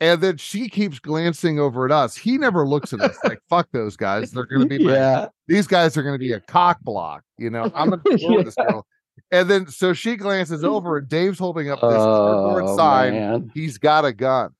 And 0.00 0.20
then 0.20 0.36
she 0.36 0.68
keeps 0.68 1.00
glancing 1.00 1.58
over 1.58 1.84
at 1.86 1.90
us. 1.90 2.16
He 2.16 2.38
never 2.38 2.64
looks 2.66 2.92
at 2.92 3.00
us 3.00 3.16
like, 3.24 3.40
fuck 3.48 3.68
those 3.72 3.96
guys. 3.96 4.30
They're 4.30 4.46
going 4.46 4.68
to 4.68 4.78
be, 4.78 4.84
yeah. 4.84 5.28
these 5.48 5.66
guys 5.66 5.96
are 5.96 6.02
going 6.04 6.14
to 6.14 6.18
be 6.24 6.32
a 6.32 6.40
cock 6.40 6.78
block. 6.82 7.24
You 7.38 7.50
know, 7.50 7.72
I'm 7.74 7.90
going 7.90 8.02
to 8.02 8.18
go 8.18 8.36
with 8.36 8.44
this 8.44 8.54
girl. 8.54 8.86
And 9.32 9.50
then 9.50 9.66
so 9.66 9.92
she 9.94 10.14
glances 10.16 10.62
over 10.62 10.98
and 10.98 11.08
Dave's 11.08 11.38
holding 11.38 11.70
up 11.70 11.80
this 11.80 11.90
cardboard 11.90 12.64
Oh, 12.66 12.76
sign 12.76 13.14
man. 13.14 13.50
he's 13.54 13.78
got 13.78 14.04
a 14.04 14.12
gun. 14.12 14.50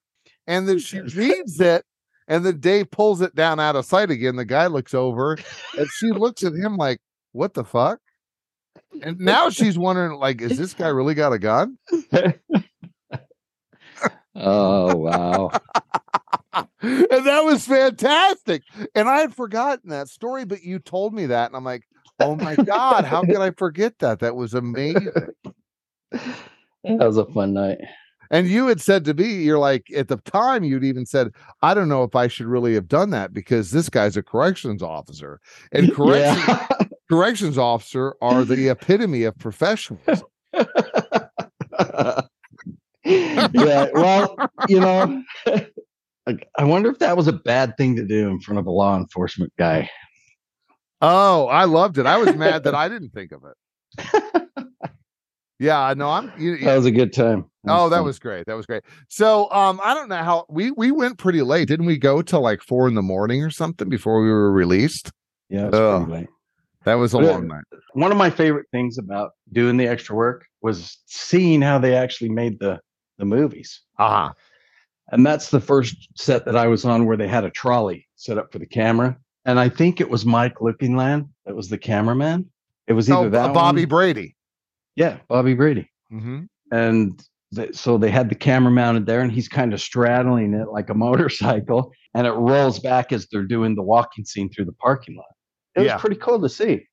And 0.47 0.67
then 0.67 0.79
she 0.79 0.99
reads 1.01 1.59
it, 1.59 1.85
and 2.27 2.45
then 2.45 2.59
Dave 2.59 2.91
pulls 2.91 3.21
it 3.21 3.35
down 3.35 3.59
out 3.59 3.75
of 3.75 3.85
sight 3.85 4.11
again. 4.11 4.35
The 4.35 4.45
guy 4.45 4.67
looks 4.67 4.93
over, 4.93 5.37
and 5.77 5.87
she 5.97 6.07
looks 6.11 6.43
at 6.43 6.53
him 6.53 6.77
like, 6.77 6.99
"What 7.31 7.53
the 7.53 7.63
fuck?" 7.63 7.99
And 9.01 9.19
now 9.19 9.49
she's 9.49 9.77
wondering, 9.77 10.19
like, 10.19 10.41
is 10.41 10.57
this 10.57 10.73
guy 10.73 10.87
really 10.87 11.13
got 11.13 11.33
a 11.33 11.39
gun? 11.39 11.77
Oh 14.35 14.95
wow. 14.95 15.51
and 16.53 16.67
that 16.81 17.43
was 17.45 17.67
fantastic. 17.67 18.63
And 18.95 19.07
I 19.07 19.19
had 19.19 19.35
forgotten 19.35 19.91
that 19.91 20.07
story, 20.07 20.43
but 20.43 20.63
you 20.63 20.79
told 20.79 21.13
me 21.13 21.27
that, 21.27 21.47
and 21.51 21.55
I'm 21.55 21.63
like, 21.63 21.83
oh 22.19 22.35
my 22.35 22.55
god, 22.55 23.05
how 23.05 23.21
could 23.21 23.37
I 23.37 23.51
forget 23.51 23.99
that? 23.99 24.19
That 24.21 24.35
was 24.35 24.55
amazing. 24.55 25.11
that 26.11 26.35
was 26.83 27.17
a 27.17 27.25
fun 27.25 27.53
night. 27.53 27.77
And 28.33 28.47
you 28.47 28.65
had 28.67 28.81
said 28.81 29.05
to 29.05 29.13
me, 29.13 29.31
you're 29.43 29.59
like, 29.59 29.85
at 29.95 30.07
the 30.07 30.17
time, 30.17 30.63
you'd 30.63 30.83
even 30.83 31.05
said, 31.05 31.29
I 31.61 31.73
don't 31.75 31.87
know 31.87 32.01
if 32.03 32.15
I 32.15 32.27
should 32.27 32.47
really 32.47 32.73
have 32.73 32.87
done 32.87 33.11
that 33.11 33.31
because 33.31 33.69
this 33.69 33.89
guy's 33.89 34.17
a 34.17 34.23
corrections 34.23 34.81
officer. 34.81 35.39
And 35.71 35.93
corrections, 35.93 36.43
Yeah. 36.47 36.67
corrections 37.11 37.57
officer 37.59 38.15
are 38.21 38.43
the 38.43 38.69
epitome 38.69 39.23
of 39.25 39.37
professionals. 39.37 40.23
yeah. 43.05 43.87
Well, 43.93 44.35
you 44.67 44.79
know, 44.79 45.23
I 46.57 46.63
wonder 46.63 46.89
if 46.89 46.99
that 46.99 47.15
was 47.17 47.27
a 47.27 47.33
bad 47.33 47.77
thing 47.77 47.95
to 47.97 48.05
do 48.05 48.29
in 48.29 48.39
front 48.39 48.57
of 48.59 48.65
a 48.65 48.71
law 48.71 48.97
enforcement 48.97 49.53
guy. 49.59 49.89
Oh, 51.01 51.47
I 51.47 51.65
loved 51.65 51.97
it. 51.97 52.05
I 52.05 52.17
was 52.17 52.35
mad 52.35 52.63
that 52.63 52.73
I 52.75 52.87
didn't 52.89 53.09
think 53.11 53.31
of 53.31 53.43
it. 53.43 53.55
Yeah, 55.59 55.93
no, 55.95 56.09
I'm. 56.09 56.31
You- 56.37 56.57
That 56.57 56.77
was 56.77 56.85
a 56.87 56.91
good 56.91 57.13
time. 57.13 57.45
Oh, 57.67 57.89
that 57.89 58.03
was 58.03 58.19
great. 58.19 58.45
That 58.45 58.55
was 58.55 58.65
great. 58.65 58.83
So, 59.07 59.49
um, 59.51 59.79
I 59.83 59.93
don't 59.93 60.09
know 60.09 60.17
how 60.23 60.45
we 60.49 60.71
we 60.71 60.91
went 60.91 61.17
pretty 61.17 61.41
late, 61.41 61.67
didn't 61.67 61.85
we? 61.85 61.97
Go 61.97 62.21
till 62.21 62.41
like 62.41 62.61
four 62.61 62.87
in 62.87 62.95
the 62.95 63.01
morning 63.01 63.41
or 63.43 63.49
something 63.49 63.87
before 63.89 64.21
we 64.21 64.29
were 64.29 64.51
released. 64.51 65.11
yeah. 65.49 65.69
Was 65.69 66.03
pretty 66.05 66.11
late. 66.21 66.29
That 66.85 66.95
was 66.95 67.13
a 67.13 67.19
Yeah. 67.21 67.31
long 67.31 67.47
night. 67.47 67.63
One 67.93 68.11
of 68.11 68.17
my 68.17 68.29
favorite 68.29 68.65
things 68.71 68.97
about 68.97 69.31
doing 69.53 69.77
the 69.77 69.87
extra 69.87 70.15
work 70.15 70.45
was 70.61 70.97
seeing 71.05 71.61
how 71.61 71.77
they 71.79 71.95
actually 71.95 72.29
made 72.29 72.59
the 72.59 72.79
the 73.17 73.25
movies. 73.25 73.81
Ah, 73.99 74.33
And 75.11 75.25
that's 75.25 75.49
the 75.49 75.59
first 75.61 75.95
set 76.17 76.45
that 76.45 76.55
I 76.57 76.67
was 76.67 76.83
on 76.83 77.05
where 77.05 77.15
they 77.17 77.27
had 77.27 77.43
a 77.45 77.49
trolley 77.51 78.07
set 78.15 78.37
up 78.37 78.51
for 78.51 78.59
the 78.59 78.65
camera. 78.65 79.15
And 79.45 79.59
I 79.59 79.69
think 79.69 80.01
it 80.01 80.09
was 80.09 80.25
Mike 80.25 80.55
Lookinland 80.55 81.29
that 81.45 81.55
was 81.55 81.69
the 81.69 81.77
cameraman. 81.77 82.49
It 82.87 82.93
was 82.93 83.09
either 83.09 83.27
oh, 83.27 83.29
that 83.29 83.53
Bobby 83.53 83.81
one- 83.83 83.89
Brady. 83.89 84.35
yeah, 84.95 85.17
Bobby 85.29 85.53
Brady. 85.53 85.89
hmm 86.09 86.43
And 86.71 87.21
so 87.71 87.97
they 87.97 88.09
had 88.11 88.29
the 88.29 88.35
camera 88.35 88.71
mounted 88.71 89.05
there, 89.05 89.21
and 89.21 89.31
he's 89.31 89.47
kind 89.49 89.73
of 89.73 89.81
straddling 89.81 90.53
it 90.53 90.69
like 90.69 90.89
a 90.89 90.93
motorcycle, 91.07 91.91
and 92.13 92.25
it 92.27 92.31
rolls 92.31 92.79
back 92.79 93.11
as 93.11 93.27
they're 93.31 93.43
doing 93.43 93.75
the 93.75 93.81
walking 93.83 94.25
scene 94.25 94.49
through 94.49 94.65
the 94.65 94.73
parking 94.73 95.15
lot. 95.15 95.25
It 95.75 95.85
Yeah. 95.85 95.93
was 95.95 96.01
pretty 96.01 96.17
cool 96.17 96.41
to 96.41 96.49
see. 96.49 96.85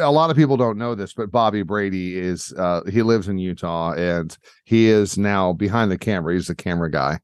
a 0.00 0.10
lot 0.10 0.28
of 0.30 0.36
people 0.36 0.56
don't 0.56 0.76
know 0.78 0.94
this, 0.94 1.12
but 1.14 1.30
Bobby 1.30 1.62
Brady 1.62 2.18
is 2.18 2.52
uh 2.58 2.82
he 2.90 3.02
lives 3.02 3.28
in 3.28 3.38
Utah 3.38 3.92
and 3.92 4.36
he 4.64 4.88
is 4.88 5.16
now 5.16 5.52
behind 5.52 5.90
the 5.90 5.96
camera. 5.98 6.34
He's 6.34 6.48
the 6.48 6.54
camera 6.54 6.90
guy. 6.90 7.20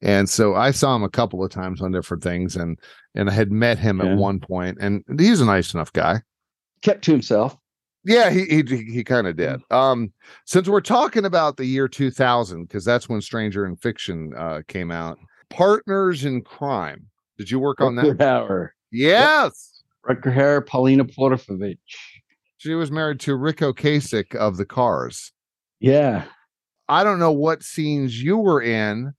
And 0.00 0.28
so 0.28 0.54
I 0.54 0.70
saw 0.72 0.96
him 0.96 1.04
a 1.04 1.08
couple 1.10 1.44
of 1.44 1.50
times 1.50 1.80
on 1.82 1.92
different 1.92 2.22
things 2.22 2.56
and 2.56 2.78
and 3.14 3.28
I 3.28 3.32
had 3.34 3.52
met 3.52 3.78
him 3.78 4.00
Yeah. 4.00 4.06
at 4.12 4.16
one 4.18 4.40
point 4.40 4.78
and 4.80 5.04
he's 5.18 5.40
a 5.42 5.44
nice 5.44 5.74
enough 5.74 5.92
guy. 5.92 6.22
Kept 6.80 7.04
to 7.04 7.12
himself. 7.12 7.56
Yeah, 8.04 8.30
he 8.30 8.44
he 8.46 8.62
he 8.92 9.04
kind 9.04 9.26
of 9.26 9.36
did. 9.36 9.60
Um 9.70 10.12
since 10.44 10.68
we're 10.68 10.80
talking 10.80 11.24
about 11.24 11.56
the 11.56 11.64
year 11.64 11.86
2000 11.88 12.64
because 12.64 12.84
that's 12.84 13.08
when 13.08 13.20
Stranger 13.20 13.64
in 13.66 13.76
Fiction 13.76 14.32
uh 14.36 14.62
came 14.68 14.90
out. 14.90 15.18
Partners 15.50 16.24
in 16.24 16.42
Crime. 16.42 17.06
Did 17.38 17.50
you 17.50 17.58
work 17.58 17.80
on 17.80 17.94
that? 17.96 18.04
Hauer. 18.18 18.70
Yes. 18.90 19.82
Rutger 20.08 20.34
Hauer, 20.34 20.66
Paulina 20.66 21.04
Porizkova. 21.04 21.78
She 22.58 22.74
was 22.74 22.90
married 22.90 23.20
to 23.20 23.36
Ric 23.36 23.58
Ocasek 23.58 24.34
of 24.34 24.56
the 24.56 24.64
Cars. 24.66 25.32
Yeah. 25.80 26.24
I 26.88 27.04
don't 27.04 27.18
know 27.18 27.32
what 27.32 27.62
scenes 27.62 28.22
you 28.22 28.36
were 28.36 28.60
in, 28.62 29.12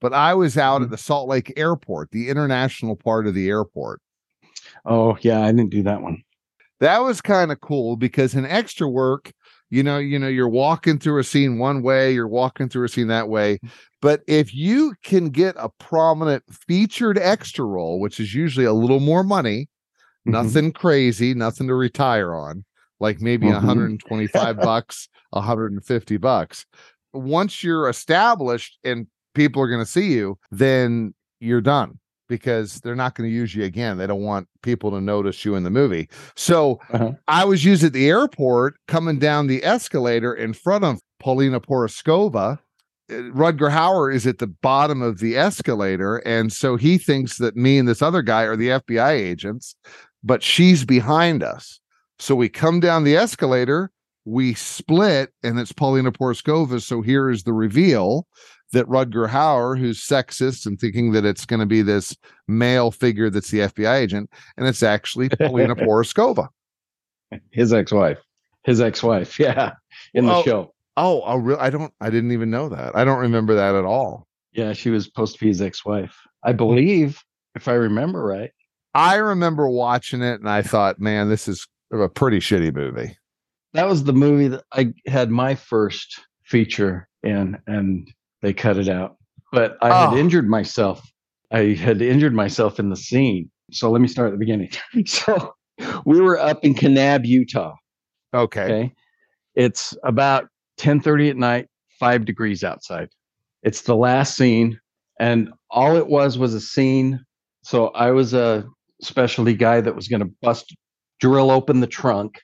but 0.00 0.12
I 0.12 0.34
was 0.34 0.58
out 0.58 0.76
Mm-hmm. 0.76 0.84
at 0.84 0.90
the 0.90 0.98
Salt 0.98 1.28
Lake 1.28 1.52
Airport, 1.56 2.10
the 2.10 2.28
international 2.28 2.96
part 2.96 3.26
of 3.26 3.34
the 3.34 3.48
airport. 3.48 4.00
Oh, 4.84 5.16
yeah. 5.22 5.40
I 5.42 5.52
didn't 5.52 5.70
do 5.70 5.82
that 5.84 6.02
one. 6.02 6.22
That 6.80 6.98
was 7.02 7.20
kind 7.20 7.52
of 7.52 7.60
cool 7.60 7.96
because 7.96 8.34
in 8.34 8.44
extra 8.44 8.88
work, 8.88 9.32
you 9.70 9.82
know, 9.82 9.98
you 9.98 10.18
know, 10.18 10.28
you're 10.28 10.48
walking 10.48 10.98
through 10.98 11.18
a 11.20 11.24
scene 11.24 11.58
one 11.58 11.82
way, 11.82 12.12
you're 12.12 12.28
walking 12.28 12.68
through 12.68 12.84
a 12.84 12.88
scene 12.88 13.08
that 13.08 13.28
way. 13.28 13.58
But 14.02 14.22
if 14.26 14.54
you 14.54 14.94
can 15.02 15.30
get 15.30 15.54
a 15.58 15.70
prominent 15.78 16.42
featured 16.50 17.18
extra 17.18 17.64
role, 17.64 18.00
which 18.00 18.20
is 18.20 18.34
usually 18.34 18.66
a 18.66 18.72
little 18.72 19.00
more 19.00 19.24
money, 19.24 19.68
Mhm. 20.26 20.32
nothing 20.32 20.72
crazy, 20.72 21.34
nothing 21.34 21.68
to 21.68 21.74
retire 21.74 22.34
on, 22.34 22.64
like 23.00 23.20
maybe 23.20 23.50
Mhm. 23.50 23.52
125 23.52 24.60
bucks, 24.60 25.08
150 25.32 26.18
bucks. 26.18 26.66
Once 27.14 27.62
you're 27.64 27.88
established 27.88 28.78
and 28.84 29.06
people 29.34 29.62
are 29.62 29.68
going 29.68 29.84
to 29.84 29.90
see 29.90 30.12
you, 30.12 30.38
then 30.50 31.14
you're 31.40 31.60
done 31.62 31.98
because 32.28 32.80
they're 32.80 32.94
not 32.96 33.14
going 33.14 33.28
to 33.28 33.34
use 33.34 33.54
you 33.54 33.64
again. 33.64 33.98
They 33.98 34.06
don't 34.06 34.22
want 34.22 34.48
people 34.62 34.90
to 34.92 35.00
notice 35.00 35.44
you 35.44 35.54
in 35.54 35.62
the 35.62 35.70
movie. 35.70 36.08
So 36.36 36.80
Uh-huh. 36.90 37.12
I 37.28 37.44
was 37.44 37.64
used 37.64 37.84
at 37.84 37.92
the 37.92 38.08
airport 38.08 38.76
coming 38.88 39.18
down 39.18 39.46
the 39.46 39.64
escalator 39.64 40.32
in 40.34 40.52
front 40.54 40.84
of 40.84 41.00
Paulina 41.20 41.60
Porizkova. 41.60 42.58
Uh, 43.10 43.14
Rutger 43.14 43.70
Hauer 43.70 44.12
is 44.14 44.26
at 44.26 44.38
the 44.38 44.46
bottom 44.46 45.02
of 45.02 45.18
the 45.18 45.36
escalator. 45.36 46.18
And 46.18 46.52
so 46.52 46.76
he 46.76 46.96
thinks 46.98 47.36
that 47.38 47.56
me 47.56 47.78
and 47.78 47.86
this 47.86 48.00
other 48.02 48.22
guy 48.22 48.42
are 48.42 48.56
the 48.56 48.68
FBI 48.68 49.10
agents, 49.10 49.76
but 50.22 50.42
she's 50.42 50.84
behind 50.84 51.42
us. 51.42 51.80
So 52.18 52.34
we 52.34 52.48
come 52.48 52.80
down 52.80 53.04
the 53.04 53.16
escalator, 53.16 53.90
we 54.24 54.54
split, 54.54 55.32
and 55.42 55.58
it's 55.58 55.72
Paulina 55.72 56.12
Porizkova. 56.12 56.80
So 56.80 57.02
here 57.02 57.28
is 57.28 57.42
the 57.42 57.52
reveal 57.52 58.26
that 58.74 58.86
Rutger 58.86 59.28
Hauer, 59.28 59.76
who's 59.78 60.00
sexist 60.00 60.66
and 60.66 60.78
thinking 60.78 61.10
that 61.12 61.24
it's 61.24 61.44
going 61.46 61.60
to 61.60 61.66
be 61.66 61.82
this 61.82 62.16
male 62.46 62.90
figure 62.90 63.30
that's 63.30 63.50
the 63.50 63.60
FBI 63.60 63.94
agent, 64.00 64.30
and 64.56 64.66
it's 64.68 64.82
actually 64.82 65.28
Paulina 65.30 65.74
Porizkova. 65.74 66.48
His 67.50 67.72
ex 67.72 67.90
wife. 67.90 68.18
His 68.64 68.80
ex 68.80 69.02
wife. 69.02 69.38
Yeah. 69.40 69.72
In 70.12 70.26
the 70.26 70.34
Oh. 70.34 70.42
show. 70.42 70.74
Oh, 70.96 71.22
oh, 71.24 71.36
real? 71.38 71.56
I 71.58 71.70
don't. 71.70 71.92
I 72.00 72.08
didn't 72.10 72.30
even 72.30 72.50
know 72.50 72.68
that. 72.68 72.94
I 72.94 73.04
don't 73.04 73.18
remember 73.18 73.54
that 73.56 73.74
at 73.74 73.84
all. 73.84 74.28
Yeah. 74.52 74.72
She 74.74 74.90
was 74.90 75.04
supposed 75.04 75.34
to 75.34 75.40
be 75.40 75.48
his 75.48 75.60
ex 75.60 75.84
wife. 75.84 76.16
I 76.44 76.52
believe, 76.52 77.20
if 77.56 77.66
I 77.66 77.72
remember 77.72 78.22
right. 78.22 78.52
I 78.94 79.16
remember 79.16 79.68
watching 79.68 80.22
it, 80.22 80.38
and 80.40 80.48
I 80.48 80.62
thought, 80.62 81.00
man, 81.00 81.28
this 81.28 81.48
is 81.48 81.66
a 81.92 82.08
pretty 82.08 82.38
shitty 82.38 82.72
movie. 82.72 83.16
that 83.72 83.88
was 83.88 84.04
the 84.04 84.12
movie 84.12 84.46
that 84.48 84.62
I 84.72 84.92
had 85.08 85.30
my 85.30 85.56
first 85.56 86.20
feature 86.44 87.08
in, 87.24 87.58
and 87.66 88.08
they 88.44 88.52
cut 88.52 88.76
it 88.76 88.88
out. 88.88 89.16
But 89.52 89.78
I 89.80 89.90
Oh. 89.90 90.10
had 90.10 90.18
injured 90.18 90.48
myself. 90.48 91.02
I 91.50 91.72
had 91.74 92.02
injured 92.02 92.34
myself 92.34 92.78
in 92.78 92.90
the 92.90 92.96
scene. 92.96 93.50
So 93.72 93.90
let 93.90 94.02
me 94.02 94.08
start 94.08 94.28
at 94.28 94.32
the 94.32 94.38
beginning. 94.38 94.70
so 95.06 95.54
we 96.04 96.20
were 96.20 96.38
up 96.38 96.62
in 96.62 96.74
Kanab, 96.74 97.24
Utah. 97.24 97.74
Okay. 98.34 98.62
Okay. 98.64 98.92
It's 99.54 99.96
about 100.04 100.48
10:30 100.78 101.30
at 101.30 101.36
night, 101.36 101.68
five 101.98 102.24
degrees 102.26 102.62
outside. 102.62 103.08
It's 103.62 103.82
the 103.82 103.96
last 103.96 104.36
scene, 104.36 104.78
and 105.18 105.50
all 105.70 105.96
it 105.96 106.08
was 106.08 106.36
was 106.36 106.52
a 106.52 106.60
scene. 106.60 107.24
So 107.62 107.88
I 107.88 108.10
was 108.10 108.34
a 108.34 108.66
specialty 109.00 109.54
guy 109.54 109.80
that 109.80 109.96
was 109.96 110.06
going 110.08 110.20
to 110.20 110.30
bust, 110.42 110.76
drill 111.20 111.50
open 111.50 111.80
the 111.80 111.86
trunk, 111.86 112.40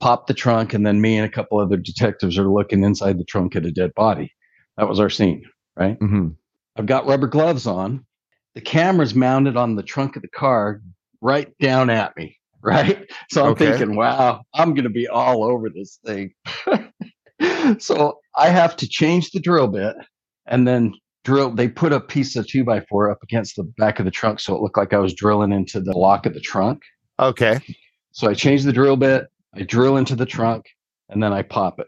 pop 0.00 0.26
the 0.26 0.34
trunk, 0.34 0.74
and 0.74 0.84
then 0.86 1.00
me 1.00 1.16
and 1.16 1.24
a 1.24 1.30
couple 1.30 1.58
other 1.58 1.76
detectives 1.78 2.36
are 2.38 2.50
looking 2.52 2.84
inside 2.84 3.18
the 3.18 3.24
trunk 3.24 3.56
at 3.56 3.64
a 3.64 3.70
dead 3.72 3.94
body. 3.94 4.30
That 4.78 4.88
was 4.88 5.00
our 5.00 5.10
scene, 5.10 5.44
right? 5.76 5.98
Mhm. 5.98 6.36
I've 6.76 6.86
got 6.86 7.06
rubber 7.06 7.26
gloves 7.26 7.66
on. 7.66 8.06
The 8.54 8.60
camera's 8.62 9.14
mounted 9.14 9.56
on 9.56 9.74
the 9.76 9.82
trunk 9.82 10.16
of 10.16 10.22
the 10.22 10.28
car 10.28 10.80
right 11.20 11.52
down 11.58 11.90
at 11.90 12.16
me. 12.16 12.36
Right. 12.60 13.08
So 13.30 13.44
I'm 13.44 13.50
Okay. 13.52 13.70
thinking, 13.70 13.94
wow, 13.94 14.42
I'm 14.52 14.74
going 14.74 14.82
to 14.82 14.90
be 14.90 15.06
all 15.06 15.44
over 15.44 15.70
this 15.70 16.00
thing. 16.04 16.32
so 17.78 18.18
I 18.36 18.48
have 18.48 18.74
to 18.78 18.88
change 18.88 19.30
the 19.30 19.38
drill 19.38 19.68
bit 19.68 19.94
and 20.46 20.66
then 20.66 20.92
drill. 21.22 21.50
They 21.50 21.68
put 21.68 21.92
a 21.92 22.00
piece 22.00 22.34
of 22.34 22.48
two 22.48 22.64
by 22.64 22.80
four 22.80 23.12
up 23.12 23.22
against 23.22 23.54
the 23.54 23.62
back 23.78 24.00
of 24.00 24.06
the 24.06 24.10
trunk. 24.10 24.40
So 24.40 24.56
it 24.56 24.60
looked 24.60 24.76
like 24.76 24.92
I 24.92 24.98
was 24.98 25.14
drilling 25.14 25.52
into 25.52 25.80
the 25.80 25.96
lock 25.96 26.26
of 26.26 26.34
the 26.34 26.40
trunk. 26.40 26.82
Okay. 27.20 27.60
So 28.10 28.28
I 28.28 28.34
change 28.34 28.64
the 28.64 28.72
drill 28.72 28.96
bit, 28.96 29.28
I 29.54 29.62
drill 29.62 29.96
into 29.96 30.16
the 30.16 30.26
trunk, 30.26 30.66
and 31.08 31.22
then 31.22 31.32
I 31.32 31.42
pop 31.42 31.78
it. 31.78 31.86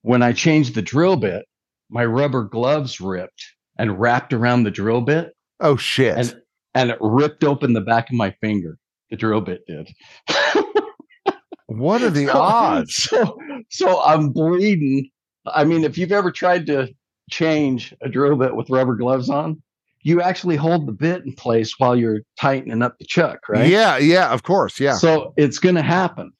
When 0.00 0.22
I 0.22 0.32
change 0.32 0.72
the 0.72 0.82
drill 0.82 1.16
bit, 1.16 1.44
my 1.90 2.04
rubber 2.04 2.44
gloves 2.44 3.00
ripped 3.00 3.44
and 3.78 3.98
wrapped 4.00 4.32
around 4.32 4.64
the 4.64 4.70
drill 4.70 5.00
bit 5.00 5.32
Oh 5.60 5.76
shit. 5.76 6.16
and 6.16 6.34
and 6.74 6.90
it 6.90 6.98
ripped 7.00 7.44
open 7.44 7.72
the 7.72 7.80
back 7.80 8.08
of 8.10 8.16
my 8.16 8.30
finger. 8.40 8.78
The 9.10 9.16
drill 9.16 9.40
bit 9.40 9.60
did. 9.66 9.88
what 11.66 12.02
are 12.02 12.10
the 12.10 12.26
So- 12.32 12.32
odds? 12.40 12.94
So 12.94 13.38
so 13.70 14.02
I'm 14.02 14.30
bleeding. 14.30 15.08
I 15.46 15.64
mean, 15.64 15.84
if 15.84 15.96
you've 15.96 16.12
ever 16.12 16.30
tried 16.30 16.66
to 16.66 16.88
change 17.30 17.94
a 18.02 18.08
drill 18.08 18.36
bit 18.36 18.54
with 18.56 18.68
rubber 18.70 18.94
gloves 18.96 19.30
on, 19.30 19.62
you 20.02 20.20
actually 20.20 20.56
hold 20.56 20.86
the 20.86 20.92
bit 20.92 21.24
in 21.24 21.32
place 21.34 21.74
while 21.78 21.96
you're 21.96 22.20
tightening 22.38 22.82
up 22.82 22.96
the 22.98 23.04
chuck, 23.04 23.40
right? 23.48 23.68
Yeah. 23.68 23.96
Yeah. 23.98 24.30
Of 24.32 24.42
course. 24.42 24.78
Yeah. 24.80 24.94
So 24.94 25.32
it's 25.36 25.58
going 25.58 25.74
to 25.76 25.82
happen. 25.82 26.32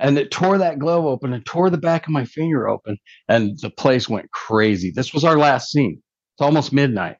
And 0.00 0.18
it 0.18 0.30
tore 0.30 0.58
that 0.58 0.78
glove 0.78 1.04
open 1.04 1.32
and 1.34 1.44
tore 1.44 1.70
the 1.70 1.78
back 1.78 2.06
of 2.06 2.12
my 2.12 2.24
finger 2.24 2.68
open, 2.68 2.96
and 3.28 3.58
the 3.60 3.70
place 3.70 4.08
went 4.08 4.30
crazy. 4.32 4.90
This 4.90 5.12
was 5.12 5.24
our 5.24 5.38
last 5.38 5.70
scene. 5.70 6.02
It's 6.34 6.42
almost 6.42 6.72
midnight, 6.72 7.16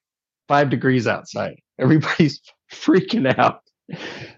five 0.49 0.71
degrees 0.71 1.07
outside. 1.07 1.57
Everybody's 1.79 2.41
freaking 2.73 3.39
out. 3.39 3.61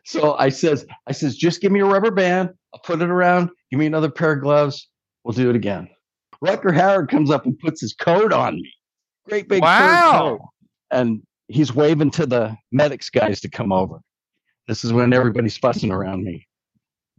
So 0.04 0.34
I 0.34 0.48
says, 0.48 0.86
I 1.06 1.12
says, 1.12 1.36
just 1.36 1.60
give 1.60 1.72
me 1.72 1.80
a 1.80 1.84
rubber 1.84 2.10
band. 2.10 2.50
I'll 2.74 2.80
put 2.80 3.00
it 3.02 3.10
around. 3.10 3.50
Give 3.70 3.78
me 3.78 3.86
another 3.86 4.10
pair 4.10 4.32
of 4.32 4.42
gloves. 4.42 4.88
We'll 5.24 5.34
do 5.34 5.50
it 5.50 5.56
again. 5.56 5.88
Rutger 6.44 6.74
Howard 6.74 7.10
comes 7.10 7.30
up 7.30 7.46
and 7.46 7.58
puts 7.58 7.80
his 7.80 7.94
coat 7.94 8.32
on 8.32 8.56
me. 8.56 8.72
great 9.28 9.48
big 9.48 9.62
fur 9.62 10.02
coat. 10.10 10.40
And 10.90 11.22
he's 11.48 11.74
waving 11.74 12.10
to 12.12 12.26
the 12.26 12.56
medics 12.72 13.10
guys 13.10 13.40
to 13.42 13.50
come 13.50 13.72
over. 13.72 14.00
This 14.66 14.84
is 14.84 14.92
when 14.92 15.12
everybody's 15.12 15.56
fussing 15.56 15.92
around 15.92 16.24
me. 16.24 16.46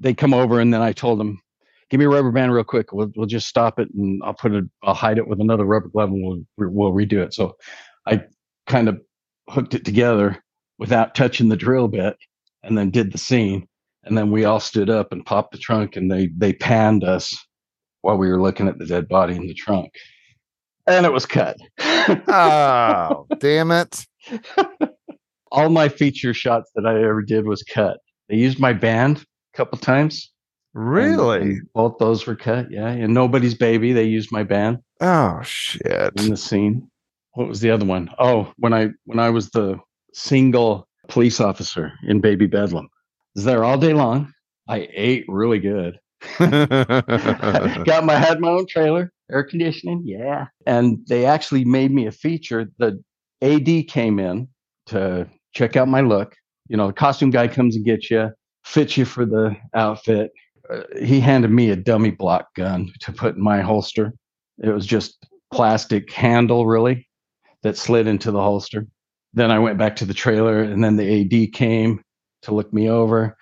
They 0.03 0.13
come 0.13 0.33
over, 0.33 0.59
and 0.59 0.73
then 0.73 0.81
I 0.81 0.91
told 0.91 1.17
them, 1.19 1.41
"Give 1.89 1.97
me 1.97 2.05
a 2.05 2.09
rubber 2.09 2.31
band 2.31 2.53
real 2.53 2.65
quick. 2.65 2.91
We'll, 2.91 3.11
we'll 3.15 3.25
just 3.25 3.47
stop 3.47 3.79
it, 3.79 3.87
and 3.95 4.21
I'll 4.23 4.33
put 4.33 4.51
it. 4.51 4.65
I'll 4.83 4.93
hide 4.93 5.17
it 5.17 5.27
with 5.27 5.39
another 5.39 5.63
rubber 5.63 5.87
glove, 5.87 6.09
and 6.09 6.23
we'll 6.23 6.43
we'll 6.57 6.91
redo 6.91 7.23
it." 7.23 7.33
So 7.33 7.55
I 8.05 8.21
kind 8.67 8.89
of 8.89 9.01
hooked 9.49 9.73
it 9.73 9.85
together 9.85 10.43
without 10.77 11.15
touching 11.15 11.47
the 11.47 11.55
drill 11.55 11.87
bit, 11.87 12.17
and 12.63 12.77
then 12.77 12.91
did 12.91 13.13
the 13.13 13.17
scene. 13.17 13.65
And 14.03 14.17
then 14.17 14.29
we 14.29 14.43
all 14.43 14.59
stood 14.59 14.89
up 14.89 15.13
and 15.13 15.25
popped 15.25 15.53
the 15.53 15.57
trunk, 15.57 15.95
and 15.95 16.11
they 16.11 16.27
they 16.37 16.51
panned 16.51 17.05
us 17.05 17.33
while 18.01 18.17
we 18.17 18.27
were 18.27 18.41
looking 18.41 18.67
at 18.67 18.79
the 18.79 18.85
dead 18.85 19.07
body 19.07 19.35
in 19.35 19.47
the 19.47 19.53
trunk, 19.53 19.93
and 20.85 21.05
it 21.05 21.13
was 21.13 21.25
cut. 21.25 21.55
oh, 21.79 23.25
damn 23.39 23.71
it! 23.71 24.05
all 25.49 25.69
my 25.69 25.87
feature 25.87 26.33
shots 26.33 26.71
that 26.75 26.85
I 26.85 26.95
ever 26.95 27.21
did 27.21 27.45
was 27.45 27.63
cut. 27.63 27.99
They 28.27 28.35
used 28.35 28.59
my 28.59 28.73
band 28.73 29.25
a 29.53 29.57
couple 29.57 29.77
times. 29.77 30.31
Really? 30.73 31.41
And, 31.41 31.51
and 31.51 31.73
both 31.73 31.97
those 31.99 32.25
were 32.25 32.35
cut. 32.35 32.71
Yeah. 32.71 32.87
And 32.87 33.13
nobody's 33.13 33.55
baby. 33.55 33.93
They 33.93 34.05
used 34.05 34.31
my 34.31 34.43
band. 34.43 34.79
Oh 35.01 35.41
shit! 35.43 36.13
In 36.17 36.29
the 36.29 36.37
scene. 36.37 36.89
What 37.33 37.47
was 37.47 37.61
the 37.61 37.71
other 37.71 37.85
one? 37.85 38.09
Oh, 38.19 38.51
when 38.57 38.73
I 38.73 38.89
when 39.05 39.19
I 39.19 39.29
was 39.29 39.49
the 39.49 39.79
single 40.13 40.87
police 41.07 41.39
officer 41.39 41.91
in 42.07 42.21
Baby 42.21 42.47
Bedlam. 42.47 42.85
I 42.85 42.89
was 43.35 43.45
there 43.45 43.63
all 43.63 43.77
day 43.77 43.93
long. 43.93 44.31
I 44.67 44.87
ate 44.93 45.25
really 45.27 45.59
good. 45.59 45.99
Got 46.39 48.05
my 48.05 48.15
had 48.15 48.39
my 48.39 48.49
own 48.49 48.65
trailer, 48.67 49.11
air 49.31 49.43
conditioning, 49.43 50.03
yeah. 50.05 50.47
And 50.65 50.99
they 51.07 51.25
actually 51.25 51.65
made 51.65 51.91
me 51.91 52.07
a 52.07 52.11
feature. 52.11 52.69
The 52.77 53.03
AD 53.41 53.87
came 53.87 54.19
in 54.19 54.47
to 54.87 55.27
check 55.53 55.75
out 55.75 55.87
my 55.87 56.01
look. 56.01 56.35
You 56.69 56.77
know, 56.77 56.87
the 56.87 56.93
costume 56.93 57.29
guy 57.29 57.49
comes 57.49 57.75
and 57.75 57.83
gets 57.83 58.09
you, 58.09 58.31
fits 58.63 58.97
you 58.97 59.05
for 59.05 59.25
the 59.25 59.55
outfit. 59.73 60.31
Uh, 60.69 60.81
he 61.01 61.19
handed 61.19 61.51
me 61.51 61.69
a 61.69 61.75
dummy 61.75 62.11
block 62.11 62.53
gun 62.55 62.91
to 63.01 63.11
put 63.11 63.35
in 63.35 63.41
my 63.41 63.61
holster. 63.61 64.13
It 64.63 64.69
was 64.69 64.85
just 64.85 65.27
plastic 65.51 66.11
handle, 66.11 66.65
really, 66.65 67.07
that 67.63 67.77
slid 67.77 68.07
into 68.07 68.31
the 68.31 68.41
holster. 68.41 68.87
Then 69.33 69.51
I 69.51 69.59
went 69.59 69.77
back 69.77 69.95
to 69.97 70.05
the 70.05 70.13
trailer, 70.13 70.61
and 70.61 70.83
then 70.83 70.95
the 70.95 71.21
AD 71.21 71.53
came 71.53 72.03
to 72.43 72.53
look 72.53 72.71
me 72.73 72.89
over, 72.89 73.35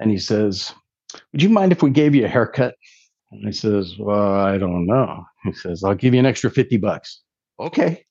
and 0.00 0.10
he 0.10 0.18
says, 0.18 0.72
"Would 1.32 1.42
you 1.42 1.48
mind 1.48 1.72
if 1.72 1.82
we 1.82 1.90
gave 1.90 2.14
you 2.14 2.24
a 2.24 2.28
haircut?" 2.28 2.74
And 3.30 3.46
I 3.46 3.52
says, 3.52 3.94
"Well, 3.98 4.34
I 4.34 4.58
don't 4.58 4.86
know." 4.86 5.24
He 5.44 5.52
says, 5.52 5.84
"I'll 5.84 5.94
give 5.94 6.14
you 6.14 6.20
an 6.20 6.26
extra 6.26 6.50
fifty 6.50 6.76
bucks." 6.76 7.22
Okay, 7.58 8.04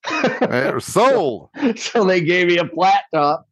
sold. 0.79 1.49
so 1.75 2.03
they 2.03 2.21
gave 2.21 2.47
me 2.47 2.57
a 2.57 2.67
flat 2.67 3.03
top 3.13 3.47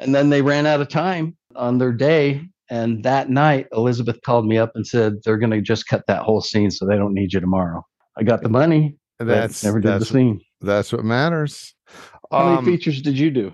and 0.00 0.14
then 0.14 0.30
they 0.30 0.42
ran 0.42 0.66
out 0.66 0.80
of 0.80 0.88
time 0.88 1.36
on 1.56 1.78
their 1.78 1.92
day. 1.92 2.42
And 2.70 3.04
that 3.04 3.28
night, 3.28 3.66
Elizabeth 3.72 4.20
called 4.22 4.46
me 4.46 4.56
up 4.56 4.72
and 4.74 4.86
said 4.86 5.16
they're 5.22 5.36
going 5.38 5.50
to 5.50 5.60
just 5.60 5.86
cut 5.86 6.04
that 6.06 6.22
whole 6.22 6.40
scene, 6.40 6.70
so 6.70 6.86
they 6.86 6.96
don't 6.96 7.12
need 7.12 7.32
you 7.32 7.40
tomorrow. 7.40 7.84
I 8.16 8.22
got 8.22 8.42
the 8.42 8.48
money. 8.48 8.96
That's 9.18 9.62
never 9.62 9.80
did 9.80 9.92
that's, 9.92 10.08
the 10.08 10.14
scene. 10.14 10.40
That's 10.60 10.92
what 10.92 11.04
matters. 11.04 11.74
How 12.30 12.38
um, 12.38 12.64
many 12.64 12.76
features 12.76 13.02
did 13.02 13.18
you 13.18 13.30
do? 13.30 13.52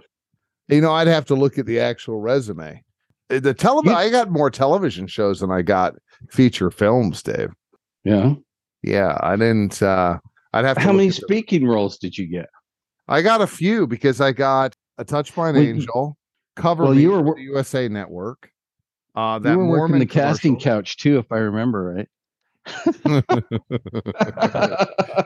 You 0.69 0.81
know, 0.81 0.93
I'd 0.93 1.09
have 1.09 1.25
to 1.27 1.35
look 1.35 1.59
at 1.59 1.67
the 1.67 1.81
actual 1.81 2.21
resume. 2.21 2.83
Uh, 3.31 3.41
the 3.41 3.53
television, 3.53 3.97
I 3.97 4.11
got 4.11 4.31
more 4.31 4.51
television 4.51 5.07
shows 5.07 5.41
than 5.41 5.51
I 5.51 5.63
got 5.63 5.97
feature 6.31 6.71
films, 6.71 7.23
Dave. 7.23 7.51
Yeah, 8.05 8.35
yeah. 8.83 9.19
I 9.21 9.37
didn't. 9.37 9.83
uh 9.83 10.19
I'd 10.53 10.65
have. 10.65 10.77
To 10.77 10.83
how 10.83 10.93
many 10.93 11.11
speaking 11.11 11.67
roles 11.67 11.99
did 11.99 12.17
you 12.17 12.27
get? 12.27 12.47
I 13.09 13.23
got 13.23 13.41
a 13.41 13.47
few 13.47 13.87
because 13.87 14.21
I 14.21 14.33
got 14.33 14.75
a 14.99 15.05
Touch 15.05 15.35
by 15.35 15.51
an 15.51 15.57
Angel, 15.57 16.17
cover 16.57 16.85
well, 16.85 16.95
you 16.95 17.11
were 17.11 17.35
the 17.35 17.43
USA 17.43 17.89
Network. 17.89 18.51
Uh, 19.15 19.39
that 19.41 19.53
you 19.53 19.59
were 19.59 19.65
Mormon 19.65 19.81
working 19.81 19.99
the 19.99 20.07
casting 20.07 20.59
couch 20.59 20.97
too, 20.97 21.19
if 21.19 21.31
I 21.33 21.39
remember 21.39 21.95
right. 21.95 22.09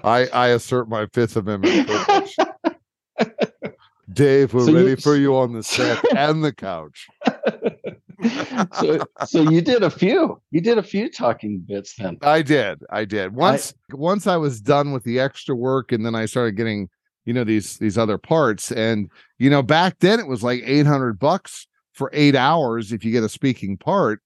I 0.04 0.28
I 0.32 0.48
assert 0.48 0.88
my 0.88 1.06
Fifth 1.12 1.36
Amendment 1.36 1.88
privilege. 1.88 2.36
Dave, 4.12 4.54
we're 4.54 4.66
so 4.66 4.72
ready 4.72 4.96
for 4.96 5.16
you 5.16 5.36
on 5.36 5.52
the 5.52 5.62
set 5.62 6.02
and 6.16 6.44
the 6.44 6.52
couch. 6.52 7.08
so, 8.80 9.04
so 9.26 9.42
you 9.42 9.60
did 9.60 9.82
a 9.82 9.90
few. 9.90 10.40
You 10.50 10.60
did 10.60 10.78
a 10.78 10.82
few 10.82 11.10
talking 11.10 11.64
bits 11.66 11.94
then. 11.96 12.18
I 12.22 12.42
did. 12.42 12.82
I 12.90 13.04
did. 13.04 13.34
Once 13.34 13.74
I, 13.92 13.96
once 13.96 14.26
I 14.26 14.36
was 14.36 14.60
done 14.60 14.92
with 14.92 15.02
the 15.04 15.18
extra 15.18 15.54
work, 15.54 15.90
and 15.90 16.06
then 16.06 16.14
I 16.14 16.26
started 16.26 16.52
getting 16.52 16.88
you 17.24 17.32
know 17.32 17.44
these 17.44 17.78
these 17.78 17.98
other 17.98 18.18
parts. 18.18 18.70
And 18.72 19.10
you 19.38 19.50
know 19.50 19.62
back 19.62 19.98
then 20.00 20.20
it 20.20 20.26
was 20.26 20.42
like 20.42 20.62
800 20.64 21.18
bucks 21.18 21.66
for 21.92 22.10
eight 22.12 22.34
hours 22.34 22.92
if 22.92 23.04
you 23.04 23.12
get 23.12 23.24
a 23.24 23.28
speaking 23.28 23.76
part. 23.76 24.20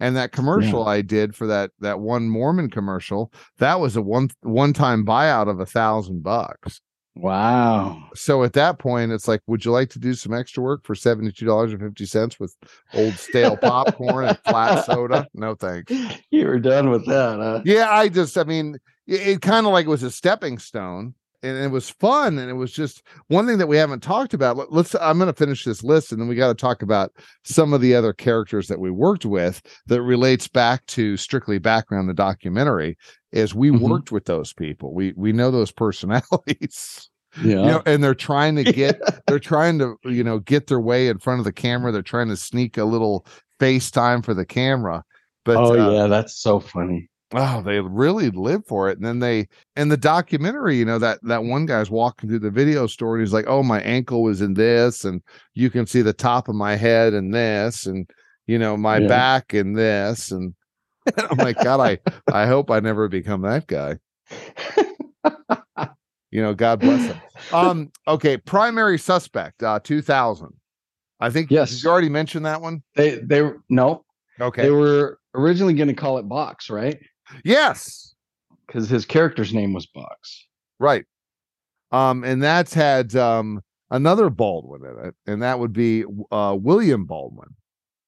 And 0.00 0.16
that 0.16 0.32
commercial 0.32 0.80
yeah. 0.80 0.90
i 0.90 1.00
did 1.00 1.34
for 1.36 1.46
that 1.46 1.70
that 1.78 2.00
one 2.00 2.28
mormon 2.28 2.68
commercial 2.68 3.32
that 3.58 3.78
was 3.78 3.96
a 3.96 4.02
one 4.02 4.28
one 4.40 4.72
time 4.72 5.06
buyout 5.06 5.48
of 5.48 5.60
a 5.60 5.66
thousand 5.66 6.22
bucks. 6.22 6.80
Wow. 7.16 8.08
So 8.16 8.42
at 8.42 8.54
that 8.54 8.80
point 8.80 9.12
it's 9.12 9.28
like 9.28 9.40
would 9.46 9.64
you 9.64 9.70
like 9.70 9.90
to 9.90 10.00
do 10.00 10.14
some 10.14 10.34
extra 10.34 10.64
work 10.64 10.84
for 10.84 10.96
$72.50 10.96 12.40
with 12.40 12.56
old 12.92 13.14
stale 13.14 13.56
popcorn 13.56 14.26
and 14.26 14.38
flat 14.46 14.84
soda? 14.84 15.28
No 15.32 15.54
thanks. 15.54 15.92
You 16.30 16.46
were 16.46 16.58
done 16.58 16.90
with 16.90 17.06
that 17.06 17.38
huh? 17.38 17.62
yeah 17.64 17.88
i 17.90 18.08
just 18.08 18.36
i 18.36 18.42
mean 18.42 18.76
it, 19.06 19.28
it 19.28 19.40
kind 19.40 19.64
of 19.66 19.72
like 19.72 19.86
was 19.86 20.02
a 20.02 20.10
stepping 20.10 20.58
stone 20.58 21.14
and 21.44 21.64
it 21.64 21.70
was 21.70 21.90
fun 21.90 22.38
and 22.38 22.50
it 22.50 22.54
was 22.54 22.72
just 22.72 23.02
one 23.28 23.46
thing 23.46 23.58
that 23.58 23.66
we 23.66 23.76
haven't 23.76 24.02
talked 24.02 24.34
about. 24.34 24.72
Let's 24.72 24.94
i'm 24.96 25.18
going 25.18 25.32
to 25.32 25.38
finish 25.38 25.64
this 25.64 25.82
list 25.82 26.12
and 26.12 26.20
then 26.20 26.28
we 26.28 26.34
got 26.34 26.48
to 26.48 26.54
talk 26.54 26.82
about 26.82 27.12
some 27.44 27.72
of 27.72 27.80
the 27.80 27.94
other 27.94 28.12
characters 28.12 28.68
that 28.68 28.80
we 28.80 28.90
worked 28.90 29.24
with 29.24 29.62
that 29.86 30.02
relates 30.02 30.48
back 30.48 30.84
to 30.86 31.16
strictly 31.16 31.58
background 31.58 32.08
the 32.08 32.14
documentary 32.14 32.96
is 33.32 33.54
we 33.54 33.70
mm-hmm. 33.70 33.88
worked 33.88 34.12
with 34.12 34.24
those 34.24 34.52
people. 34.52 34.94
We 34.94 35.12
we 35.16 35.32
know 35.32 35.50
those 35.50 35.72
personalities. 35.84 37.10
Yeah. 37.42 37.50
you 37.50 37.66
know, 37.66 37.82
and 37.84 38.02
they're 38.02 38.14
trying 38.14 38.54
to 38.56 38.64
get 38.72 39.00
they're 39.26 39.38
trying 39.38 39.78
to 39.80 39.96
you 40.04 40.24
know 40.24 40.38
get 40.38 40.68
their 40.68 40.80
way 40.80 41.08
in 41.08 41.18
front 41.18 41.40
of 41.40 41.44
the 41.44 41.52
camera. 41.52 41.92
They're 41.92 42.02
trying 42.02 42.28
to 42.28 42.36
sneak 42.36 42.78
a 42.78 42.84
little 42.84 43.26
FaceTime 43.60 44.24
for 44.24 44.34
the 44.34 44.44
camera 44.44 45.04
but 45.44 45.56
oh 45.56 45.78
uh, 45.78 45.92
yeah 45.92 46.06
that's 46.06 46.36
so 46.40 46.58
funny 46.58 47.08
oh 47.32 47.62
they 47.62 47.80
really 47.80 48.30
live 48.30 48.64
for 48.66 48.88
it 48.88 48.96
and 48.96 49.06
then 49.06 49.18
they 49.18 49.48
in 49.76 49.88
the 49.88 49.96
documentary 49.96 50.76
you 50.76 50.84
know 50.84 50.98
that 50.98 51.18
that 51.22 51.42
one 51.42 51.66
guy's 51.66 51.90
walking 51.90 52.28
through 52.28 52.38
the 52.38 52.50
video 52.50 52.86
store 52.86 53.14
and 53.16 53.22
he's 53.22 53.32
like 53.32 53.46
oh 53.48 53.62
my 53.62 53.80
ankle 53.80 54.22
was 54.22 54.40
in 54.40 54.54
this 54.54 55.04
and 55.04 55.22
you 55.54 55.70
can 55.70 55.86
see 55.86 56.02
the 56.02 56.12
top 56.12 56.48
of 56.48 56.54
my 56.54 56.76
head 56.76 57.14
in 57.14 57.30
this 57.30 57.86
and 57.86 58.08
you 58.46 58.58
know 58.58 58.76
my 58.76 58.98
yeah. 58.98 59.08
back 59.08 59.54
in 59.54 59.72
this 59.72 60.30
and 60.30 60.54
i'm 61.30 61.38
like 61.38 61.56
god 61.62 61.80
i 61.80 61.98
i 62.32 62.46
hope 62.46 62.70
i 62.70 62.80
never 62.80 63.08
become 63.08 63.42
that 63.42 63.66
guy. 63.66 63.96
You 66.30 66.42
know 66.42 66.52
god 66.52 66.80
bless 66.80 67.06
him. 67.06 67.20
Um 67.52 67.92
okay 68.08 68.36
primary 68.36 68.98
suspect 68.98 69.62
uh 69.62 69.78
2000 69.78 70.48
i 71.20 71.30
think 71.30 71.48
yes 71.50 71.82
you 71.82 71.88
already 71.88 72.08
mentioned 72.08 72.44
that 72.44 72.60
one? 72.60 72.82
They 72.96 73.18
they 73.18 73.48
no 73.68 74.04
okay 74.40 74.62
they 74.62 74.70
were 74.70 75.20
originally 75.34 75.74
going 75.74 75.88
to 75.88 75.94
call 75.94 76.18
it 76.18 76.28
box 76.28 76.70
right 76.70 76.98
Yes. 77.44 78.14
Because 78.66 78.88
his 78.88 79.04
character's 79.04 79.52
name 79.52 79.72
was 79.72 79.86
Box. 79.86 80.46
Right. 80.78 81.04
Um, 81.92 82.24
and 82.24 82.42
that's 82.42 82.74
had 82.74 83.14
um 83.14 83.62
another 83.90 84.30
Baldwin 84.30 84.82
in 84.84 85.06
it, 85.06 85.14
and 85.26 85.42
that 85.42 85.58
would 85.58 85.72
be 85.72 86.04
uh 86.32 86.56
William 86.58 87.04
Baldwin. 87.04 87.54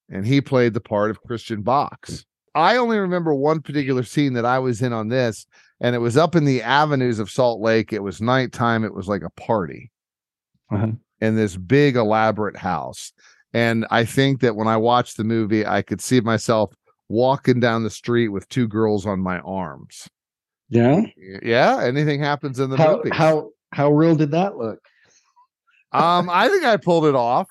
And 0.08 0.26
he 0.26 0.40
played 0.40 0.74
the 0.74 0.80
part 0.80 1.10
of 1.10 1.22
Christian 1.22 1.62
Box. 1.62 2.24
I 2.54 2.76
only 2.76 2.98
remember 2.98 3.34
one 3.34 3.60
particular 3.60 4.02
scene 4.02 4.32
that 4.32 4.46
I 4.46 4.58
was 4.58 4.80
in 4.80 4.92
on 4.92 5.08
this, 5.08 5.46
and 5.80 5.94
it 5.94 5.98
was 5.98 6.16
up 6.16 6.34
in 6.34 6.44
the 6.44 6.62
avenues 6.62 7.18
of 7.18 7.30
Salt 7.30 7.60
Lake. 7.60 7.92
It 7.92 8.02
was 8.02 8.20
nighttime, 8.20 8.84
it 8.84 8.94
was 8.94 9.08
like 9.08 9.22
a 9.22 9.30
party 9.30 9.90
uh-huh. 10.70 10.92
in 11.20 11.36
this 11.36 11.56
big 11.56 11.96
elaborate 11.96 12.56
house. 12.56 13.12
And 13.52 13.86
I 13.90 14.04
think 14.04 14.40
that 14.40 14.56
when 14.56 14.68
I 14.68 14.76
watched 14.76 15.16
the 15.16 15.24
movie, 15.24 15.66
I 15.66 15.82
could 15.82 16.00
see 16.00 16.20
myself 16.20 16.74
walking 17.08 17.60
down 17.60 17.82
the 17.82 17.90
street 17.90 18.28
with 18.28 18.48
two 18.48 18.66
girls 18.66 19.06
on 19.06 19.20
my 19.20 19.38
arms. 19.40 20.08
Yeah. 20.68 21.02
Yeah. 21.42 21.80
Anything 21.82 22.20
happens 22.20 22.58
in 22.60 22.70
the 22.70 22.76
how, 22.76 22.96
movie. 22.96 23.10
How 23.10 23.50
how 23.72 23.90
real 23.90 24.16
did 24.16 24.30
that 24.32 24.56
look? 24.56 24.80
Um, 25.92 26.28
I 26.30 26.48
think 26.48 26.64
I 26.64 26.76
pulled 26.76 27.06
it 27.06 27.14
off. 27.14 27.48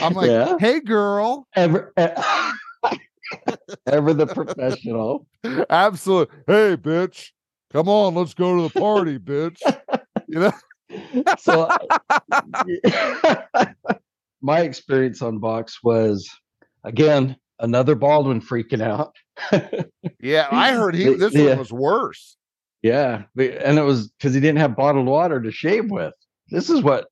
I'm 0.00 0.14
like, 0.14 0.30
yeah. 0.30 0.56
hey 0.58 0.80
girl. 0.80 1.46
Ever 1.54 1.92
ever 3.86 4.14
the 4.14 4.26
professional. 4.26 5.26
Absolutely. 5.70 6.34
Hey, 6.46 6.76
bitch. 6.76 7.30
Come 7.72 7.88
on, 7.88 8.14
let's 8.14 8.34
go 8.34 8.56
to 8.56 8.62
the 8.72 8.80
party, 8.80 9.18
bitch. 9.18 9.60
You 10.26 10.40
know? 10.40 10.52
so 11.38 11.68
my 14.40 14.60
experience 14.60 15.20
on 15.22 15.38
Box 15.38 15.82
was 15.82 16.28
again 16.84 17.36
another 17.60 17.94
Baldwin 17.94 18.40
freaking 18.40 18.82
out. 18.82 19.14
yeah, 20.20 20.48
I 20.50 20.72
heard 20.74 20.94
he 20.94 21.14
this 21.14 21.34
one 21.34 21.58
was 21.58 21.72
worse. 21.72 22.36
Yeah, 22.82 23.24
and 23.36 23.78
it 23.78 23.84
was 23.84 24.08
because 24.08 24.34
he 24.34 24.40
didn't 24.40 24.60
have 24.60 24.76
bottled 24.76 25.06
water 25.06 25.42
to 25.42 25.50
shave 25.50 25.90
with. 25.90 26.14
This 26.50 26.70
is 26.70 26.82
what 26.82 27.08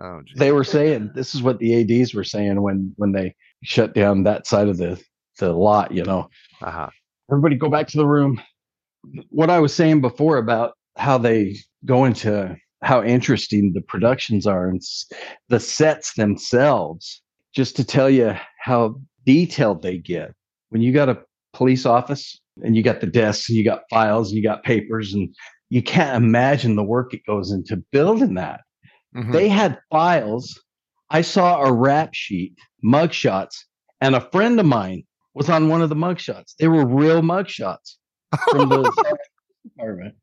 Oh, 0.00 0.22
they 0.36 0.52
were 0.52 0.64
saying. 0.64 1.10
This 1.14 1.34
is 1.34 1.42
what 1.42 1.58
the 1.58 1.80
ads 1.80 2.14
were 2.14 2.24
saying 2.24 2.62
when 2.62 2.92
when 2.96 3.12
they 3.12 3.34
shut 3.64 3.94
down 3.94 4.22
that 4.22 4.46
side 4.46 4.68
of 4.68 4.76
the 4.76 5.02
the 5.38 5.52
lot. 5.52 5.92
You 5.92 6.04
know, 6.04 6.28
uh-huh. 6.62 6.88
everybody 7.30 7.56
go 7.56 7.68
back 7.68 7.88
to 7.88 7.96
the 7.96 8.06
room. 8.06 8.40
What 9.30 9.50
I 9.50 9.58
was 9.58 9.74
saying 9.74 10.00
before 10.00 10.36
about 10.38 10.74
how 10.96 11.18
they 11.18 11.56
go 11.84 12.04
into 12.04 12.56
how 12.82 13.02
interesting 13.02 13.72
the 13.72 13.80
productions 13.80 14.46
are 14.46 14.68
and 14.68 14.80
the 15.48 15.58
sets 15.58 16.14
themselves, 16.14 17.20
just 17.52 17.74
to 17.76 17.84
tell 17.84 18.08
you 18.08 18.36
how 18.60 19.00
detailed 19.28 19.82
they 19.82 19.98
get. 19.98 20.32
When 20.70 20.80
you 20.80 20.90
got 20.90 21.10
a 21.10 21.18
police 21.52 21.84
office 21.84 22.40
and 22.62 22.74
you 22.74 22.82
got 22.82 23.02
the 23.02 23.06
desks 23.06 23.50
and 23.50 23.58
you 23.58 23.64
got 23.64 23.82
files 23.90 24.30
and 24.30 24.38
you 24.38 24.42
got 24.42 24.64
papers 24.64 25.12
and 25.12 25.34
you 25.68 25.82
can't 25.82 26.16
imagine 26.16 26.76
the 26.76 26.82
work 26.82 27.12
it 27.12 27.20
goes 27.26 27.52
into 27.52 27.76
building 27.92 28.34
that. 28.34 28.60
Mhm. 29.14 29.32
They 29.32 29.48
had 29.50 29.78
files. 29.90 30.58
I 31.10 31.20
saw 31.20 31.60
a 31.62 31.70
rap 31.70 32.14
sheet, 32.14 32.54
mugshots, 32.82 33.54
and 34.00 34.14
a 34.14 34.28
friend 34.30 34.58
of 34.60 34.64
mine 34.64 35.02
was 35.34 35.50
on 35.50 35.68
one 35.68 35.82
of 35.82 35.90
the 35.90 35.94
mugshots. 35.94 36.54
They 36.58 36.68
were 36.68 36.86
real 36.86 37.20
mugshots 37.20 37.96
from 38.50 38.70
the 38.70 38.82
department. 39.64 40.14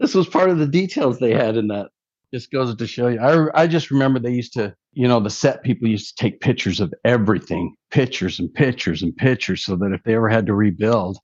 This 0.00 0.14
was 0.16 0.26
part 0.26 0.50
of 0.50 0.58
the 0.58 0.66
details 0.66 1.20
they 1.20 1.32
had 1.32 1.56
in 1.56 1.68
that. 1.68 1.90
Just 2.34 2.50
goes 2.50 2.74
to 2.74 2.86
show 2.88 3.06
you. 3.06 3.20
I 3.20 3.62
I 3.62 3.66
just 3.68 3.92
remember 3.92 4.18
they 4.18 4.32
used 4.32 4.54
to, 4.54 4.74
you 4.92 5.08
know, 5.08 5.20
the 5.20 5.30
set 5.30 5.62
people 5.62 5.88
used 5.88 6.16
to 6.16 6.22
take 6.22 6.40
pictures 6.40 6.80
of 6.80 6.92
everything, 7.04 7.74
pictures 7.90 8.38
and 8.38 8.52
pictures 8.52 9.02
and 9.02 9.16
pictures, 9.16 9.64
so 9.64 9.76
that 9.76 9.92
if 9.92 10.02
they 10.04 10.14
ever 10.14 10.28
had 10.28 10.46
to 10.46 10.54
rebuild, 10.54 11.18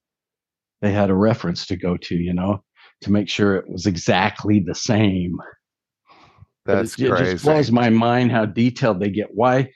they 0.80 0.92
had 0.92 1.10
a 1.10 1.14
reference 1.14 1.66
to 1.66 1.76
go 1.76 1.96
to, 1.96 2.14
you 2.14 2.32
know, 2.32 2.62
to 3.02 3.12
make 3.12 3.28
sure 3.28 3.56
it 3.56 3.68
was 3.68 3.86
exactly 3.86 4.60
the 4.60 4.74
same. 4.74 5.36
That's 6.64 6.98
it, 6.98 7.10
it 7.10 7.18
just 7.18 7.44
blows 7.44 7.70
my 7.70 7.90
mind 7.90 8.30
how 8.30 8.46
detailed 8.46 9.00
they 9.00 9.10
get. 9.10 9.28
Why 9.34 9.70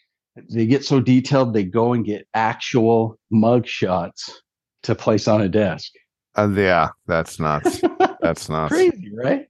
they 0.51 0.67
get 0.67 0.85
so 0.85 1.01
detailed? 1.01 1.53
They 1.53 1.65
go 1.65 1.93
and 1.93 2.05
get 2.05 2.27
actual 2.35 3.19
mug 3.31 3.67
shots 3.67 4.43
to 4.85 4.95
place 4.95 5.29
on 5.29 5.43
a 5.43 5.49
desk. 5.49 5.93
Uh, 6.35 6.49
yeah, 6.55 6.89
that's 7.07 7.39
nuts. 7.39 7.81
That's 8.23 8.49
nuts. 8.49 8.73
Crazy, 8.73 9.11
right? 9.13 9.47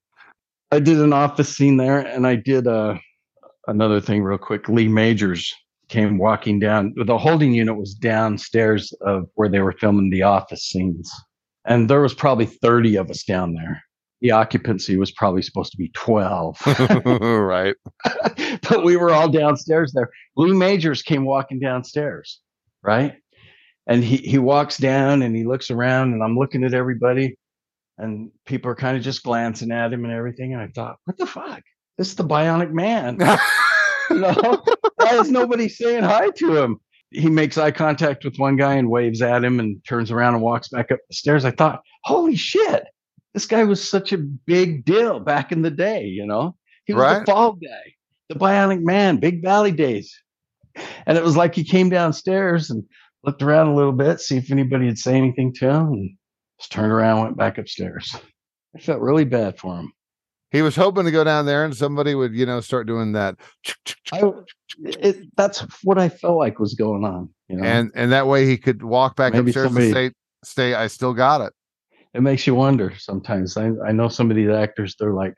I 0.71 0.81
did 0.81 0.99
an 0.99 1.13
office 1.13 1.55
scene 1.55 1.77
there, 1.77 1.99
and 1.99 2.27
I 2.27 2.37
did 2.37 2.67
uh, 2.67 2.97
another 3.67 4.01
thing 4.01 4.23
real 4.23 4.39
quick. 4.39 4.69
Lee 4.69 4.89
Majors 4.89 5.55
came 5.89 6.19
walking 6.19 6.59
down. 6.59 6.95
The 6.97 7.19
holding 7.19 7.53
unit 7.53 7.77
was 7.77 7.95
downstairs 7.95 8.93
of 9.03 9.29
where 9.35 9.49
they 9.49 9.61
were 9.61 9.73
filming 9.73 10.11
the 10.11 10.23
office 10.23 10.65
scenes, 10.65 11.11
and 11.65 11.89
there 11.89 12.01
was 12.01 12.15
probably 12.15 12.47
thirty 12.47 12.97
of 12.97 13.11
us 13.11 13.25
down 13.25 13.55
there. 13.55 13.83
The 14.21 14.31
occupancy 14.31 14.97
was 14.97 15.11
probably 15.11 15.43
supposed 15.43 15.73
to 15.73 15.79
be 15.79 15.91
twelve. 15.91 16.59
right. 17.05 17.75
but 18.69 18.85
we 18.85 18.97
were 18.97 19.13
all 19.13 19.29
downstairs 19.29 19.93
there. 19.93 20.11
Lee 20.37 20.53
Majors 20.53 21.03
came 21.03 21.25
walking 21.25 21.59
downstairs, 21.59 22.41
right? 22.83 23.17
And 23.87 24.03
he 24.03 24.17
he 24.17 24.39
walks 24.39 24.79
down 24.79 25.23
and 25.23 25.37
he 25.37 25.45
looks 25.45 25.71
around, 25.71 26.13
and 26.13 26.23
I'm 26.23 26.39
looking 26.39 26.65
at 26.65 26.75
everybody, 26.75 27.37
and 27.99 28.31
people 28.47 28.71
are 28.71 28.77
kind 28.77 28.97
of 28.97 29.03
just 29.03 29.25
glancing 29.25 29.73
at 29.73 29.93
him 29.93 30.05
and 30.05 30.13
everything. 30.13 30.53
And 30.53 30.63
I 30.63 30.69
thought, 30.69 30.97
what 31.05 31.19
the 31.19 31.27
fuck? 31.27 31.63
This 31.99 32.09
is 32.09 32.15
the 32.17 32.25
Bionic 32.25 32.73
Man. 32.73 33.19
you 34.11 34.19
know? 34.19 34.63
Why 34.97 35.15
is 35.19 35.31
nobody 35.31 35.69
saying 35.69 36.05
hi 36.05 36.31
to 36.31 36.57
him? 36.57 36.79
He 37.11 37.29
makes 37.29 37.59
eye 37.59 37.71
contact 37.71 38.25
with 38.25 38.39
one 38.39 38.57
guy 38.57 38.75
and 38.75 38.89
waves 38.89 39.21
at 39.21 39.45
him 39.45 39.61
and 39.61 39.85
turns 39.87 40.11
around 40.11 40.35
and 40.35 40.43
walks 40.43 40.69
back 40.69 40.91
up 40.91 40.99
the 41.09 41.15
stairs. 41.15 41.45
I 41.45 41.51
thought, 41.51 41.83
holy 42.05 42.37
shit, 42.37 42.85
this 43.35 43.47
guy 43.47 43.65
was 43.65 43.87
such 43.87 44.13
a 44.13 44.19
big 44.19 44.85
deal 44.85 45.21
back 45.21 45.53
in 45.53 45.63
the 45.63 45.71
day, 45.71 46.05
you 46.05 46.27
know? 46.27 46.57
He 46.87 46.95
was 46.95 47.03
Right. 47.03 47.19
the 47.27 47.31
fall 47.31 47.53
guy, 47.53 47.95
the 48.29 48.35
bionic 48.37 48.83
man, 48.83 49.19
Big 49.19 49.43
Valley 49.43 49.73
days. 49.73 50.19
And 51.07 51.19
it 51.19 51.25
was 51.25 51.37
like 51.37 51.55
he 51.55 51.65
came 51.65 51.91
downstairs 51.91 52.71
and 52.71 52.83
looked 53.25 53.43
around 53.43 53.69
a 53.69 53.75
little 53.75 53.93
bit, 53.93 54.21
see 54.21 54.39
if 54.39 54.51
anybody 54.51 54.87
had 54.87 54.99
say 54.99 55.15
anything 55.15 55.53
to 55.55 55.69
him, 55.69 55.93
and 55.93 56.17
just 56.59 56.73
turned 56.73 56.91
around, 56.93 57.19
and 57.19 57.25
went 57.27 57.37
back 57.37 57.59
upstairs. 57.59 58.17
I 58.75 58.79
felt 58.81 59.01
really 59.01 59.27
bad 59.27 59.59
for 59.59 59.79
him. 59.79 59.93
He 60.53 60.63
was 60.63 60.77
hoping 60.77 61.05
to 61.07 61.11
go 61.11 61.25
down 61.25 61.47
there 61.47 61.65
and 61.65 61.75
somebody 61.75 62.15
would, 62.15 62.35
you 62.35 62.47
know, 62.47 62.61
start 62.61 62.87
doing 62.87 63.13
that. 63.13 63.37
I, 64.13 64.31
it, 64.85 65.17
that's 65.37 65.61
what 65.83 65.99
I 65.99 66.11
felt 66.11 66.37
like 66.37 66.59
was 66.59 66.75
going 66.75 67.05
on. 67.05 67.31
You 67.49 67.57
know? 67.57 67.65
And 67.65 67.91
and 67.95 68.13
that 68.13 68.27
way 68.27 68.47
he 68.47 68.59
could 68.59 68.83
walk 68.83 69.17
back 69.17 69.33
Maybe 69.33 69.51
upstairs 69.51 69.67
somebody- 69.67 69.87
and 69.87 69.95
say, 69.95 70.11
stay, 70.45 70.75
I 70.75 70.87
still 70.87 71.15
got 71.15 71.41
it. 71.41 71.53
it 72.15 72.21
makes 72.21 72.47
you 72.47 72.55
wonder 72.55 72.93
sometimes. 72.99 73.57
I, 73.57 73.73
I 73.87 73.93
know 73.93 74.09
some 74.09 74.31
of 74.31 74.37
these 74.37 74.51
actors, 74.51 74.95
they're 74.99 75.15
like, 75.15 75.35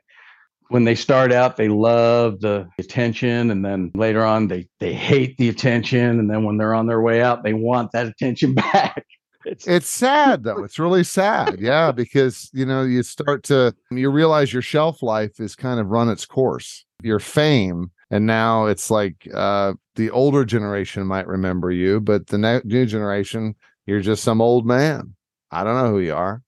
when 0.69 0.83
they 0.83 0.95
start 0.95 1.31
out, 1.31 1.57
they 1.57 1.67
love 1.67 2.39
the 2.41 2.67
attention, 2.79 3.51
and 3.51 3.63
then 3.63 3.91
later 3.93 4.25
on, 4.25 4.47
they 4.47 4.67
they 4.79 4.93
hate 4.93 5.37
the 5.37 5.47
attention, 5.47 6.19
and 6.19 6.29
then 6.29 6.43
when 6.43 6.57
they're 6.57 6.73
on 6.73 6.87
their 6.87 7.01
way 7.01 7.21
out, 7.21 7.43
they 7.43 7.53
want 7.53 7.91
that 7.91 8.07
attention 8.07 8.53
back. 8.73 9.05
It's, 9.45 9.67
It's 9.67 9.87
sad 9.87 10.43
though. 10.43 10.63
It's 10.63 10.79
really 10.79 11.03
sad. 11.03 11.59
Yeah, 11.59 11.91
because 11.91 12.49
you 12.53 12.65
know, 12.65 12.83
you 12.83 13.03
start 13.03 13.43
to 13.43 13.73
you 13.91 14.09
realize 14.09 14.51
your 14.51 14.61
shelf 14.61 15.01
life 15.03 15.39
is 15.39 15.55
kind 15.55 15.79
of 15.79 15.87
run 15.87 16.09
its 16.09 16.25
course. 16.25 16.85
Your 17.03 17.19
fame 17.19 17.91
and 18.11 18.25
now 18.25 18.65
it's 18.65 18.89
like 18.91 19.27
uh 19.33 19.73
the 19.95 20.09
older 20.11 20.43
generation 20.45 21.05
might 21.07 21.27
remember 21.27 21.71
you, 21.71 21.99
but 22.01 22.27
the 22.27 22.37
ne- 22.37 22.61
new 22.65 22.85
generation, 22.85 23.55
you're 23.85 24.01
just 24.01 24.23
some 24.23 24.41
old 24.41 24.65
man. 24.65 25.15
I 25.51 25.63
don't 25.63 25.75
know 25.75 25.89
who 25.91 25.99
you 25.99 26.13
are. 26.15 26.41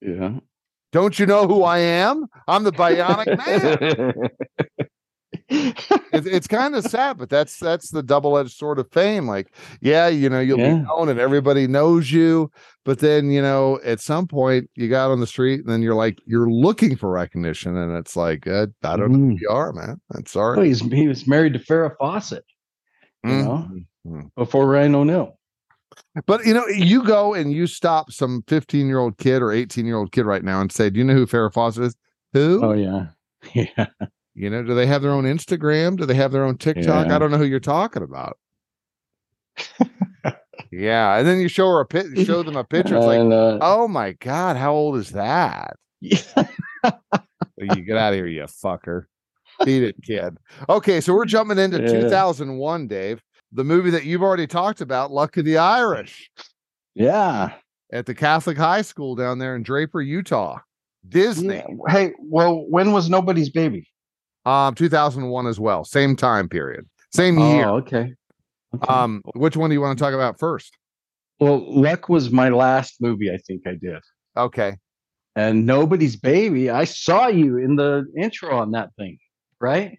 yeah. 0.00 0.38
Don't 0.92 1.18
you 1.18 1.26
know 1.26 1.48
who 1.48 1.64
I 1.64 1.78
am? 1.78 2.26
I'm 2.46 2.62
the 2.62 2.70
bionic 2.70 3.36
man. 3.36 4.14
It, 6.12 6.26
it's 6.26 6.46
kind 6.46 6.74
of 6.76 6.84
sad, 6.84 7.18
but 7.18 7.28
that's 7.28 7.58
that's 7.58 7.90
the 7.90 8.02
double-edged 8.02 8.52
sword 8.56 8.78
of 8.78 8.90
fame. 8.92 9.26
Like, 9.26 9.52
yeah, 9.80 10.06
you 10.08 10.28
know, 10.28 10.40
you'll 10.40 10.58
Yeah. 10.60 10.74
be 10.76 10.82
known 10.82 11.08
and 11.08 11.18
everybody 11.18 11.66
knows 11.66 12.12
you, 12.12 12.50
but 12.84 13.00
then 13.00 13.30
you 13.30 13.42
know, 13.42 13.80
at 13.84 14.00
some 14.00 14.26
point, 14.28 14.70
you 14.76 14.88
got 14.88 15.10
on 15.10 15.20
the 15.20 15.26
street, 15.26 15.60
and 15.60 15.68
then 15.68 15.82
you're 15.82 15.94
like, 15.94 16.18
you're 16.26 16.48
looking 16.50 16.94
for 16.96 17.10
recognition, 17.10 17.76
and 17.76 17.96
it's 17.96 18.14
like, 18.16 18.46
uh, 18.46 18.66
I 18.84 18.96
don't 18.96 19.10
know 19.12 19.18
who 19.18 19.34
Mm. 19.34 19.40
you 19.40 19.48
are, 19.50 19.72
man. 19.72 20.00
I'm 20.14 20.26
sorry. 20.26 20.66
he's, 20.68 20.80
he 20.80 21.08
was 21.08 21.26
married 21.26 21.54
to 21.54 21.58
Farrah 21.58 21.96
Fawcett 21.98 22.44
you 23.24 23.30
know? 23.30 23.68
Mhm. 24.06 24.30
before 24.36 24.66
Ryan 24.68 24.94
O'Neill. 24.94 25.38
But 26.26 26.44
you 26.44 26.52
know, 26.54 26.66
you 26.66 27.02
go 27.04 27.34
and 27.34 27.52
you 27.52 27.66
stop 27.66 28.12
some 28.12 28.42
15 28.48 28.86
year 28.86 28.98
old 28.98 29.16
kid 29.18 29.40
or 29.42 29.50
18 29.50 29.86
year 29.86 29.96
old 29.96 30.12
kid 30.12 30.26
right 30.26 30.44
now 30.44 30.60
and 30.60 30.70
say, 30.70 30.90
"Do 30.90 30.98
you 30.98 31.04
know 31.04 31.14
who 31.14 31.26
Farrah 31.26 31.52
Fawcett 31.52 31.84
is?" 31.84 31.96
Who? 32.34 32.64
Oh 32.64 32.72
yeah, 32.72 33.06
yeah. 33.54 33.86
You 34.34 34.50
know, 34.50 34.62
do 34.62 34.74
they 34.74 34.86
have 34.86 35.02
their 35.02 35.12
own 35.12 35.24
Instagram? 35.24 35.96
Do 35.96 36.06
they 36.06 36.14
have 36.14 36.32
their 36.32 36.44
own 36.44 36.58
TikTok? 36.58 37.06
Yeah. 37.06 37.14
I 37.14 37.18
don't 37.18 37.30
know 37.30 37.38
who 37.38 37.44
you're 37.44 37.60
talking 37.60 38.02
about. 38.02 38.36
yeah, 40.72 41.16
and 41.18 41.26
then 41.26 41.40
you 41.40 41.48
show 41.48 41.68
her 41.70 41.80
a 41.80 41.86
pit, 41.86 42.06
show 42.26 42.42
them 42.42 42.56
a 42.56 42.64
picture. 42.64 42.96
It's 42.96 43.06
like, 43.06 43.20
uh, 43.20 43.58
oh 43.60 43.86
my 43.88 44.12
god, 44.12 44.56
how 44.56 44.72
old 44.72 44.96
is 44.96 45.10
that? 45.10 45.76
yeah. 46.00 46.18
You 47.56 47.82
get 47.82 47.96
out 47.96 48.12
of 48.12 48.16
here, 48.16 48.26
you 48.26 48.42
fucker. 48.42 49.04
Beat 49.64 49.84
it, 49.84 49.94
kid. 50.02 50.36
Okay, 50.68 51.00
so 51.00 51.14
we're 51.14 51.24
jumping 51.24 51.56
into 51.56 51.80
Yeah. 51.80 52.00
2001, 52.00 52.88
Dave. 52.88 53.22
The 53.52 53.64
movie 53.64 53.90
that 53.90 54.04
you've 54.04 54.22
already 54.22 54.48
talked 54.48 54.80
about, 54.80 55.12
Luck 55.12 55.36
of 55.36 55.44
the 55.44 55.56
Irish, 55.56 56.30
yeah. 56.94 57.52
at 57.92 58.04
the 58.06 58.14
Catholic 58.14 58.58
High 58.58 58.82
School 58.82 59.14
down 59.14 59.38
there 59.38 59.54
in 59.56 59.62
Draper, 59.62 60.02
Utah. 60.02 60.58
Disney, 61.08 61.56
Yeah. 61.56 61.66
Hey, 61.88 62.12
well, 62.18 62.66
when 62.68 62.92
was 62.92 63.08
Nobody's 63.08 63.48
Baby? 63.50 63.88
Um, 64.46 64.74
2001 64.74 65.46
as 65.46 65.60
well, 65.60 65.84
same 65.84 66.16
time 66.16 66.48
period, 66.48 66.86
same 67.12 67.38
year. 67.38 67.68
Oh, 67.68 67.76
okay. 67.76 68.14
Okay. 68.74 68.86
Um, 68.92 69.22
which 69.34 69.56
one 69.56 69.70
do 69.70 69.74
you 69.74 69.80
want 69.80 69.96
to 69.96 70.02
talk 70.02 70.14
about 70.14 70.38
first? 70.38 70.76
well, 71.40 71.64
Luck 71.68 72.08
was 72.08 72.30
my 72.30 72.48
last 72.48 73.00
movie 73.00 73.30
I 73.30 73.38
think 73.38 73.66
I 73.66 73.74
did. 73.74 74.00
Okay. 74.36 74.76
And 75.36 75.66
Nobody's 75.66 76.16
Baby, 76.16 76.70
I 76.70 76.84
saw 76.84 77.26
you 77.26 77.58
in 77.58 77.76
the 77.76 78.06
intro 78.16 78.56
on 78.56 78.70
that 78.72 78.90
thing, 78.96 79.18
right? 79.60 79.98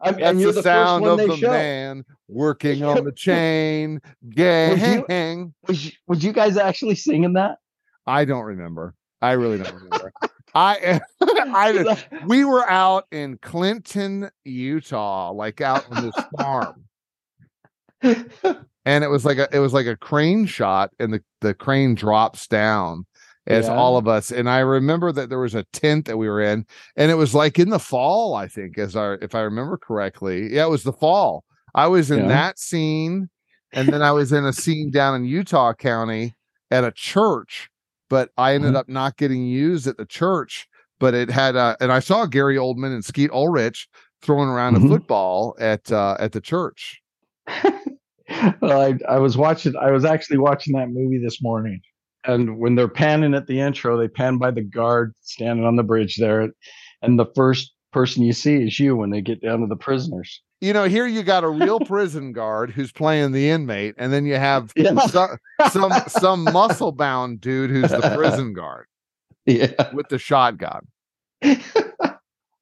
I, 0.00 0.12
That's 0.12 0.38
the, 0.38 0.52
the, 0.52 0.62
sound 0.62 1.06
of 1.06 1.16
the 1.16 1.36
show. 1.36 1.50
man 1.50 2.04
working 2.28 2.82
on 2.82 3.04
the 3.04 3.12
chain 3.16 4.00
gang. 4.28 5.54
Was 5.66 5.86
you, 5.86 5.92
was 6.06 6.22
you 6.22 6.32
guys 6.32 6.58
actually 6.58 6.96
singing 6.96 7.32
that? 7.34 7.56
I 8.06 8.26
don't 8.26 8.44
remember. 8.44 8.94
I 9.22 9.32
really 9.32 9.58
don't 9.58 9.74
remember. 9.74 10.12
I, 10.54 11.00
I, 11.20 11.96
we 12.26 12.44
were 12.44 12.68
out 12.68 13.06
in 13.10 13.38
Clinton, 13.38 14.30
Utah, 14.44 15.32
like 15.32 15.60
out 15.60 15.84
on 15.90 16.00
this 16.00 16.14
farm, 16.36 16.84
and 18.02 19.04
it 19.04 19.08
was 19.10 19.24
like 19.24 19.38
a, 19.38 19.48
it 19.52 19.58
was 19.58 19.72
like 19.72 19.86
a 19.86 19.96
crane 19.96 20.46
shot, 20.46 20.90
and 20.98 21.12
the 21.12 21.22
the 21.40 21.54
crane 21.54 21.94
drops 21.94 22.46
down 22.46 23.06
as 23.46 23.66
Yeah. 23.66 23.74
all 23.74 23.96
of 23.96 24.08
us. 24.08 24.30
And 24.32 24.48
I 24.48 24.60
remember 24.60 25.12
that 25.12 25.28
there 25.28 25.38
was 25.38 25.54
a 25.54 25.64
tent 25.72 26.06
that 26.06 26.16
we 26.16 26.28
were 26.28 26.40
in, 26.40 26.66
and 26.96 27.10
it 27.10 27.14
was 27.14 27.34
like 27.34 27.58
in 27.58 27.70
the 27.70 27.78
fall, 27.78 28.34
I 28.34 28.48
think, 28.48 28.78
as 28.78 28.96
our 28.96 29.18
if 29.22 29.34
I 29.34 29.40
remember 29.40 29.76
correctly. 29.78 30.52
Yeah, 30.54 30.64
it 30.66 30.70
was 30.70 30.82
the 30.82 30.92
fall. 30.92 31.44
I 31.74 31.86
was 31.88 32.10
in 32.10 32.20
Yeah. 32.20 32.28
that 32.28 32.58
scene, 32.58 33.28
and 33.72 33.92
then 33.92 34.02
I 34.02 34.12
was 34.12 34.32
in 34.32 34.44
a 34.44 34.52
scene 34.52 34.90
down 34.90 35.16
in 35.16 35.24
Utah 35.24 35.72
County 35.74 36.34
at 36.70 36.84
a 36.84 36.92
church, 36.92 37.68
but 38.10 38.30
I 38.36 38.54
ended 38.54 38.72
Mhm. 38.72 38.76
up 38.76 38.88
not 38.88 39.16
getting 39.16 39.44
used 39.46 39.86
at 39.86 39.96
the 39.96 40.06
church 40.06 40.68
but 41.00 41.12
it 41.12 41.28
had 41.28 41.56
uh, 41.56 41.76
and 41.80 41.90
I 41.92 41.98
saw 41.98 42.24
Gary 42.24 42.56
Oldman 42.56 42.94
and 42.94 43.04
Skeet 43.04 43.30
Ulrich 43.32 43.88
throwing 44.22 44.48
around 44.48 44.76
Mhm. 44.76 44.86
a 44.86 44.88
football 44.88 45.56
at 45.58 45.90
uh, 45.90 46.16
at 46.20 46.32
the 46.32 46.40
church. 46.40 47.02
well, 48.60 48.80
I, 48.80 48.98
I 49.08 49.18
was 49.18 49.36
watching. 49.36 49.74
I 49.76 49.90
was 49.90 50.04
actually 50.04 50.38
watching 50.38 50.74
that 50.76 50.88
movie 50.90 51.18
this 51.18 51.42
morning, 51.42 51.80
and 52.24 52.58
when 52.58 52.74
they're 52.74 52.88
panning 52.88 53.34
at 53.34 53.46
the 53.46 53.60
intro, 53.60 53.98
they 53.98 54.08
pan 54.08 54.38
by 54.38 54.50
the 54.50 54.62
guard 54.62 55.12
standing 55.20 55.66
on 55.66 55.76
the 55.76 55.82
bridge 55.82 56.16
there, 56.16 56.48
and 57.02 57.18
the 57.18 57.26
first 57.34 57.73
person 57.94 58.22
you 58.24 58.32
see 58.34 58.56
is 58.56 58.78
you 58.78 58.96
when 58.96 59.08
they 59.10 59.22
get 59.22 59.40
down 59.40 59.60
to 59.60 59.66
the 59.66 59.76
prisoners. 59.76 60.42
You 60.60 60.72
know, 60.72 60.84
here 60.84 61.06
you 61.06 61.22
got 61.22 61.44
a 61.44 61.48
real 61.48 61.78
prison 61.80 62.32
guard 62.32 62.70
who's 62.70 62.90
playing 62.92 63.32
the 63.32 63.48
inmate, 63.50 63.94
and 63.96 64.12
then 64.12 64.26
you 64.26 64.34
have 64.34 64.72
Yeah. 64.76 64.98
some 65.06 65.38
some, 65.70 65.92
some 66.08 66.44
muscle 66.44 66.92
bound 66.92 67.40
dude 67.40 67.70
who's 67.70 67.90
the 67.90 68.12
prison 68.16 68.52
guard 68.60 68.86
Yeah, 69.46 69.92
with 69.94 70.08
the 70.08 70.18
shotgun. 70.18 70.86
oh, 71.44 71.54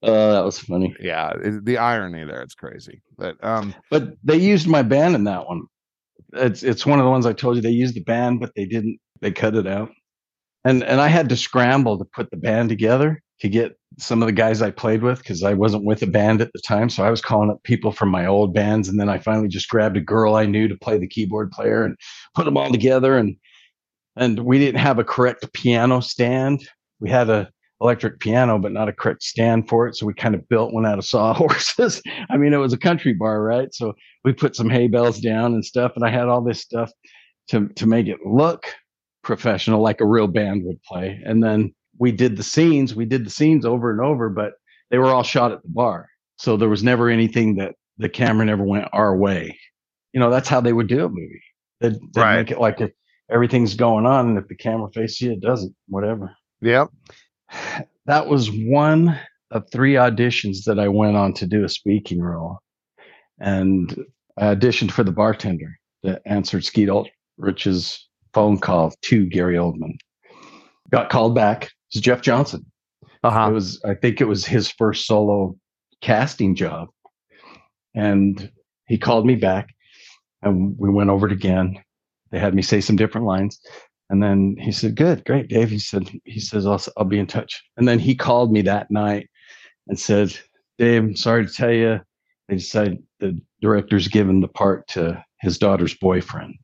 that 0.02 0.44
was 0.44 0.58
funny. 0.58 0.94
Yeah, 1.00 1.32
the 1.62 1.78
irony 1.78 2.24
there, 2.24 2.42
it's 2.42 2.54
crazy. 2.54 3.02
But 3.16 3.42
um, 3.44 3.74
But 3.90 4.14
they 4.22 4.36
used 4.36 4.66
my 4.68 4.82
band 4.82 5.14
in 5.14 5.24
that 5.24 5.46
one. 5.46 5.62
It's 6.34 6.62
it's 6.62 6.86
one 6.86 6.98
of 6.98 7.04
the 7.04 7.10
ones 7.10 7.26
I 7.26 7.32
told 7.32 7.56
you 7.56 7.62
they 7.62 7.70
used 7.70 7.94
the 7.94 8.02
band, 8.04 8.40
but 8.40 8.52
they 8.56 8.64
didn't. 8.64 8.98
They 9.20 9.30
cut 9.32 9.54
it 9.54 9.66
out, 9.66 9.90
and 10.64 10.82
and 10.82 11.00
I 11.00 11.08
had 11.08 11.28
to 11.28 11.36
scramble 11.36 11.98
to 11.98 12.04
put 12.04 12.30
the 12.30 12.36
band 12.36 12.68
together 12.68 13.22
to 13.40 13.48
get 13.48 13.76
some 13.98 14.22
of 14.22 14.26
the 14.26 14.32
guys 14.32 14.62
I 14.62 14.70
played 14.70 15.02
with 15.02 15.18
because 15.18 15.42
I 15.42 15.54
wasn't 15.54 15.84
with 15.84 16.02
a 16.02 16.06
band 16.06 16.40
at 16.40 16.52
the 16.52 16.60
time. 16.60 16.88
So 16.88 17.04
I 17.04 17.10
was 17.10 17.20
calling 17.20 17.50
up 17.50 17.62
people 17.62 17.92
from 17.92 18.08
my 18.08 18.26
old 18.26 18.54
bands, 18.54 18.88
and 18.88 18.98
then 18.98 19.08
I 19.08 19.18
finally 19.18 19.48
just 19.48 19.68
grabbed 19.68 19.96
a 19.96 20.00
girl 20.00 20.34
I 20.34 20.46
knew 20.46 20.68
to 20.68 20.76
play 20.76 20.98
the 20.98 21.06
keyboard 21.06 21.50
player 21.50 21.84
and 21.84 21.96
put 22.34 22.44
them 22.44 22.56
all 22.56 22.70
together. 22.70 23.16
And 23.16 23.36
and 24.16 24.40
we 24.40 24.58
didn't 24.58 24.80
have 24.80 24.98
a 24.98 25.04
correct 25.04 25.52
piano 25.52 26.00
stand. 26.00 26.68
We 27.00 27.10
had 27.10 27.30
a 27.30 27.50
electric 27.80 28.20
piano, 28.20 28.58
but 28.58 28.72
not 28.72 28.88
a 28.88 28.92
correct 28.92 29.22
stand 29.22 29.68
for 29.68 29.88
it. 29.88 29.96
So 29.96 30.06
we 30.06 30.14
kind 30.14 30.34
of 30.34 30.48
built 30.48 30.72
one 30.72 30.86
out 30.86 30.98
of 30.98 31.04
sawhorses. 31.06 32.00
I 32.30 32.36
mean, 32.36 32.52
it 32.52 32.58
was 32.58 32.72
a 32.72 32.78
country 32.78 33.12
bar, 33.12 33.42
right? 33.42 33.72
So 33.74 33.94
we 34.24 34.32
put 34.32 34.54
some 34.54 34.70
hay 34.70 34.86
bales 34.86 35.20
down 35.20 35.54
and 35.54 35.64
stuff, 35.64 35.92
and 35.96 36.04
I 36.04 36.10
had 36.10 36.28
all 36.28 36.42
this 36.42 36.60
stuff 36.60 36.90
to 37.48 37.68
to 37.68 37.86
make 37.86 38.06
it 38.06 38.18
look 38.24 38.66
professional, 39.22 39.80
like 39.80 40.00
a 40.00 40.06
real 40.06 40.26
band 40.26 40.64
would 40.64 40.82
play. 40.82 41.20
And 41.24 41.42
then 41.42 41.74
we 42.02 42.10
did 42.10 42.36
the 42.36 42.42
scenes. 42.42 42.96
We 42.96 43.04
did 43.04 43.24
the 43.24 43.30
scenes 43.30 43.64
over 43.64 43.92
and 43.92 44.00
over, 44.00 44.28
but 44.28 44.54
they 44.90 44.98
were 44.98 45.06
all 45.06 45.22
shot 45.22 45.52
at 45.52 45.62
the 45.62 45.68
bar, 45.68 46.08
so 46.36 46.56
there 46.56 46.68
was 46.68 46.82
never 46.82 47.08
anything 47.08 47.54
that 47.56 47.76
the 47.96 48.08
camera 48.08 48.44
never 48.44 48.64
went 48.64 48.88
our 48.92 49.16
way. 49.16 49.56
You 50.12 50.18
know, 50.18 50.28
that's 50.28 50.48
how 50.48 50.60
they 50.60 50.72
would 50.72 50.88
do 50.88 51.04
a 51.04 51.08
movie. 51.08 51.44
They'd, 51.80 51.94
they'd 52.12 52.20
Right. 52.20 52.36
make 52.38 52.50
it 52.50 52.58
like 52.58 52.80
if 52.80 52.90
everything's 53.30 53.74
going 53.76 54.04
on, 54.04 54.30
and 54.30 54.36
if 54.36 54.48
the 54.48 54.56
camera 54.56 54.90
faces 54.92 55.20
you, 55.20 55.30
it 55.30 55.40
doesn't. 55.40 55.76
Whatever 55.86 56.34
yep. 56.60 56.90
that 58.06 58.26
was 58.26 58.50
one 58.50 59.16
of 59.52 59.70
three 59.70 59.94
auditions 59.94 60.64
that 60.64 60.80
I 60.80 60.88
went 60.88 61.16
on 61.16 61.32
to 61.34 61.46
do 61.46 61.62
a 61.64 61.68
speaking 61.68 62.20
role. 62.20 62.58
And 63.38 63.96
I 64.36 64.54
auditioned 64.56 64.90
for 64.90 65.04
the 65.04 65.12
bartender 65.12 65.78
that 66.02 66.20
answered 66.26 66.64
Skeet 66.64 66.88
Ulrich's 66.88 68.08
phone 68.34 68.58
call 68.58 68.92
to 69.02 69.24
Gary 69.26 69.54
Oldman. 69.56 69.94
Got 70.90 71.10
called 71.10 71.34
back. 71.36 71.70
It's 71.92 72.00
Jeff 72.00 72.22
Johnson. 72.22 72.64
Uh 73.22 73.48
It 73.50 73.52
was, 73.52 73.80
I 73.84 73.94
think 73.94 74.20
it 74.20 74.28
was 74.28 74.46
his 74.46 74.70
first 74.70 75.06
solo 75.06 75.56
casting 76.00 76.54
job. 76.54 76.88
And 77.94 78.50
he 78.86 78.96
called 78.96 79.26
me 79.26 79.36
back 79.36 79.68
and 80.40 80.74
we 80.78 80.88
went 80.88 81.10
over 81.10 81.26
it 81.26 81.32
again. 81.32 81.78
They 82.30 82.38
had 82.38 82.54
me 82.54 82.62
say 82.62 82.80
some 82.80 82.96
different 82.96 83.26
lines. 83.26 83.60
And 84.08 84.22
then 84.22 84.56
he 84.58 84.72
said, 84.72 84.96
good, 84.96 85.24
great, 85.26 85.48
Dave. 85.48 85.70
He 85.70 85.78
said, 85.78 86.10
he 86.24 86.40
says, 86.40 86.66
I'll, 86.66 86.82
I'll 86.96 87.04
be 87.04 87.18
in 87.18 87.26
touch. 87.26 87.62
And 87.76 87.86
then 87.86 87.98
he 87.98 88.14
called 88.14 88.52
me 88.52 88.62
that 88.62 88.90
night 88.90 89.28
and 89.88 89.98
said, 89.98 90.34
Dave, 90.78 91.02
I'm 91.02 91.16
sorry 91.16 91.46
to 91.46 91.52
tell 91.52 91.70
you, 91.70 92.00
they 92.48 92.56
decided 92.56 93.02
the 93.20 93.38
director's 93.60 94.08
given 94.08 94.40
the 94.40 94.48
part 94.48 94.88
to 94.88 95.22
his 95.40 95.58
daughter's 95.58 95.94
boyfriend. 95.94 96.54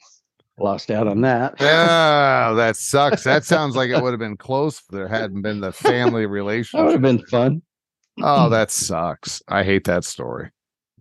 Lost 0.59 0.91
out 0.91 1.07
on 1.07 1.21
that. 1.23 1.55
Yeah, 1.61 2.53
that 2.57 2.77
sucks. 2.77 3.23
That 3.25 3.45
sounds 3.45 3.77
like 3.77 3.91
it 3.91 4.01
would 4.03 4.11
have 4.13 4.19
been 4.19 4.37
close 4.37 4.79
if 4.81 4.87
there 4.89 5.09
hadn't 5.09 5.43
been 5.43 5.61
the 5.61 5.73
family 5.73 6.27
relationship. 6.27 6.79
That 6.79 6.85
would 6.85 6.93
have 6.93 7.03
been 7.03 7.25
fun. 7.27 7.63
Oh, 8.21 8.49
that 8.49 8.71
sucks. 8.73 9.41
I 9.49 9.63
hate 9.63 9.85
that 9.85 10.05
story. 10.05 10.51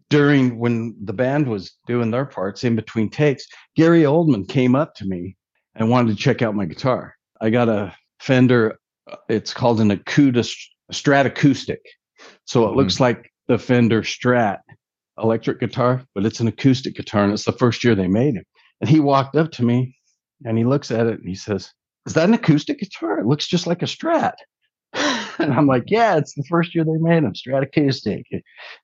during 0.09 0.59
when 0.59 0.95
the 1.03 1.13
band 1.13 1.47
was 1.47 1.73
doing 1.87 2.11
their 2.11 2.25
parts 2.25 2.63
in 2.63 2.75
between 2.75 3.09
takes, 3.09 3.45
Gary 3.75 4.03
Oldman 4.03 4.47
came 4.47 4.75
up 4.75 4.93
to 4.95 5.05
me 5.05 5.35
and 5.75 5.89
wanted 5.89 6.15
to 6.15 6.21
check 6.23 6.41
out 6.41 6.55
my 6.55 6.65
guitar. 6.65 7.15
I 7.41 7.49
got 7.49 7.67
a 7.69 7.93
Fender, 8.19 8.77
uh, 9.11 9.15
it's 9.29 9.53
called 9.53 9.81
an 9.81 9.89
Acuda 9.91 10.43
Strat 10.93 11.25
Acoustic. 11.25 11.81
So 12.45 12.67
it 12.69 12.75
looks 12.75 12.99
like 12.99 13.31
the 13.47 13.57
Fender 13.59 14.01
Strat 14.03 14.59
electric 15.21 15.59
guitar, 15.59 16.03
but 16.13 16.25
it's 16.25 16.39
an 16.39 16.47
acoustic 16.47 16.95
guitar 16.95 17.23
and 17.23 17.33
it's 17.33 17.45
the 17.45 17.51
first 17.53 17.83
year 17.83 17.95
they 17.95 18.07
made 18.07 18.35
it. 18.35 18.45
And 18.81 18.89
he 18.89 18.99
walked 18.99 19.35
up 19.35 19.51
to 19.53 19.63
me 19.65 19.95
and 20.45 20.57
he 20.57 20.63
looks 20.65 20.91
at 20.91 21.07
it 21.07 21.19
and 21.19 21.27
he 21.27 21.35
says, 21.35 21.71
Is 22.05 22.13
that 22.13 22.27
an 22.27 22.33
acoustic 22.35 22.79
guitar? 22.79 23.19
It 23.19 23.25
looks 23.25 23.47
just 23.47 23.67
like 23.67 23.81
a 23.81 23.85
Strat. 23.85 24.33
And 25.39 25.53
I'm 25.53 25.67
like, 25.67 25.83
Yeah, 25.87 26.15
it's 26.17 26.33
the 26.33 26.43
first 26.49 26.73
year 26.73 26.83
they 26.83 26.97
made 26.97 27.23
them, 27.23 27.33
Strat 27.33 27.61
Acoustic. 27.63 28.25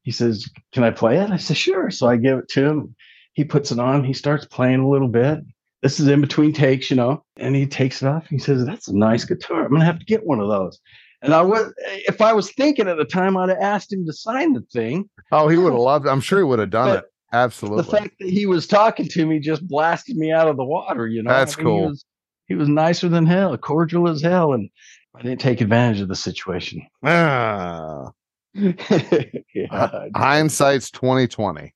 He 0.03 0.11
says, 0.11 0.47
Can 0.71 0.83
I 0.83 0.91
play 0.91 1.17
it? 1.17 1.31
I 1.31 1.37
said, 1.37 1.57
Sure. 1.57 1.89
So 1.89 2.07
I 2.07 2.15
give 2.17 2.37
it 2.39 2.47
to 2.49 2.65
him. 2.65 2.95
He 3.33 3.43
puts 3.43 3.71
it 3.71 3.79
on. 3.79 4.03
He 4.03 4.13
starts 4.13 4.45
playing 4.45 4.81
a 4.81 4.87
little 4.89 5.07
bit. 5.07 5.39
This 5.81 5.99
is 5.99 6.07
in 6.07 6.21
between 6.21 6.53
takes, 6.53 6.91
you 6.91 6.95
know, 6.95 7.23
and 7.37 7.55
he 7.55 7.65
takes 7.65 8.03
it 8.03 8.07
off. 8.07 8.27
He 8.27 8.37
says, 8.37 8.65
That's 8.65 8.87
a 8.87 8.95
nice 8.95 9.25
guitar. 9.25 9.63
I'm 9.63 9.69
going 9.69 9.79
to 9.79 9.85
have 9.87 9.97
to 9.99 10.05
get 10.05 10.25
one 10.27 10.39
of 10.39 10.47
those. 10.47 10.79
And 11.23 11.33
I 11.33 11.41
was, 11.41 11.73
if 12.07 12.21
I 12.21 12.33
was 12.33 12.51
thinking 12.51 12.87
at 12.87 12.97
the 12.97 13.05
time, 13.05 13.35
I'd 13.37 13.49
have 13.49 13.57
asked 13.59 13.91
him 13.91 14.05
to 14.05 14.13
sign 14.13 14.53
the 14.53 14.61
thing. 14.73 15.09
Oh, 15.31 15.47
he 15.47 15.57
would 15.57 15.71
have 15.73 15.81
loved. 15.91 16.05
it. 16.05 16.09
I'm 16.09 16.21
sure 16.21 16.37
he 16.37 16.43
would 16.43 16.59
have 16.59 16.69
done 16.69 16.89
But 16.89 16.99
it. 16.99 17.05
Absolutely. 17.33 17.83
The 17.83 17.91
fact 17.91 18.15
that 18.19 18.29
he 18.29 18.45
was 18.45 18.67
talking 18.67 19.07
to 19.09 19.25
me 19.25 19.39
just 19.39 19.67
blasted 19.67 20.15
me 20.15 20.31
out 20.31 20.47
of 20.47 20.55
the 20.55 20.63
water, 20.63 21.07
you 21.07 21.23
know. 21.23 21.31
That's 21.31 21.55
He 21.55 21.63
cool. 21.63 21.87
was, 21.89 22.05
he 22.47 22.53
was 22.53 22.69
nicer 22.69 23.09
than 23.09 23.25
hell, 23.25 23.57
cordial 23.57 24.07
as 24.07 24.21
hell. 24.21 24.53
And 24.53 24.69
I 25.15 25.23
didn't 25.23 25.41
take 25.41 25.59
advantage 25.59 25.99
of 26.01 26.07
the 26.07 26.15
situation. 26.15 26.81
Ah, 27.03 28.11
yeah. 28.55 30.07
hindsight's 30.15 30.91
2020. 30.91 31.73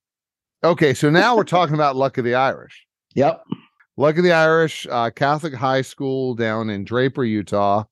Okay, 0.64 0.94
so 0.94 1.10
now 1.10 1.36
we're 1.36 1.44
talking 1.44 1.74
about 1.74 1.96
Luck 1.96 2.20
of 2.20 2.24
the 2.24 2.36
Irish. 2.36 2.86
Yep. 3.16 3.44
Luck 3.98 4.18
of 4.18 4.24
the 4.24 4.32
Irish, 4.32 4.86
uh, 4.92 5.10
Catholic 5.10 5.56
high 5.56 5.82
school 5.82 6.36
down 6.36 6.70
in 6.70 6.84
Draper, 6.86 7.24
Utah. 7.24 7.84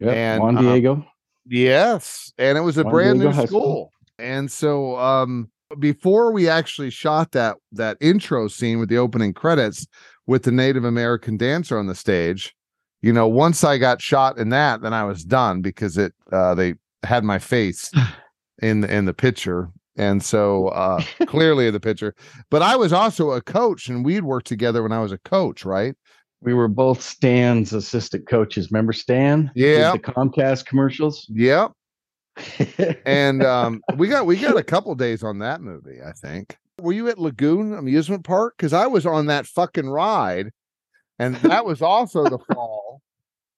Yep. 0.00 0.14
And, 0.14 0.42
Juan 0.42 0.58
um, 0.58 0.64
Diego. 0.64 1.06
Yes, 1.46 2.32
and 2.36 2.58
it 2.58 2.60
was 2.60 2.76
a 2.76 2.82
Juan 2.82 2.92
brand 2.92 3.20
Diego 3.20 3.34
new 3.34 3.46
school. 3.46 3.60
School. 3.60 3.92
And 4.18 4.52
so 4.52 4.98
um 4.98 5.50
before 5.78 6.32
we 6.32 6.48
actually 6.48 6.90
shot 6.90 7.32
that 7.32 7.56
that 7.72 7.96
intro 8.00 8.48
scene 8.48 8.78
with 8.78 8.88
the 8.88 8.98
opening 8.98 9.32
credits 9.32 9.86
with 10.26 10.44
the 10.44 10.52
Native 10.52 10.84
American 10.84 11.36
dancer 11.36 11.78
on 11.78 11.86
the 11.86 11.94
stage, 11.94 12.54
you 13.02 13.12
know, 13.12 13.28
once 13.28 13.64
I 13.64 13.78
got 13.78 14.00
shot 14.00 14.38
in 14.38 14.48
that, 14.50 14.82
then 14.82 14.94
I 14.94 15.04
was 15.04 15.24
done 15.24 15.60
because 15.60 15.96
it 15.98 16.12
uh 16.32 16.54
they 16.54 16.74
had 17.02 17.24
my 17.24 17.38
face 17.38 17.90
in 18.62 18.80
the 18.80 18.94
in 18.94 19.04
the 19.04 19.14
picture. 19.14 19.70
And 19.96 20.22
so 20.24 20.68
uh 20.68 21.02
clearly 21.26 21.66
in 21.66 21.72
the 21.72 21.80
picture. 21.80 22.14
But 22.50 22.62
I 22.62 22.76
was 22.76 22.92
also 22.92 23.32
a 23.32 23.40
coach 23.42 23.88
and 23.88 24.04
we'd 24.04 24.24
worked 24.24 24.46
together 24.46 24.82
when 24.82 24.92
I 24.92 25.00
was 25.00 25.12
a 25.12 25.18
coach, 25.18 25.64
right? 25.64 25.94
We 26.40 26.52
were 26.52 26.68
both 26.68 27.00
Stan's 27.00 27.72
assistant 27.72 28.28
coaches. 28.28 28.70
Remember 28.70 28.92
Stan? 28.92 29.50
Yeah. 29.54 29.92
The 29.92 29.98
Comcast 29.98 30.66
commercials. 30.66 31.26
Yep. 31.30 31.72
And 33.06 33.42
um, 33.44 33.82
we 33.96 34.08
got 34.08 34.26
we 34.26 34.36
got 34.36 34.56
a 34.56 34.62
couple 34.62 34.94
days 34.94 35.22
on 35.22 35.38
that 35.40 35.60
movie. 35.60 35.98
I 36.04 36.12
think. 36.12 36.56
Were 36.80 36.92
you 36.92 37.08
at 37.08 37.18
Lagoon 37.18 37.72
Amusement 37.72 38.24
Park? 38.24 38.54
Because 38.56 38.72
I 38.72 38.86
was 38.86 39.06
on 39.06 39.26
that 39.26 39.46
fucking 39.46 39.88
ride, 39.88 40.50
and 41.18 41.36
that 41.36 41.64
was 41.64 41.82
also 41.82 42.24
the 42.24 42.38
fall. 42.52 43.00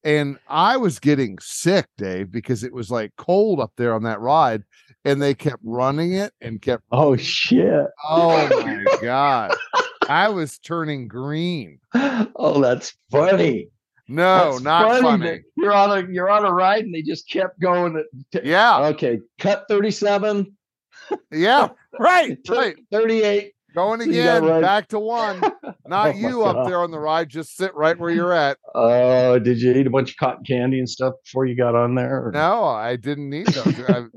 And 0.05 0.39
I 0.49 0.77
was 0.77 1.01
getting 1.01 1.39
sick, 1.41 1.87
Dave, 1.99 2.31
because 2.31 2.63
it 2.63 2.73
was 2.73 2.91
like 2.91 3.13
cold 3.17 3.59
up 3.59 3.73
there 3.77 3.95
on 3.95 4.05
that 4.05 4.21
ride, 4.21 4.63
and 5.05 5.21
they 5.21 5.35
kept 5.35 5.63
running 5.65 6.13
it 6.13 6.33
and 6.41 6.61
kept. 6.63 6.85
oh 6.93 7.17
shit. 7.17 7.87
Oh 8.09 8.49
my 8.63 8.85
god, 9.03 9.53
I 10.09 10.29
was 10.29 10.59
turning 10.59 11.09
green. 11.09 11.81
Oh, 11.95 12.61
that's 12.61 12.95
funny. 13.11 13.69
No, 14.09 14.53
That's 14.53 14.63
not 14.63 15.03
funny. 15.03 15.27
that 15.27 15.41
You're 15.57 15.73
on 15.75 15.91
a 15.99 16.09
you're 16.13 16.31
on 16.31 16.45
a 16.45 16.53
ride 16.53 16.85
and 16.85 16.95
they 16.95 17.03
just 17.03 17.29
kept 17.29 17.59
going. 17.61 17.97
At, 17.97 18.05
t- 18.43 18.49
Yeah, 18.49 18.87
Okay, 18.89 19.19
cut 19.39 19.65
37, 19.69 20.57
yeah, 21.33 21.69
right, 21.99 22.39
right. 22.49 22.77
38. 22.93 23.53
Going 23.75 24.01
So 24.01 24.07
you 24.07 24.23
got 24.23 24.39
again, 24.39 24.49
right. 24.51 24.63
back 24.63 24.89
to 24.89 24.99
one. 24.99 25.39
Not 25.87 26.15
Oh 26.15 26.19
you 26.19 26.45
up 26.45 26.67
there 26.67 26.81
on 26.81 26.91
the 26.91 26.99
ride. 26.99 27.29
Just 27.29 27.57
sit 27.57 27.75
right 27.75 27.99
where 27.99 28.11
you're 28.11 28.33
at. 28.33 28.57
Oh, 28.75 29.39
did 29.39 29.61
you 29.61 29.73
eat 29.75 29.87
a 29.87 29.91
bunch 29.91 30.13
of 30.13 30.17
cotton 30.17 30.45
candy 30.45 30.79
and 30.79 30.89
stuff 30.89 31.13
before 31.25 31.45
you 31.45 31.55
got 31.57 31.75
on 31.75 31.95
there? 31.95 32.27
or- 32.29 32.33
No, 32.33 32.65
I 32.65 32.97
didn't 32.97 33.29
need 33.29 33.49
those. 33.49 34.11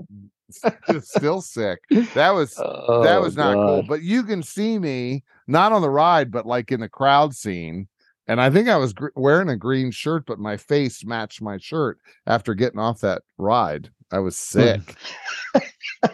I'm 0.88 1.02
still 1.02 1.42
sick. 1.42 1.80
That 2.14 2.30
was 2.34 2.58
oh, 2.58 3.04
that 3.04 3.18
Oh, 3.18 3.22
was 3.22 3.36
not 3.36 3.56
cool. 3.56 3.84
But 3.84 4.02
you 4.02 4.24
can 4.24 4.44
see 4.44 4.80
me 4.80 5.24
not 5.46 5.74
on 5.74 5.82
the 5.82 5.90
ride, 5.90 6.32
but 6.32 6.46
like 6.46 6.72
in 6.72 6.80
the 6.80 6.90
crowd 6.90 7.36
scene. 7.36 7.90
And 8.30 8.40
I 8.40 8.50
think 8.50 8.70
I 8.70 8.78
was 8.78 8.94
gr- 8.94 9.08
wearing 9.16 9.50
a 9.50 9.58
green 9.58 9.92
shirt, 9.92 10.26
but 10.26 10.40
my 10.40 10.56
face 10.56 11.04
matched 11.04 11.42
my 11.42 11.58
shirt 11.58 11.98
after 12.28 12.54
getting 12.54 12.80
off 12.80 13.02
that 13.02 13.24
ride. 13.38 13.90
I 14.12 14.20
was 14.20 14.38
hmm. 14.38 14.60
sick. 14.60 14.96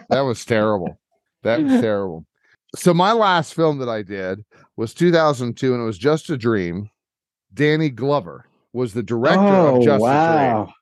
that 0.09 0.21
was 0.21 0.43
terrible. 0.45 0.97
That 1.43 1.61
was 1.61 1.71
terrible. 1.81 2.25
So 2.75 2.93
my 2.93 3.11
last 3.11 3.53
film 3.53 3.77
that 3.79 3.89
I 3.89 4.01
did 4.01 4.43
was 4.77 4.93
2002, 4.93 5.73
and 5.73 5.83
it 5.83 5.85
was 5.85 5.97
Just 5.97 6.29
a 6.29 6.37
Dream. 6.37 6.89
Danny 7.53 7.89
Glover 7.89 8.45
was 8.73 8.93
the 8.93 9.03
director 9.03 9.39
oh, 9.39 9.77
of 9.77 9.83
Just 9.83 10.03
a 10.03 10.63
Dream 10.63 10.73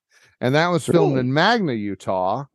and 0.44 0.54
that 0.56 0.68
was 0.68 0.86
filmed 0.86 1.16
Really? 1.16 1.22
in 1.22 1.34
Magna, 1.34 1.72
Utah. 1.72 2.46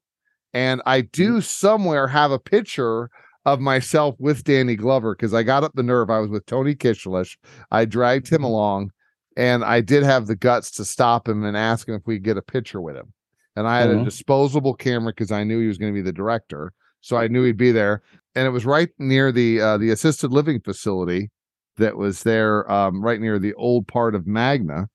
And 0.53 0.83
I 0.85 1.01
hmm. 1.01 1.07
do 1.11 1.41
somewhere 1.41 2.07
have 2.07 2.31
a 2.31 2.39
picture 2.39 3.11
of 3.55 3.61
myself 3.61 4.14
with 4.18 4.44
Danny 4.44 4.76
Glover 4.76 5.14
because 5.14 5.34
I 5.34 5.42
got 5.42 5.64
up 5.64 5.72
the 5.74 5.82
nerve. 5.82 6.11
I 6.11 6.18
was 6.18 6.30
with 6.30 6.46
Tony 6.46 6.74
Kishlish. 6.74 7.36
I 7.70 7.84
dragged 7.84 8.28
him 8.28 8.44
along, 8.44 8.90
and 9.36 9.64
I 9.64 9.80
did 9.80 10.03
have 10.03 10.26
the 10.26 10.36
guts 10.36 10.70
to 10.72 10.84
stop 10.84 11.28
him 11.28 11.44
and 11.44 11.57
ask 11.57 11.88
him 11.88 11.94
if 11.94 12.03
we 12.07 12.16
could 12.16 12.24
get 12.24 12.36
a 12.36 12.42
picture 12.42 12.80
with 12.80 12.96
him. 12.96 13.12
And 13.57 13.66
I 13.66 13.80
had 13.80 13.90
a 13.90 13.96
Mhm. 13.96 14.05
disposable 14.05 14.74
camera 14.74 15.12
because 15.12 15.32
I 15.32 15.44
knew 15.44 15.61
he 15.61 15.66
was 15.66 15.78
going 15.78 15.92
to 15.92 15.99
be 15.99 16.03
the 16.03 16.12
director, 16.12 16.72
so 17.01 17.16
I 17.16 17.28
knew 17.28 17.44
he'd 17.44 17.57
be 17.57 17.72
there. 17.72 18.03
And 18.34 18.46
it 18.46 18.51
was 18.51 18.64
right 18.66 18.90
near 18.99 19.32
the 19.32 19.61
uh, 19.61 19.78
the 19.78 19.90
assisted 19.90 20.32
living 20.32 20.61
facility 20.61 21.30
that 21.76 21.96
was 21.96 22.22
there, 22.22 22.70
um, 22.70 23.03
right 23.03 23.20
near 23.20 23.38
the 23.38 23.55
old 23.55 23.88
part 23.88 24.14
of 24.14 24.26
Magna 24.26 24.88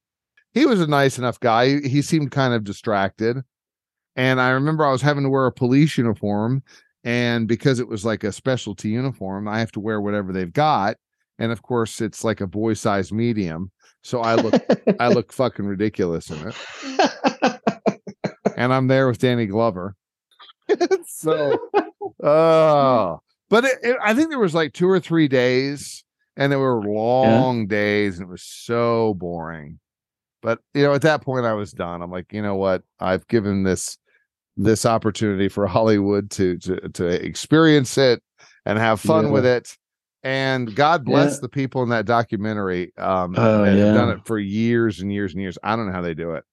he 0.53 0.65
was 0.65 0.79
a 0.79 0.87
nice 0.87 1.17
enough 1.17 1.39
guy. 1.39 1.67
He, 1.67 1.89
he 1.89 2.01
seemed 2.01 2.31
kind 2.31 2.53
of 2.53 2.63
distracted. 2.63 3.41
And 4.15 4.39
I 4.39 4.51
remember 4.51 4.85
I 4.85 4.91
was 4.91 5.01
having 5.01 5.23
to 5.23 5.29
wear 5.29 5.47
a 5.47 5.51
police 5.51 5.97
uniform. 5.97 6.63
And 7.03 7.47
because 7.47 7.79
it 7.79 7.87
was 7.87 8.05
like 8.05 8.23
a 8.23 8.31
specialty 8.31 8.89
uniform, 8.89 9.47
I 9.47 9.59
have 9.59 9.71
to 9.73 9.79
wear 9.79 9.99
whatever 9.99 10.31
they've 10.31 10.51
got. 10.53 10.97
And 11.39 11.51
of 11.51 11.61
course, 11.61 11.99
it's 11.99 12.23
like 12.23 12.41
a 12.41 12.47
boy 12.47 12.73
size 12.75 13.11
medium. 13.11 13.71
So 14.03 14.21
I 14.21 14.35
look, 14.35 14.53
I 14.99 15.07
look 15.09 15.33
fucking 15.33 15.65
ridiculous 15.65 16.29
in 16.29 16.47
it. 16.47 17.59
And 18.55 18.73
I'm 18.73 18.87
there 18.87 19.07
with 19.07 19.17
Danny 19.17 19.45
Glover. 19.47 19.95
so, 21.07 21.57
oh, 22.23 23.19
but 23.49 23.65
it, 23.65 23.77
it- 23.83 23.97
I 24.01 24.13
think 24.13 24.29
there 24.29 24.39
was 24.39 24.53
like 24.55 24.73
two 24.73 24.87
or 24.89 24.99
three 24.99 25.27
days, 25.27 26.03
and 26.37 26.51
there 26.51 26.59
were 26.59 26.81
long 26.83 27.67
days, 27.67 28.19
and 28.19 28.27
it 28.27 28.31
was 28.31 28.43
so 28.43 29.13
boring. 29.15 29.79
But 30.41 30.59
you 30.73 30.83
know, 30.83 30.93
at 30.93 31.01
that 31.03 31.21
point, 31.21 31.45
I 31.45 31.53
was 31.53 31.71
done. 31.71 32.01
I'm 32.01 32.11
like, 32.11 32.31
you 32.31 32.41
know 32.41 32.55
what? 32.55 32.83
I've 32.99 33.27
given 33.27 33.63
this 33.63 33.97
this 34.57 34.85
opportunity 34.85 35.49
for 35.49 35.65
Hollywood 35.67 36.29
to 36.31 36.57
to 36.59 36.89
to 36.89 37.07
experience 37.07 37.97
it 37.97 38.21
and 38.65 38.77
have 38.77 38.99
fun 39.01 39.25
Yeah. 39.25 39.31
with 39.31 39.45
it. 39.45 39.75
And 40.23 40.73
God 40.75 41.03
bless 41.03 41.33
Yeah. 41.35 41.39
the 41.41 41.49
people 41.49 41.83
in 41.83 41.89
that 41.89 42.05
documentary 42.05 42.93
um, 42.97 43.35
Oh, 43.37 43.63
that 43.65 43.77
have 43.77 43.95
done 43.95 44.09
it 44.11 44.19
for 44.25 44.39
years 44.39 45.01
and 45.01 45.11
years 45.11 45.33
and 45.33 45.41
years. 45.41 45.57
I 45.63 45.75
don't 45.75 45.87
know 45.87 45.91
how 45.91 46.01
they 46.01 46.13
do 46.13 46.31
it. 46.31 46.43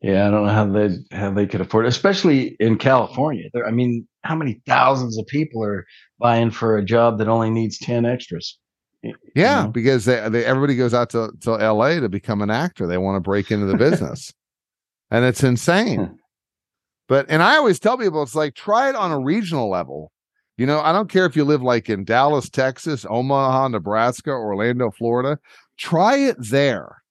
Yeah, 0.00 0.26
I 0.26 0.30
don't 0.32 0.46
know 0.46 0.52
how 0.52 0.66
they 0.66 0.96
how 1.16 1.30
they 1.30 1.46
could 1.46 1.60
afford 1.60 1.84
it, 1.84 1.88
especially 1.88 2.56
in 2.58 2.76
California. 2.78 3.44
There, 3.54 3.64
I 3.64 3.70
mean, 3.70 4.08
how 4.24 4.34
many 4.34 4.60
thousands 4.66 5.16
of 5.18 5.26
people 5.28 5.62
are 5.62 5.86
vying 6.20 6.50
for 6.50 6.76
a 6.76 6.84
job 6.84 7.18
that 7.18 7.28
only 7.28 7.50
needs 7.50 7.78
ten 7.78 8.04
extras? 8.04 8.58
You 9.02 9.14
Yeah, 9.36 9.62
know? 9.64 9.68
because 9.68 10.04
they, 10.04 10.28
they 10.28 10.44
everybody 10.44 10.74
goes 10.76 10.94
out 10.94 11.10
to, 11.10 11.30
to 11.42 11.52
LA 11.52 12.00
to 12.00 12.08
become 12.08 12.42
an 12.42 12.50
actor. 12.50 12.88
They 12.88 12.98
want 12.98 13.16
to 13.16 13.20
break 13.20 13.52
into 13.52 13.66
the 13.66 13.76
business. 13.76 14.32
and 15.12 15.24
it's 15.24 15.44
insane. 15.44 16.18
But 17.12 17.26
and 17.28 17.42
I 17.42 17.56
always 17.58 17.78
tell 17.78 17.98
people 17.98 18.22
it's 18.22 18.34
like 18.34 18.54
try 18.54 18.88
it 18.88 18.94
on 18.94 19.10
a 19.12 19.18
regional 19.18 19.68
level. 19.68 20.10
You 20.56 20.64
know, 20.64 20.80
I 20.80 20.92
don't 20.92 21.10
care 21.10 21.26
if 21.26 21.36
you 21.36 21.44
live 21.44 21.60
like 21.60 21.90
in 21.90 22.04
Dallas, 22.04 22.48
Texas, 22.48 23.04
Omaha, 23.06 23.68
Nebraska, 23.68 24.30
Orlando, 24.30 24.90
Florida. 24.90 25.38
Try 25.76 26.16
it 26.16 26.36
there. 26.38 27.02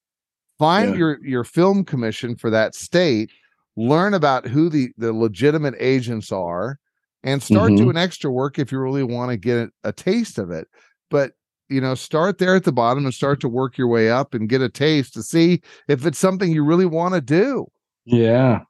Find 0.57 0.93
Yeah. 0.93 0.97
your 0.97 1.19
your 1.23 1.43
film 1.43 1.85
commission 1.85 2.35
for 2.35 2.49
that 2.49 2.73
state, 2.73 3.29
learn 3.77 4.15
about 4.15 4.47
who 4.47 4.69
the 4.69 4.89
the 4.97 5.13
legitimate 5.13 5.75
agents 5.77 6.31
are 6.31 6.79
and 7.23 7.43
start 7.43 7.73
Mhm. 7.73 7.77
doing 7.77 7.95
extra 7.97 8.31
work 8.31 8.57
if 8.57 8.71
you 8.71 8.79
really 8.79 9.03
want 9.03 9.29
to 9.29 9.37
get 9.37 9.69
a 9.83 9.91
taste 9.93 10.39
of 10.39 10.49
it. 10.49 10.67
But 11.11 11.33
you 11.69 11.79
know, 11.79 11.93
start 11.93 12.39
there 12.39 12.55
at 12.55 12.63
the 12.63 12.71
bottom 12.71 13.05
and 13.05 13.13
start 13.13 13.39
to 13.41 13.47
work 13.47 13.77
your 13.77 13.87
way 13.87 14.09
up 14.09 14.33
and 14.33 14.49
get 14.49 14.61
a 14.61 14.67
taste 14.69 15.13
to 15.13 15.21
see 15.21 15.61
if 15.87 16.07
it's 16.07 16.17
something 16.17 16.51
you 16.51 16.63
really 16.63 16.87
want 16.87 17.13
to 17.13 17.21
do. 17.21 17.67
Yeah. 18.05 18.61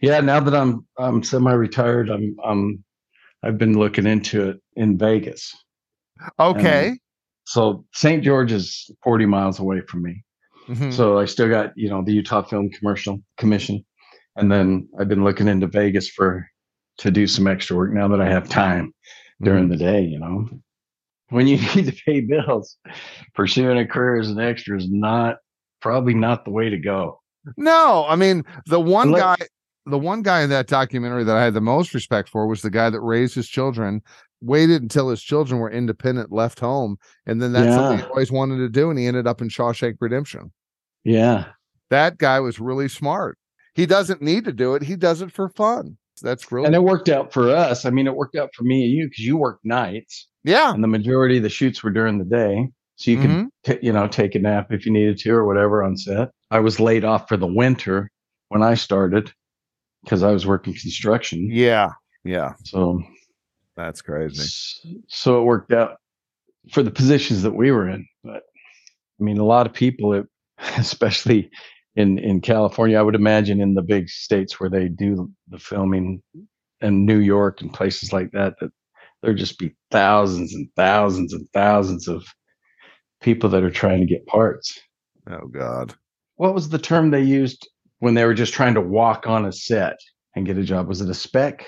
Yeah, 0.00 0.20
now 0.20 0.40
that 0.40 0.54
I'm 0.54 0.86
I'm 0.98 1.22
semi-retired, 1.22 2.10
I'm 2.10 2.36
um 2.44 2.84
I've 3.42 3.58
been 3.58 3.78
looking 3.78 4.06
into 4.06 4.50
it 4.50 4.60
in 4.76 4.98
Vegas. 4.98 5.54
Okay. 6.38 6.98
So 7.44 7.84
St. 7.94 8.22
George 8.22 8.52
is 8.52 8.90
40 9.02 9.26
miles 9.26 9.58
away 9.58 9.80
from 9.88 10.02
me. 10.02 10.22
Mhm. 10.68 10.92
So 10.92 11.18
I 11.18 11.24
still 11.24 11.48
got, 11.48 11.72
you 11.76 11.88
know, 11.88 12.02
the 12.04 12.12
Utah 12.12 12.42
Film 12.42 12.70
Commercial 12.70 13.20
Commission. 13.38 13.84
And 14.36 14.52
then 14.52 14.88
I've 14.98 15.08
been 15.08 15.24
looking 15.24 15.48
into 15.48 15.66
Vegas 15.66 16.08
for 16.08 16.46
to 16.98 17.10
do 17.10 17.26
some 17.26 17.46
extra 17.46 17.76
work 17.76 17.92
now 17.92 18.08
that 18.08 18.20
I 18.20 18.28
have 18.28 18.48
time 18.48 18.92
during 19.42 19.64
Mm-hmm. 19.64 19.72
the 19.72 19.76
day, 19.78 20.02
you 20.02 20.18
know. 20.18 20.48
When 21.30 21.46
you 21.46 21.56
need 21.74 21.86
to 21.86 22.02
pay 22.04 22.20
bills, 22.20 22.76
pursuing 23.34 23.78
a 23.78 23.86
career 23.86 24.20
as 24.20 24.28
an 24.30 24.38
extra 24.38 24.76
is 24.76 24.88
not 24.90 25.38
probably 25.80 26.14
not 26.14 26.44
the 26.44 26.50
way 26.50 26.68
to 26.68 26.78
go. 26.78 27.20
No, 27.56 28.04
I 28.06 28.16
mean 28.16 28.44
the 28.66 28.78
one 28.80 29.08
Unless- 29.08 29.38
guy, 29.38 29.46
the 29.86 29.98
one 29.98 30.22
guy 30.22 30.42
in 30.42 30.50
that 30.50 30.66
documentary 30.66 31.24
that 31.24 31.36
I 31.36 31.44
had 31.44 31.54
the 31.54 31.60
most 31.60 31.94
respect 31.94 32.28
for 32.28 32.46
was 32.46 32.62
the 32.62 32.70
guy 32.70 32.90
that 32.90 33.00
raised 33.00 33.34
his 33.34 33.48
children, 33.48 34.02
waited 34.40 34.82
until 34.82 35.08
his 35.08 35.22
children 35.22 35.60
were 35.60 35.70
independent, 35.70 36.32
left 36.32 36.60
home, 36.60 36.98
and 37.26 37.40
then 37.40 37.52
that's 37.52 37.74
something 37.74 37.98
he 37.98 38.04
always 38.10 38.32
wanted 38.32 38.58
to 38.58 38.68
do, 38.68 38.90
and 38.90 38.98
he 38.98 39.06
ended 39.06 39.26
up 39.26 39.40
in 39.40 39.48
Shawshank 39.48 39.96
Redemption. 40.00 40.52
Yeah. 41.04 41.46
That 41.90 42.18
guy 42.18 42.40
was 42.40 42.60
really 42.60 42.88
smart. 42.88 43.38
He 43.74 43.86
doesn't 43.86 44.22
need 44.22 44.44
to 44.44 44.52
do 44.52 44.74
it; 44.74 44.82
he 44.82 44.96
does 44.96 45.22
it 45.22 45.32
for 45.32 45.48
fun. 45.48 45.96
That's 46.22 46.52
really 46.52 46.66
And 46.66 46.74
it 46.74 46.82
worked 46.82 47.08
out 47.08 47.32
for 47.32 47.50
us. 47.50 47.86
I 47.86 47.90
mean, 47.90 48.06
it 48.06 48.14
worked 48.14 48.36
out 48.36 48.50
for 48.54 48.62
me 48.62 48.84
and 48.84 48.92
you 48.92 49.04
because 49.08 49.24
you 49.24 49.38
worked 49.38 49.64
nights 49.64 50.28
yeah. 50.44 50.72
and 50.74 50.84
the 50.84 50.88
majority 50.88 51.38
of 51.38 51.42
the 51.42 51.48
shoots 51.48 51.82
were 51.82 51.90
during 51.90 52.18
the 52.18 52.24
day. 52.24 52.68
So 52.96 53.10
you 53.10 53.16
could 53.18 53.30
Mhm. 53.30 53.48
t- 53.64 53.78
you 53.80 53.90
know, 53.92 54.06
take 54.06 54.34
a 54.34 54.38
nap 54.38 54.70
if 54.70 54.84
you 54.84 54.92
needed 54.92 55.16
to 55.20 55.30
or 55.30 55.46
whatever 55.46 55.82
on 55.82 55.96
set. 55.96 56.30
I 56.50 56.60
was 56.60 56.78
laid 56.78 57.04
off 57.04 57.26
for 57.26 57.38
the 57.38 57.46
winter 57.46 58.10
when 58.48 58.62
I 58.62 58.74
started 58.74 59.32
because 60.04 60.22
I 60.22 60.32
was 60.32 60.46
working 60.46 60.74
construction. 60.74 61.48
yeah, 61.50 61.90
yeah. 62.24 62.54
So, 62.64 63.02
That's 63.76 64.02
crazy. 64.02 65.02
so 65.08 65.40
it 65.40 65.44
worked 65.44 65.72
out 65.72 65.96
for 66.72 66.82
the 66.82 66.90
positions 66.90 67.42
that 67.42 67.54
we 67.54 67.70
were 67.70 67.88
in. 67.88 68.06
But 68.22 68.42
I 69.20 69.24
mean, 69.24 69.38
a 69.38 69.44
lot 69.44 69.66
of 69.66 69.72
people, 69.72 70.12
it, 70.14 70.26
especially 70.76 71.50
in 71.96 72.18
in 72.18 72.40
California, 72.40 72.98
I 72.98 73.02
would 73.02 73.14
imagine 73.14 73.60
in 73.60 73.74
the 73.74 73.82
big 73.82 74.08
states 74.08 74.60
where 74.60 74.70
they 74.70 74.88
do 74.88 75.30
the 75.48 75.58
filming, 75.58 76.22
and 76.80 77.06
New 77.06 77.18
York 77.18 77.60
and 77.60 77.72
places 77.72 78.12
like 78.12 78.30
that, 78.32 78.54
that 78.60 78.70
there'd 79.22 79.36
just 79.36 79.58
be 79.58 79.74
thousands 79.90 80.54
and 80.54 80.68
thousands 80.76 81.32
and 81.32 81.46
thousands 81.52 82.08
of 82.08 82.24
people 83.20 83.50
that 83.50 83.62
are 83.62 83.70
trying 83.70 84.00
to 84.00 84.06
get 84.06 84.26
parts. 84.26 84.78
Oh 85.30 85.46
God. 85.48 85.94
What 86.36 86.54
was 86.54 86.70
the 86.70 86.78
term 86.78 87.10
they 87.10 87.22
used 87.22 87.68
when 88.00 88.14
they 88.14 88.24
were 88.24 88.34
just 88.34 88.52
trying 88.52 88.74
to 88.74 88.80
walk 88.80 89.26
on 89.26 89.46
a 89.46 89.52
set 89.52 89.96
and 90.34 90.44
get 90.44 90.58
a 90.58 90.62
job? 90.62 90.88
Was 90.88 91.00
it 91.00 91.08
a 91.08 91.14
spec? 91.14 91.66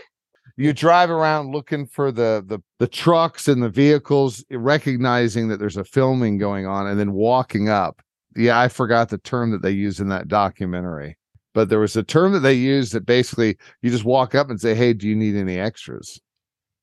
you 0.56 0.72
drive 0.72 1.10
around 1.10 1.52
looking 1.52 1.86
for 1.86 2.12
the 2.12 2.44
the 2.46 2.58
the 2.78 2.86
trucks 2.86 3.48
and 3.48 3.62
the 3.62 3.68
vehicles 3.68 4.44
recognizing 4.50 5.48
that 5.48 5.58
there's 5.58 5.76
a 5.76 5.84
filming 5.84 6.38
going 6.38 6.66
on 6.66 6.86
and 6.86 7.00
then 7.00 7.12
walking 7.12 7.68
up 7.68 8.02
yeah 8.36 8.58
i 8.58 8.68
forgot 8.68 9.08
the 9.08 9.18
term 9.18 9.50
that 9.50 9.62
they 9.62 9.70
used 9.70 10.00
in 10.00 10.08
that 10.08 10.28
documentary 10.28 11.16
but 11.54 11.68
there 11.68 11.78
was 11.78 11.96
a 11.96 12.02
term 12.02 12.32
that 12.32 12.40
they 12.40 12.54
used 12.54 12.92
that 12.92 13.06
basically 13.06 13.56
you 13.82 13.90
just 13.90 14.04
walk 14.04 14.34
up 14.34 14.50
and 14.50 14.60
say 14.60 14.74
hey 14.74 14.92
do 14.92 15.08
you 15.08 15.16
need 15.16 15.36
any 15.36 15.58
extras 15.58 16.20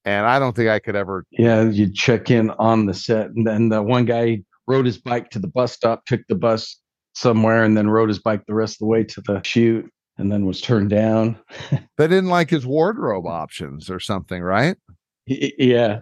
and 0.05 0.25
i 0.25 0.39
don't 0.39 0.55
think 0.55 0.69
i 0.69 0.79
could 0.79 0.95
ever 0.95 1.25
Yeah, 1.31 1.63
you 1.69 1.91
check 1.91 2.31
in 2.31 2.49
on 2.51 2.85
the 2.85 2.93
set, 2.93 3.27
and 3.27 3.45
then 3.45 3.69
the 3.69 3.81
one 3.81 4.05
guy 4.05 4.41
rode 4.67 4.85
his 4.85 4.97
bike 4.97 5.29
to 5.31 5.39
the 5.39 5.47
bus 5.47 5.73
stop, 5.73 6.05
took 6.05 6.21
the 6.27 6.35
bus 6.35 6.79
somewhere, 7.19 7.63
and 7.63 7.75
then 7.77 7.89
rode 7.89 8.09
his 8.09 8.19
bike 8.19 8.45
the 8.47 8.53
rest 8.53 8.75
of 8.75 8.79
the 8.79 8.85
way 8.85 9.03
to 9.03 9.21
the 9.21 9.41
shoot, 9.43 9.89
and 10.17 10.31
then 10.31 10.45
was 10.45 10.61
turned 10.61 10.89
down. 10.89 11.37
they 11.97 12.07
didn't 12.07 12.29
like 12.29 12.49
his 12.49 12.65
wardrobe 12.65 13.25
options 13.27 13.89
or 13.89 13.99
something 13.99 14.41
right 14.41 14.77
Yeah. 15.25 16.01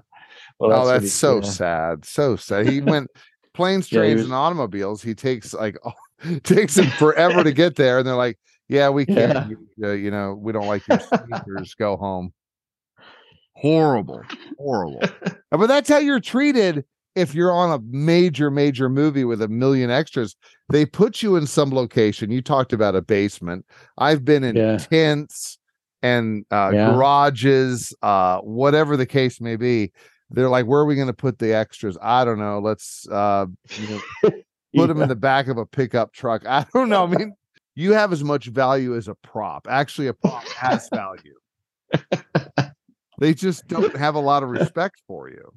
Well, 0.60 0.82
oh 0.82 0.88
that's 0.88 1.12
so 1.14 1.36
yeah. 1.38 1.50
sad 1.50 2.06
so 2.06 2.36
sad 2.36 2.66
he 2.68 2.82
went 2.94 3.10
planes 3.54 3.92
Yeah, 3.92 4.00
trains 4.00 4.18
was- 4.18 4.26
and 4.26 4.34
automobiles 4.34 5.02
he 5.04 5.14
takes 5.14 5.54
like 5.54 5.78
takes 6.44 6.78
him 6.78 6.88
forever 6.92 7.44
to 7.44 7.52
get 7.52 7.76
there 7.76 8.00
and 8.00 8.08
they're 8.08 8.16
like 8.16 8.38
yeah 8.70 8.90
we 8.90 9.06
can't 9.06 9.34
Yeah. 9.34 9.48
you, 9.78 9.88
uh, 9.88 9.92
you 9.92 10.10
know 10.12 10.34
we 10.34 10.52
don't 10.52 10.68
like 10.68 10.88
your 10.88 11.00
sneakers 11.00 11.76
go 11.76 11.96
home 11.98 12.34
horrible 13.54 14.24
horrible 14.58 15.02
but 15.52 15.68
that's 15.68 15.90
how 15.90 15.98
you're 15.98 16.20
treated 16.20 16.86
if 17.18 17.34
you're 17.36 17.52
on 17.52 17.72
a 17.72 17.80
major 17.90 18.50
major 18.52 18.90
movie 18.90 19.26
with 19.26 19.42
a 19.42 19.48
million 19.48 19.90
extras 19.90 20.36
they 20.70 20.86
put 20.86 21.24
you 21.24 21.36
in 21.36 21.48
some 21.48 21.72
location 21.72 22.32
you 22.32 22.42
talked 22.42 22.74
about 22.74 22.96
a 22.96 23.02
basement 23.02 23.66
i've 23.98 24.24
been 24.24 24.44
in 24.44 24.56
Yeah. 24.56 24.78
tents 24.78 25.58
and 26.02 26.46
uh, 26.52 26.72
Yeah. 26.74 26.86
garages 26.92 27.94
uh, 28.02 28.40
whatever 28.42 28.96
the 28.96 29.06
case 29.06 29.42
may 29.42 29.56
be 29.56 29.92
they're 30.30 30.50
like 30.50 30.66
where 30.66 30.82
are 30.82 30.86
we 30.86 30.96
going 30.96 31.08
to 31.08 31.14
put 31.14 31.40
the 31.40 31.54
extras 31.54 31.98
i 32.02 32.24
don't 32.24 32.40
know 32.40 32.60
let's 32.60 33.08
uh, 33.10 33.46
you 33.78 33.88
know, 33.88 34.02
put 34.76 34.88
them 34.88 35.02
in 35.02 35.08
the 35.10 35.16
back 35.16 35.48
of 35.48 35.58
a 35.58 35.66
pickup 35.66 36.14
truck. 36.14 36.46
I 36.48 36.66
don't 36.74 36.90
know. 36.90 37.04
I 37.04 37.08
mean, 37.08 37.34
you 37.76 37.94
have 37.94 38.12
as 38.14 38.24
much 38.24 38.48
value 38.48 38.96
as 38.96 39.08
a 39.08 39.16
prop. 39.16 39.68
Actually, 39.70 40.08
a 40.08 40.14
prop 40.14 40.44
has 40.50 40.90
value. 40.90 41.36
they 43.20 43.34
just 43.34 43.68
don't 43.68 43.96
have 43.96 44.16
a 44.16 44.20
lot 44.20 44.44
of 44.44 44.50
respect 44.50 45.02
for 45.08 45.30
you. 45.30 45.52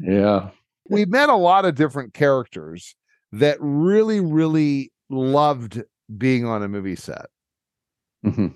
Yeah. 0.00 0.50
We 0.90 1.04
met 1.06 1.28
a 1.28 1.36
lot 1.36 1.64
of 1.64 1.74
different 1.74 2.14
characters 2.14 2.94
that 3.32 3.56
really, 3.60 4.20
really 4.20 4.92
loved 5.10 5.82
being 6.16 6.44
on 6.44 6.62
a 6.62 6.68
movie 6.68 6.96
set. 6.96 7.26
hmm 8.22 8.48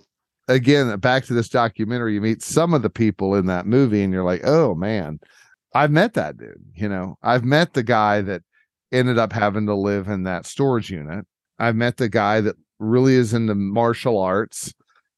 Again, 0.50 0.96
back 0.98 1.26
to 1.26 1.34
this 1.34 1.50
documentary, 1.50 2.14
you 2.14 2.22
meet 2.22 2.42
some 2.42 2.72
of 2.72 2.80
the 2.80 2.88
people 2.88 3.34
in 3.34 3.44
that 3.46 3.66
movie, 3.66 4.02
and 4.02 4.14
you're 4.14 4.24
like, 4.24 4.40
oh 4.44 4.74
man, 4.74 5.20
I've 5.74 5.90
met 5.90 6.14
that 6.14 6.38
dude. 6.38 6.64
You 6.74 6.88
know, 6.88 7.16
I've 7.22 7.44
met 7.44 7.74
the 7.74 7.82
guy 7.82 8.22
that 8.22 8.42
ended 8.90 9.18
up 9.18 9.30
having 9.30 9.66
to 9.66 9.74
live 9.74 10.08
in 10.08 10.22
that 10.22 10.46
storage 10.46 10.90
unit. 10.90 11.26
I've 11.58 11.76
met 11.76 11.98
the 11.98 12.08
guy 12.08 12.40
that 12.40 12.56
really 12.78 13.12
is 13.14 13.34
into 13.34 13.54
martial 13.54 14.18
arts 14.18 14.72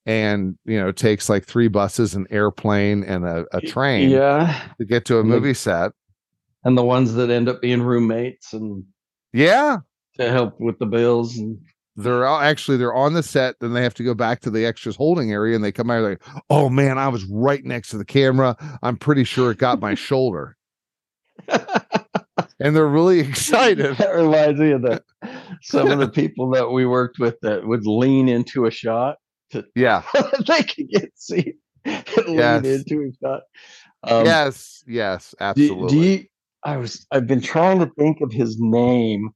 and 0.06 0.58
you 0.64 0.80
know 0.80 0.90
takes 0.90 1.28
like 1.28 1.44
three 1.44 1.68
buses 1.68 2.14
an 2.16 2.26
airplane 2.30 3.04
and 3.04 3.24
a, 3.24 3.44
a 3.52 3.60
train 3.60 4.10
Yeah. 4.10 4.60
to 4.78 4.84
get 4.84 5.04
to 5.04 5.18
a 5.18 5.22
movie 5.24 5.54
set 5.54 5.92
And 6.64 6.76
the 6.76 6.84
ones 6.84 7.14
that 7.14 7.30
end 7.30 7.48
up 7.48 7.62
being 7.62 7.82
roommates 7.82 8.52
and 8.52 8.84
yeah. 9.32 9.78
to 10.18 10.30
help 10.30 10.60
with 10.60 10.78
the 10.78 10.86
bills 10.86 11.38
and 11.38 11.58
they're 11.96 12.26
all 12.26 12.40
actually 12.40 12.76
they're 12.76 12.94
on 12.94 13.14
the 13.14 13.22
set 13.22 13.56
then 13.60 13.72
they 13.72 13.82
have 13.82 13.94
to 13.94 14.04
go 14.04 14.14
back 14.14 14.40
to 14.40 14.50
the 14.50 14.64
extras 14.64 14.96
holding 14.96 15.32
area 15.32 15.54
and 15.54 15.64
they 15.64 15.72
come 15.72 15.90
out 15.90 16.02
like 16.02 16.22
oh 16.48 16.68
man 16.68 16.98
i 16.98 17.08
was 17.08 17.24
right 17.24 17.64
next 17.64 17.90
to 17.90 17.98
the 17.98 18.04
camera. 18.04 18.56
I'm 18.82 18.96
pretty 18.96 19.24
sure 19.24 19.50
it 19.50 19.58
got 19.58 19.80
my 19.80 19.94
shoulder. 19.94 20.56
And 22.60 22.76
they're 22.76 22.86
really 22.86 23.20
excited. 23.28 23.96
That 23.96 24.14
reminds 24.14 24.60
me 24.60 24.72
of 24.72 24.82
the 24.82 25.02
some 25.62 25.90
of 25.90 25.98
the 25.98 26.08
people 26.08 26.50
that 26.50 26.70
we 26.70 26.86
worked 26.86 27.18
with 27.18 27.40
that 27.40 27.66
would 27.66 27.86
lean 27.86 28.28
into 28.28 28.66
a 28.66 28.70
shot 28.70 29.16
yeah. 29.74 30.02
they 30.46 30.62
could 30.62 30.88
get 30.88 31.10
seen. 31.16 31.54
Yes. 31.84 32.62
lean 32.62 32.64
into 32.66 33.02
a 33.02 33.26
shot. 33.26 33.42
Um, 34.02 34.24
yes 34.24 34.82
yes 34.86 35.34
do, 35.38 35.44
absolutely 35.44 35.88
do 35.88 35.98
you 35.98 36.24
i 36.64 36.76
was 36.76 37.06
i've 37.12 37.26
been 37.26 37.40
trying 37.40 37.78
to 37.78 37.90
think 37.98 38.20
of 38.20 38.32
his 38.32 38.56
name. 38.60 39.30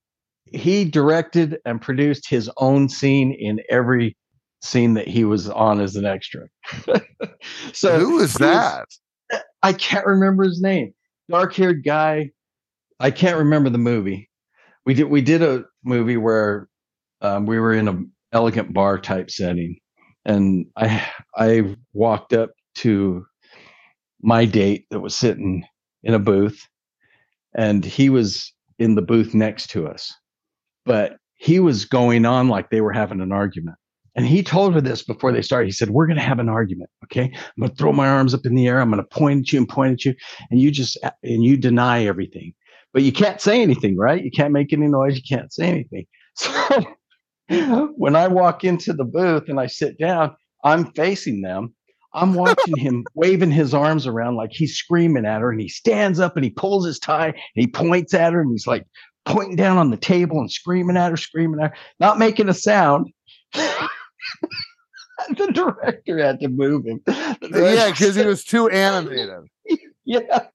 He 0.52 0.84
directed 0.84 1.58
and 1.64 1.80
produced 1.82 2.28
his 2.28 2.48
own 2.58 2.88
scene 2.88 3.32
in 3.32 3.60
every 3.70 4.16
scene 4.62 4.94
that 4.94 5.08
he 5.08 5.24
was 5.24 5.48
on 5.50 5.80
as 5.80 5.96
an 5.96 6.04
extra. 6.04 6.46
So 7.72 7.98
who 7.98 8.16
was- 8.16 8.34
that? 8.34 8.86
I 9.62 9.72
can't 9.72 10.06
remember 10.06 10.44
his 10.44 10.60
name. 10.62 10.94
Dark-haired 11.28 11.82
guy. 11.84 12.30
I 13.00 13.10
can't 13.10 13.38
remember 13.38 13.68
the 13.70 13.78
movie. 13.78 14.30
We 14.86 14.94
did 14.94 15.04
we 15.04 15.22
did 15.22 15.42
a 15.42 15.64
movie 15.82 16.16
where 16.18 16.68
um, 17.20 17.46
we 17.46 17.58
were 17.58 17.72
in 17.72 17.88
a 17.88 17.98
elegant 18.32 18.72
bar 18.72 18.98
type 18.98 19.30
setting 19.30 19.78
and 20.24 20.66
i 20.76 21.06
i 21.36 21.76
walked 21.92 22.32
up 22.32 22.50
to 22.74 23.24
my 24.22 24.44
date 24.44 24.86
that 24.90 25.00
was 25.00 25.14
sitting 25.16 25.64
in 26.02 26.14
a 26.14 26.18
booth 26.18 26.66
and 27.54 27.84
he 27.84 28.10
was 28.10 28.52
in 28.78 28.94
the 28.94 29.02
booth 29.02 29.34
next 29.34 29.68
to 29.70 29.86
us. 29.86 30.12
But 30.84 31.16
he 31.34 31.60
was 31.60 31.84
going 31.84 32.26
on 32.26 32.48
like 32.48 32.70
they 32.70 32.80
were 32.80 32.92
having 32.92 33.20
an 33.20 33.32
argument. 33.32 33.76
And 34.16 34.26
he 34.26 34.42
told 34.42 34.74
her 34.74 34.80
this 34.80 35.02
before 35.02 35.32
they 35.32 35.42
started. 35.42 35.66
He 35.66 35.72
said 35.72 35.90
we're 35.90 36.06
going 36.06 36.18
to 36.18 36.22
have 36.22 36.38
an 36.38 36.48
argument 36.48 36.90
okay? 37.04 37.32
I'm 37.34 37.60
going 37.60 37.70
to 37.70 37.76
throw 37.76 37.92
my 37.92 38.08
arms 38.08 38.32
up 38.32 38.46
in 38.46 38.54
the 38.54 38.68
air. 38.68 38.80
I'm 38.80 38.90
going 38.90 39.02
to 39.02 39.08
point 39.08 39.40
at 39.40 39.52
you 39.52 39.58
and 39.58 39.68
point 39.68 39.92
at 39.92 40.04
you. 40.04 40.14
And 40.50 40.60
you 40.60 40.70
just 40.70 40.96
and 41.22 41.44
you 41.44 41.56
deny 41.56 42.04
everything. 42.06 42.54
But 42.92 43.02
you 43.02 43.12
can't 43.12 43.40
say 43.40 43.60
anything 43.60 43.96
right? 43.96 44.22
You 44.22 44.30
can't 44.30 44.52
make 44.52 44.72
any 44.72 44.86
noise. 44.86 45.16
You 45.16 45.22
can't 45.28 45.52
say 45.52 45.68
anything. 45.68 46.06
So 46.36 46.84
when 47.48 48.16
i 48.16 48.26
walk 48.26 48.64
into 48.64 48.92
the 48.92 49.04
booth 49.04 49.48
and 49.48 49.60
i 49.60 49.66
sit 49.66 49.98
down 49.98 50.34
i'm 50.64 50.92
facing 50.92 51.42
them 51.42 51.74
i'm 52.14 52.34
watching 52.34 52.76
him 52.76 53.04
waving 53.14 53.50
his 53.50 53.74
arms 53.74 54.06
around 54.06 54.36
like 54.36 54.52
he's 54.52 54.76
screaming 54.76 55.26
at 55.26 55.40
her 55.40 55.50
and 55.50 55.60
he 55.60 55.68
stands 55.68 56.20
up 56.20 56.36
and 56.36 56.44
he 56.44 56.50
pulls 56.50 56.86
his 56.86 56.98
tie 56.98 57.28
and 57.28 57.36
he 57.54 57.66
points 57.66 58.14
at 58.14 58.32
her 58.32 58.40
and 58.40 58.50
he's 58.50 58.66
like 58.66 58.86
pointing 59.24 59.56
down 59.56 59.78
on 59.78 59.90
the 59.90 59.96
table 59.96 60.38
and 60.38 60.50
screaming 60.50 60.96
at 60.96 61.10
her 61.10 61.16
screaming 61.16 61.60
at 61.60 61.70
her 61.70 61.76
not 62.00 62.18
making 62.18 62.48
a 62.48 62.54
sound. 62.54 63.10
The 65.38 65.46
director 65.52 66.18
had 66.18 66.40
to 66.40 66.48
move 66.48 66.84
him. 66.84 67.00
Yeah 67.06 67.90
because 67.90 68.14
he 68.14 68.26
was 68.26 68.44
too 68.44 68.68
animated. 68.68 69.48
Yeah. 70.06 70.48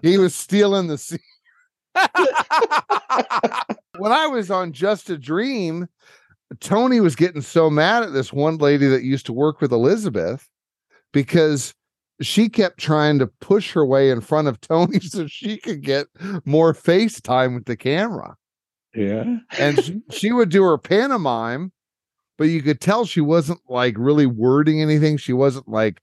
He 0.00 0.16
was 0.16 0.32
stealing 0.32 0.86
the 0.86 0.96
scene. 0.96 1.18
When 3.98 4.12
I 4.12 4.28
was 4.28 4.48
on 4.50 4.72
Just 4.72 5.10
a 5.10 5.18
Dream, 5.18 5.88
Tony 6.60 7.00
was 7.00 7.16
getting 7.16 7.40
so 7.40 7.68
mad 7.68 8.04
at 8.04 8.12
this 8.12 8.32
one 8.32 8.58
lady 8.58 8.86
that 8.86 9.02
used 9.02 9.26
to 9.26 9.32
work 9.32 9.60
with 9.60 9.72
Elizabeth 9.72 10.48
because 11.12 11.74
she 12.20 12.48
kept 12.48 12.78
trying 12.78 13.18
to 13.18 13.26
push 13.26 13.72
her 13.72 13.84
way 13.84 14.10
in 14.10 14.20
front 14.20 14.48
of 14.48 14.60
Tony 14.60 15.00
so 15.00 15.26
she 15.26 15.58
could 15.58 15.82
get 15.82 16.06
more 16.44 16.74
face 16.74 17.20
time 17.20 17.54
with 17.54 17.66
the 17.66 17.76
camera. 17.76 18.36
yeah 18.94 19.24
And 19.58 19.82
she, 19.82 20.00
she 20.10 20.32
would 20.32 20.48
do 20.48 20.62
her 20.64 20.78
pantomime, 20.78 21.72
but 22.38 22.44
you 22.44 22.62
could 22.62 22.80
tell 22.80 23.04
she 23.04 23.20
wasn't 23.20 23.60
like 23.68 23.94
really 23.98 24.26
wording 24.26 24.80
anything. 24.80 25.16
She 25.16 25.32
wasn't 25.32 25.68
like 25.68 26.00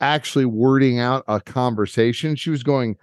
actually 0.00 0.44
wording 0.44 0.98
out 0.98 1.24
a 1.26 1.40
conversation. 1.40 2.36
She 2.36 2.50
was 2.50 2.62
going, 2.62 2.96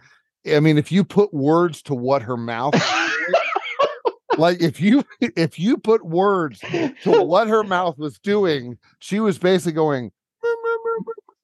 I 0.52 0.60
mean, 0.60 0.78
if 0.78 0.92
you 0.92 1.04
put 1.04 1.34
words 1.34 1.82
to 1.84 1.96
what 1.96 2.22
her 2.22 2.38
mouth 2.38 2.76
like 4.38 4.62
if 4.62 4.82
you 4.82 5.04
if 5.20 5.60
you 5.60 5.78
put 5.78 6.06
words 6.06 6.60
to 6.60 7.24
what 7.24 7.48
her 7.48 7.64
mouth 7.64 7.98
was 7.98 8.20
doing, 8.20 8.78
she 9.00 9.20
was 9.20 9.38
basically 9.38 9.74
going. 9.74 10.12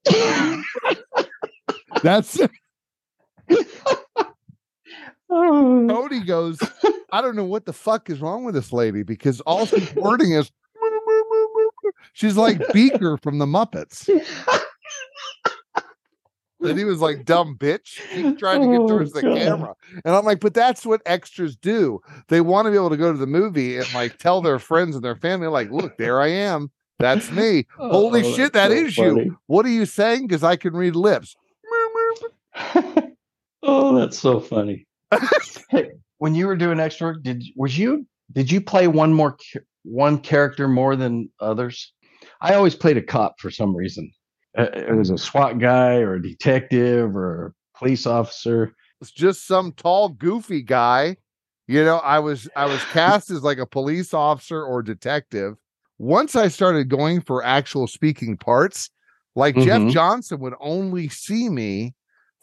That's 2.03 2.39
Oh. 5.31 5.85
Cody 5.87 6.21
goes. 6.23 6.57
I 7.11 7.21
don't 7.21 7.35
know 7.35 7.45
what 7.45 7.65
the 7.65 7.73
fuck 7.73 8.09
is 8.09 8.19
wrong 8.19 8.45
with 8.45 8.55
this 8.55 8.73
lady 8.73 9.03
because 9.03 9.41
all 9.41 9.65
she's 9.65 9.93
wording 9.95 10.31
is. 10.33 10.49
She's 12.13 12.35
like 12.35 12.61
Beaker 12.73 13.17
from 13.17 13.37
the 13.37 13.45
Muppets. 13.45 14.07
And 16.61 16.77
he 16.77 16.83
was 16.83 16.99
like, 16.99 17.23
dumb 17.23 17.55
bitch. 17.57 18.01
He 18.09 18.33
tried 18.35 18.57
to 18.59 18.65
get 18.67 18.79
Oh, 18.81 18.87
towards 18.87 19.13
the 19.13 19.21
camera. 19.21 19.73
And 20.03 20.13
I'm 20.15 20.25
like, 20.25 20.41
but 20.41 20.53
that's 20.53 20.85
what 20.85 21.01
extras 21.05 21.55
do. 21.55 22.01
They 22.27 22.41
want 22.41 22.65
to 22.65 22.71
be 22.71 22.75
able 22.77 22.89
to 22.89 22.97
go 22.97 23.11
to 23.13 23.17
the 23.17 23.27
movie 23.27 23.77
and 23.77 23.91
like 23.93 24.17
tell 24.17 24.41
their 24.41 24.59
friends 24.59 24.95
and 24.95 25.03
their 25.03 25.15
family, 25.15 25.47
like, 25.47 25.71
look, 25.71 25.97
there 25.97 26.19
I 26.19 26.27
am. 26.27 26.69
That's 26.99 27.31
me. 27.31 27.65
Holy 27.77 28.21
Oh, 28.21 28.33
shit, 28.33 28.53
that's 28.53 28.69
that 28.69 28.77
so 28.77 28.85
is 28.85 28.97
you. 28.97 29.37
What 29.47 29.65
are 29.65 29.69
you 29.69 29.85
saying? 29.85 30.27
Because 30.27 30.43
I 30.43 30.57
can 30.57 30.73
read 30.73 30.95
lips. 30.95 31.35
oh, 33.63 33.97
that's 33.97 34.19
so 34.19 34.39
funny. 34.39 34.85
hey, 35.69 35.91
when 36.17 36.35
you 36.35 36.45
were 36.47 36.57
doing 36.57 36.79
extra 36.79 37.07
work, 37.07 37.23
did 37.23 37.43
was 37.55 37.77
you 37.77 38.05
did 38.33 38.51
you 38.51 38.61
play 38.61 38.87
one 38.87 39.13
more 39.13 39.37
one 39.83 40.19
character 40.19 40.67
more 40.67 40.95
than 40.95 41.29
others? 41.39 41.93
I 42.41 42.53
always 42.53 42.75
played 42.75 42.97
a 42.97 43.01
cop 43.01 43.39
for 43.39 43.49
some 43.49 43.75
reason. 43.75 44.11
Uh, 44.57 44.67
It 44.73 44.95
was 44.95 45.09
a 45.09 45.17
SWAT 45.17 45.59
guy 45.59 45.97
or 45.97 46.15
a 46.15 46.21
detective 46.21 47.15
or 47.15 47.47
a 47.47 47.77
police 47.77 48.05
officer. 48.05 48.73
It's 49.01 49.11
just 49.11 49.47
some 49.47 49.71
tall, 49.71 50.09
goofy 50.09 50.61
guy. 50.61 51.17
You 51.67 51.85
know, 51.85 51.97
I 51.97 52.19
was 52.19 52.49
I 52.55 52.65
was 52.65 52.83
cast 52.91 53.29
as 53.29 53.43
like 53.43 53.57
a 53.59 53.65
police 53.65 54.13
officer 54.13 54.63
or 54.63 54.81
detective. 54.81 55.55
Once 55.99 56.35
I 56.35 56.47
started 56.47 56.89
going 56.89 57.21
for 57.21 57.43
actual 57.43 57.85
speaking 57.85 58.37
parts, 58.37 58.89
like 59.35 59.55
Jeff 59.55 59.81
Mhm. 59.81 59.91
Johnson 59.91 60.39
would 60.39 60.53
only 60.59 61.09
see 61.09 61.49
me 61.49 61.93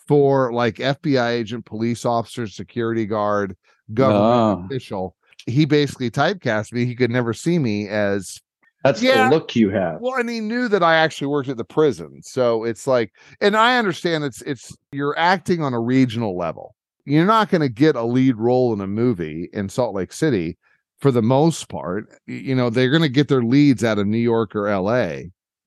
for 0.06 0.52
like 0.52 0.76
FBI 0.78 1.30
agent, 1.30 1.64
police 1.64 2.04
officer, 2.04 2.46
security 2.46 3.06
guard, 3.06 3.56
government 3.92 4.60
Ah, 4.60 4.64
official. 4.66 5.16
He 5.46 5.64
basically 5.64 6.10
typecast 6.10 6.72
me. 6.72 6.84
He 6.84 6.94
could 6.94 7.10
never 7.10 7.32
see 7.32 7.58
me 7.58 7.88
as 7.88 8.40
that's 8.84 9.02
Yeah. 9.02 9.28
the 9.28 9.34
look 9.34 9.56
you 9.56 9.70
have. 9.70 10.00
well, 10.00 10.14
and 10.14 10.28
he 10.30 10.38
knew 10.40 10.68
that 10.68 10.82
I 10.82 10.96
actually 10.96 11.26
worked 11.26 11.48
at 11.48 11.56
the 11.56 11.64
prison. 11.64 12.20
So 12.22 12.62
it's 12.62 12.86
like, 12.86 13.10
and 13.40 13.56
I 13.56 13.78
understand 13.78 14.22
it's 14.22 14.42
it's 14.42 14.76
you're 14.92 15.18
acting 15.18 15.62
on 15.62 15.74
a 15.74 15.80
regional 15.80 16.36
level. 16.36 16.74
You're 17.04 17.26
not 17.26 17.48
going 17.48 17.62
to 17.62 17.68
get 17.68 17.96
a 17.96 18.02
lead 18.04 18.36
role 18.36 18.72
in 18.72 18.80
a 18.80 18.86
movie 18.86 19.48
in 19.52 19.68
Salt 19.68 19.94
Lake 19.94 20.12
City 20.12 20.56
for 20.98 21.10
the 21.10 21.22
most 21.22 21.68
part. 21.68 22.08
You 22.26 22.54
know, 22.54 22.70
they're 22.70 22.90
going 22.90 23.02
to 23.02 23.08
get 23.08 23.28
their 23.28 23.42
leads 23.42 23.84
out 23.84 23.98
of 23.98 24.06
New 24.06 24.16
York 24.18 24.54
or 24.56 24.68
LA, 24.68 25.06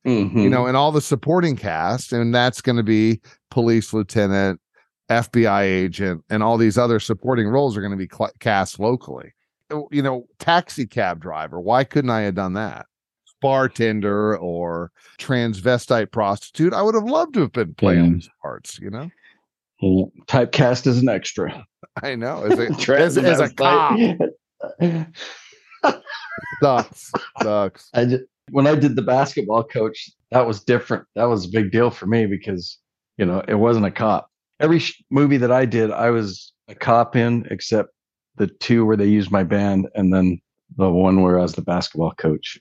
you 0.03 0.30
Mhm. 0.30 0.49
know, 0.49 0.65
and 0.65 0.75
all 0.77 0.91
the 0.91 1.01
supporting 1.01 1.55
cast, 1.55 2.11
and 2.13 2.34
that's 2.34 2.61
going 2.61 2.77
to 2.77 2.84
be 2.84 3.21
police 3.51 3.93
lieutenant, 3.93 4.59
FBI 5.09 5.63
agent, 5.63 6.23
and 6.30 6.41
all 6.43 6.57
these 6.57 6.77
other 6.77 6.99
supporting 6.99 7.47
roles 7.47 7.75
are 7.77 7.82
going 7.82 7.91
to 7.91 7.97
be 7.97 8.09
cl- 8.11 8.32
cast 8.39 8.80
locally. 8.80 9.34
Oh, 9.71 9.88
You 9.91 10.01
know, 10.01 10.25
taxi 10.39 10.88
cab 10.88 11.19
driver. 11.19 11.59
Why 11.59 11.84
couldn't 11.84 12.09
I 12.11 12.21
have 12.21 12.36
done 12.36 12.53
that? 12.53 12.86
Bartender 13.41 14.36
or 14.38 14.91
transvestite 15.17 16.11
prostitute. 16.11 16.73
I 16.73 16.82
would 16.82 16.95
have 16.95 17.05
loved 17.05 17.36
to 17.36 17.41
have 17.41 17.51
been 17.53 17.73
playing 17.75 18.05
Yeah. 18.05 18.11
those 18.13 18.30
parts. 18.41 18.80
You 18.80 18.89
know. 18.89 19.09
Typecast 20.27 20.88
as 20.88 20.99
an 20.99 21.07
extra. 21.09 21.65
I 22.03 22.15
know 22.15 22.43
as 22.43 22.59
a 22.59 22.63
as, 22.99 23.17
as 23.17 23.39
a 23.39 23.47
Transvestite. 23.47 23.55
cop. 24.17 24.30
Sucks. 26.62 27.12
Sucks. 27.41 27.89
I 27.93 28.05
just, 28.05 28.24
when 28.51 28.68
I 28.68 28.76
did 28.76 28.95
the 28.95 29.01
basketball 29.01 29.64
coach, 29.64 30.10
that 30.32 30.45
was 30.45 30.64
different. 30.64 31.05
That 31.16 31.26
was 31.26 31.45
a 31.45 31.49
big 31.49 31.72
deal 31.72 31.89
for 31.91 32.05
me 32.05 32.26
because 32.26 32.78
you 33.18 33.26
know 33.26 33.43
it 33.47 33.55
wasn't 33.55 33.86
a 33.86 33.91
cop. 33.91 34.30
Every 34.60 34.80
sh- 34.80 35.01
movie 35.10 35.38
that 35.38 35.51
I 35.51 35.66
did, 35.66 35.91
I 35.91 36.10
was 36.10 36.53
a 36.68 36.76
cop 36.76 37.16
in, 37.16 37.47
except 37.49 37.89
the 38.36 38.47
two 38.47 38.86
where 38.86 38.97
they 38.97 39.07
used 39.07 39.32
my 39.32 39.43
band, 39.43 39.88
and 39.95 40.14
then 40.14 40.39
the 40.78 40.89
one 40.89 41.22
where 41.22 41.39
I 41.39 41.41
was 41.41 41.53
the 41.53 41.62
basketball 41.62 42.14
coach. 42.18 42.60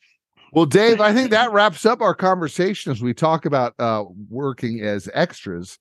Well, 0.53 0.66
Dave, 0.66 1.01
I 1.01 1.12
think 1.12 1.30
that 1.30 1.53
wraps 1.53 1.84
up 1.84 2.01
our 2.01 2.14
conversation 2.14 2.90
as 2.90 3.03
we 3.03 3.12
talk 3.12 3.44
about 3.44 3.74
uh, 3.78 4.05
working 4.30 4.80
as 4.80 5.09
extras. 5.12 5.78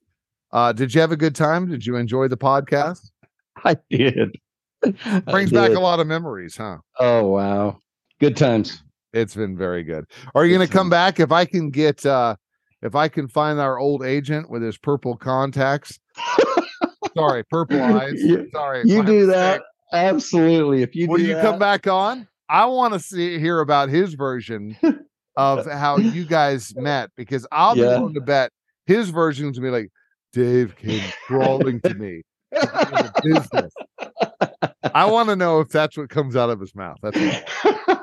Uh, 0.51 0.73
did 0.73 0.93
you 0.93 0.99
have 1.01 1.11
a 1.11 1.17
good 1.17 1.35
time? 1.35 1.69
Did 1.69 1.85
you 1.85 1.95
enjoy 1.95 2.27
the 2.27 2.37
podcast? 2.37 3.11
I 3.63 3.77
did. 3.89 4.37
Brings 5.29 5.51
back 5.51 5.71
a 5.71 5.79
lot 5.79 5.99
of 5.99 6.07
memories, 6.07 6.55
huh? 6.57 6.77
Oh 6.99 7.27
wow, 7.27 7.79
good 8.19 8.37
times. 8.37 8.83
It's 9.13 9.35
been 9.35 9.57
very 9.57 9.83
good. 9.83 10.05
Are 10.35 10.45
you 10.45 10.55
going 10.55 10.67
to 10.67 10.71
come 10.71 10.89
back 10.89 11.19
if 11.19 11.31
I 11.31 11.45
can 11.45 11.69
get 11.71 12.05
uh 12.05 12.35
if 12.81 12.93
I 12.95 13.07
can 13.07 13.27
find 13.27 13.59
our 13.59 13.79
old 13.79 14.03
agent 14.05 14.49
with 14.49 14.61
his 14.61 14.77
purple 14.77 15.15
contacts? 15.15 15.99
Sorry, 17.15 17.43
purple 17.45 17.81
eyes. 17.95 18.13
You- 18.21 18.47
Sorry. 18.53 18.81
You 18.85 19.03
do 19.03 19.25
mistake. 19.27 19.27
that 19.35 19.61
absolutely. 19.93 20.83
If 20.83 20.95
you 20.95 21.07
Will 21.07 21.17
do 21.17 21.23
you 21.23 21.33
that, 21.35 21.41
come 21.41 21.59
back 21.59 21.87
on? 21.87 22.27
I 22.49 22.65
want 22.65 22.93
to 22.93 22.99
see 22.99 23.39
hear 23.39 23.59
about 23.61 23.89
his 23.89 24.13
version 24.13 24.77
of 25.35 25.65
how 25.65 25.97
you 25.97 26.25
guys 26.25 26.73
met 26.75 27.09
because 27.17 27.47
I'll 27.51 27.73
be 27.75 27.81
Yeah. 27.81 27.97
willing 27.99 28.13
to 28.13 28.21
bet 28.21 28.51
his 28.85 29.09
version 29.09 29.51
to 29.53 29.61
be 29.61 29.69
like 29.69 29.89
Dave 30.33 30.75
came 30.75 31.01
crawling 31.25 31.81
to 31.81 31.93
me. 31.95 32.21
Business. 33.23 33.73
I 34.93 35.05
want 35.05 35.29
to 35.29 35.35
know 35.35 35.59
if 35.59 35.69
that's 35.69 35.97
what 35.97 36.09
comes 36.09 36.35
out 36.35 36.49
of 36.49 36.59
his 36.59 36.75
mouth. 36.75 36.97
That's. 37.01 37.43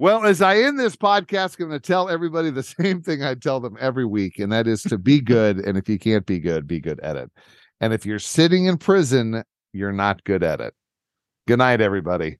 Well, 0.00 0.24
as 0.26 0.40
I 0.40 0.58
end 0.58 0.78
this 0.78 0.94
podcast, 0.94 1.58
I'm 1.58 1.68
going 1.68 1.80
to 1.80 1.84
tell 1.84 2.08
everybody 2.08 2.50
the 2.50 2.62
same 2.80 3.02
thing 3.02 3.24
I 3.24 3.34
tell 3.34 3.58
them 3.58 3.76
every 3.80 4.06
week, 4.06 4.38
and 4.38 4.52
that 4.52 4.68
is 4.68 4.82
to 4.84 4.96
be 4.96 5.20
good. 5.20 5.58
And 5.58 5.76
if 5.76 5.88
you 5.88 5.98
can't 5.98 6.24
be 6.24 6.38
good, 6.38 6.68
be 6.68 6.80
good 6.80 7.00
at 7.00 7.16
it. 7.16 7.30
And 7.80 7.92
if 7.92 8.06
you're 8.06 8.20
sitting 8.20 8.66
in 8.66 8.78
prison, 8.78 9.42
you're 9.72 9.92
not 9.92 10.22
good 10.22 10.44
at 10.44 10.60
it. 10.60 10.72
Good 11.48 11.58
night, 11.58 11.80
everybody. 11.80 12.38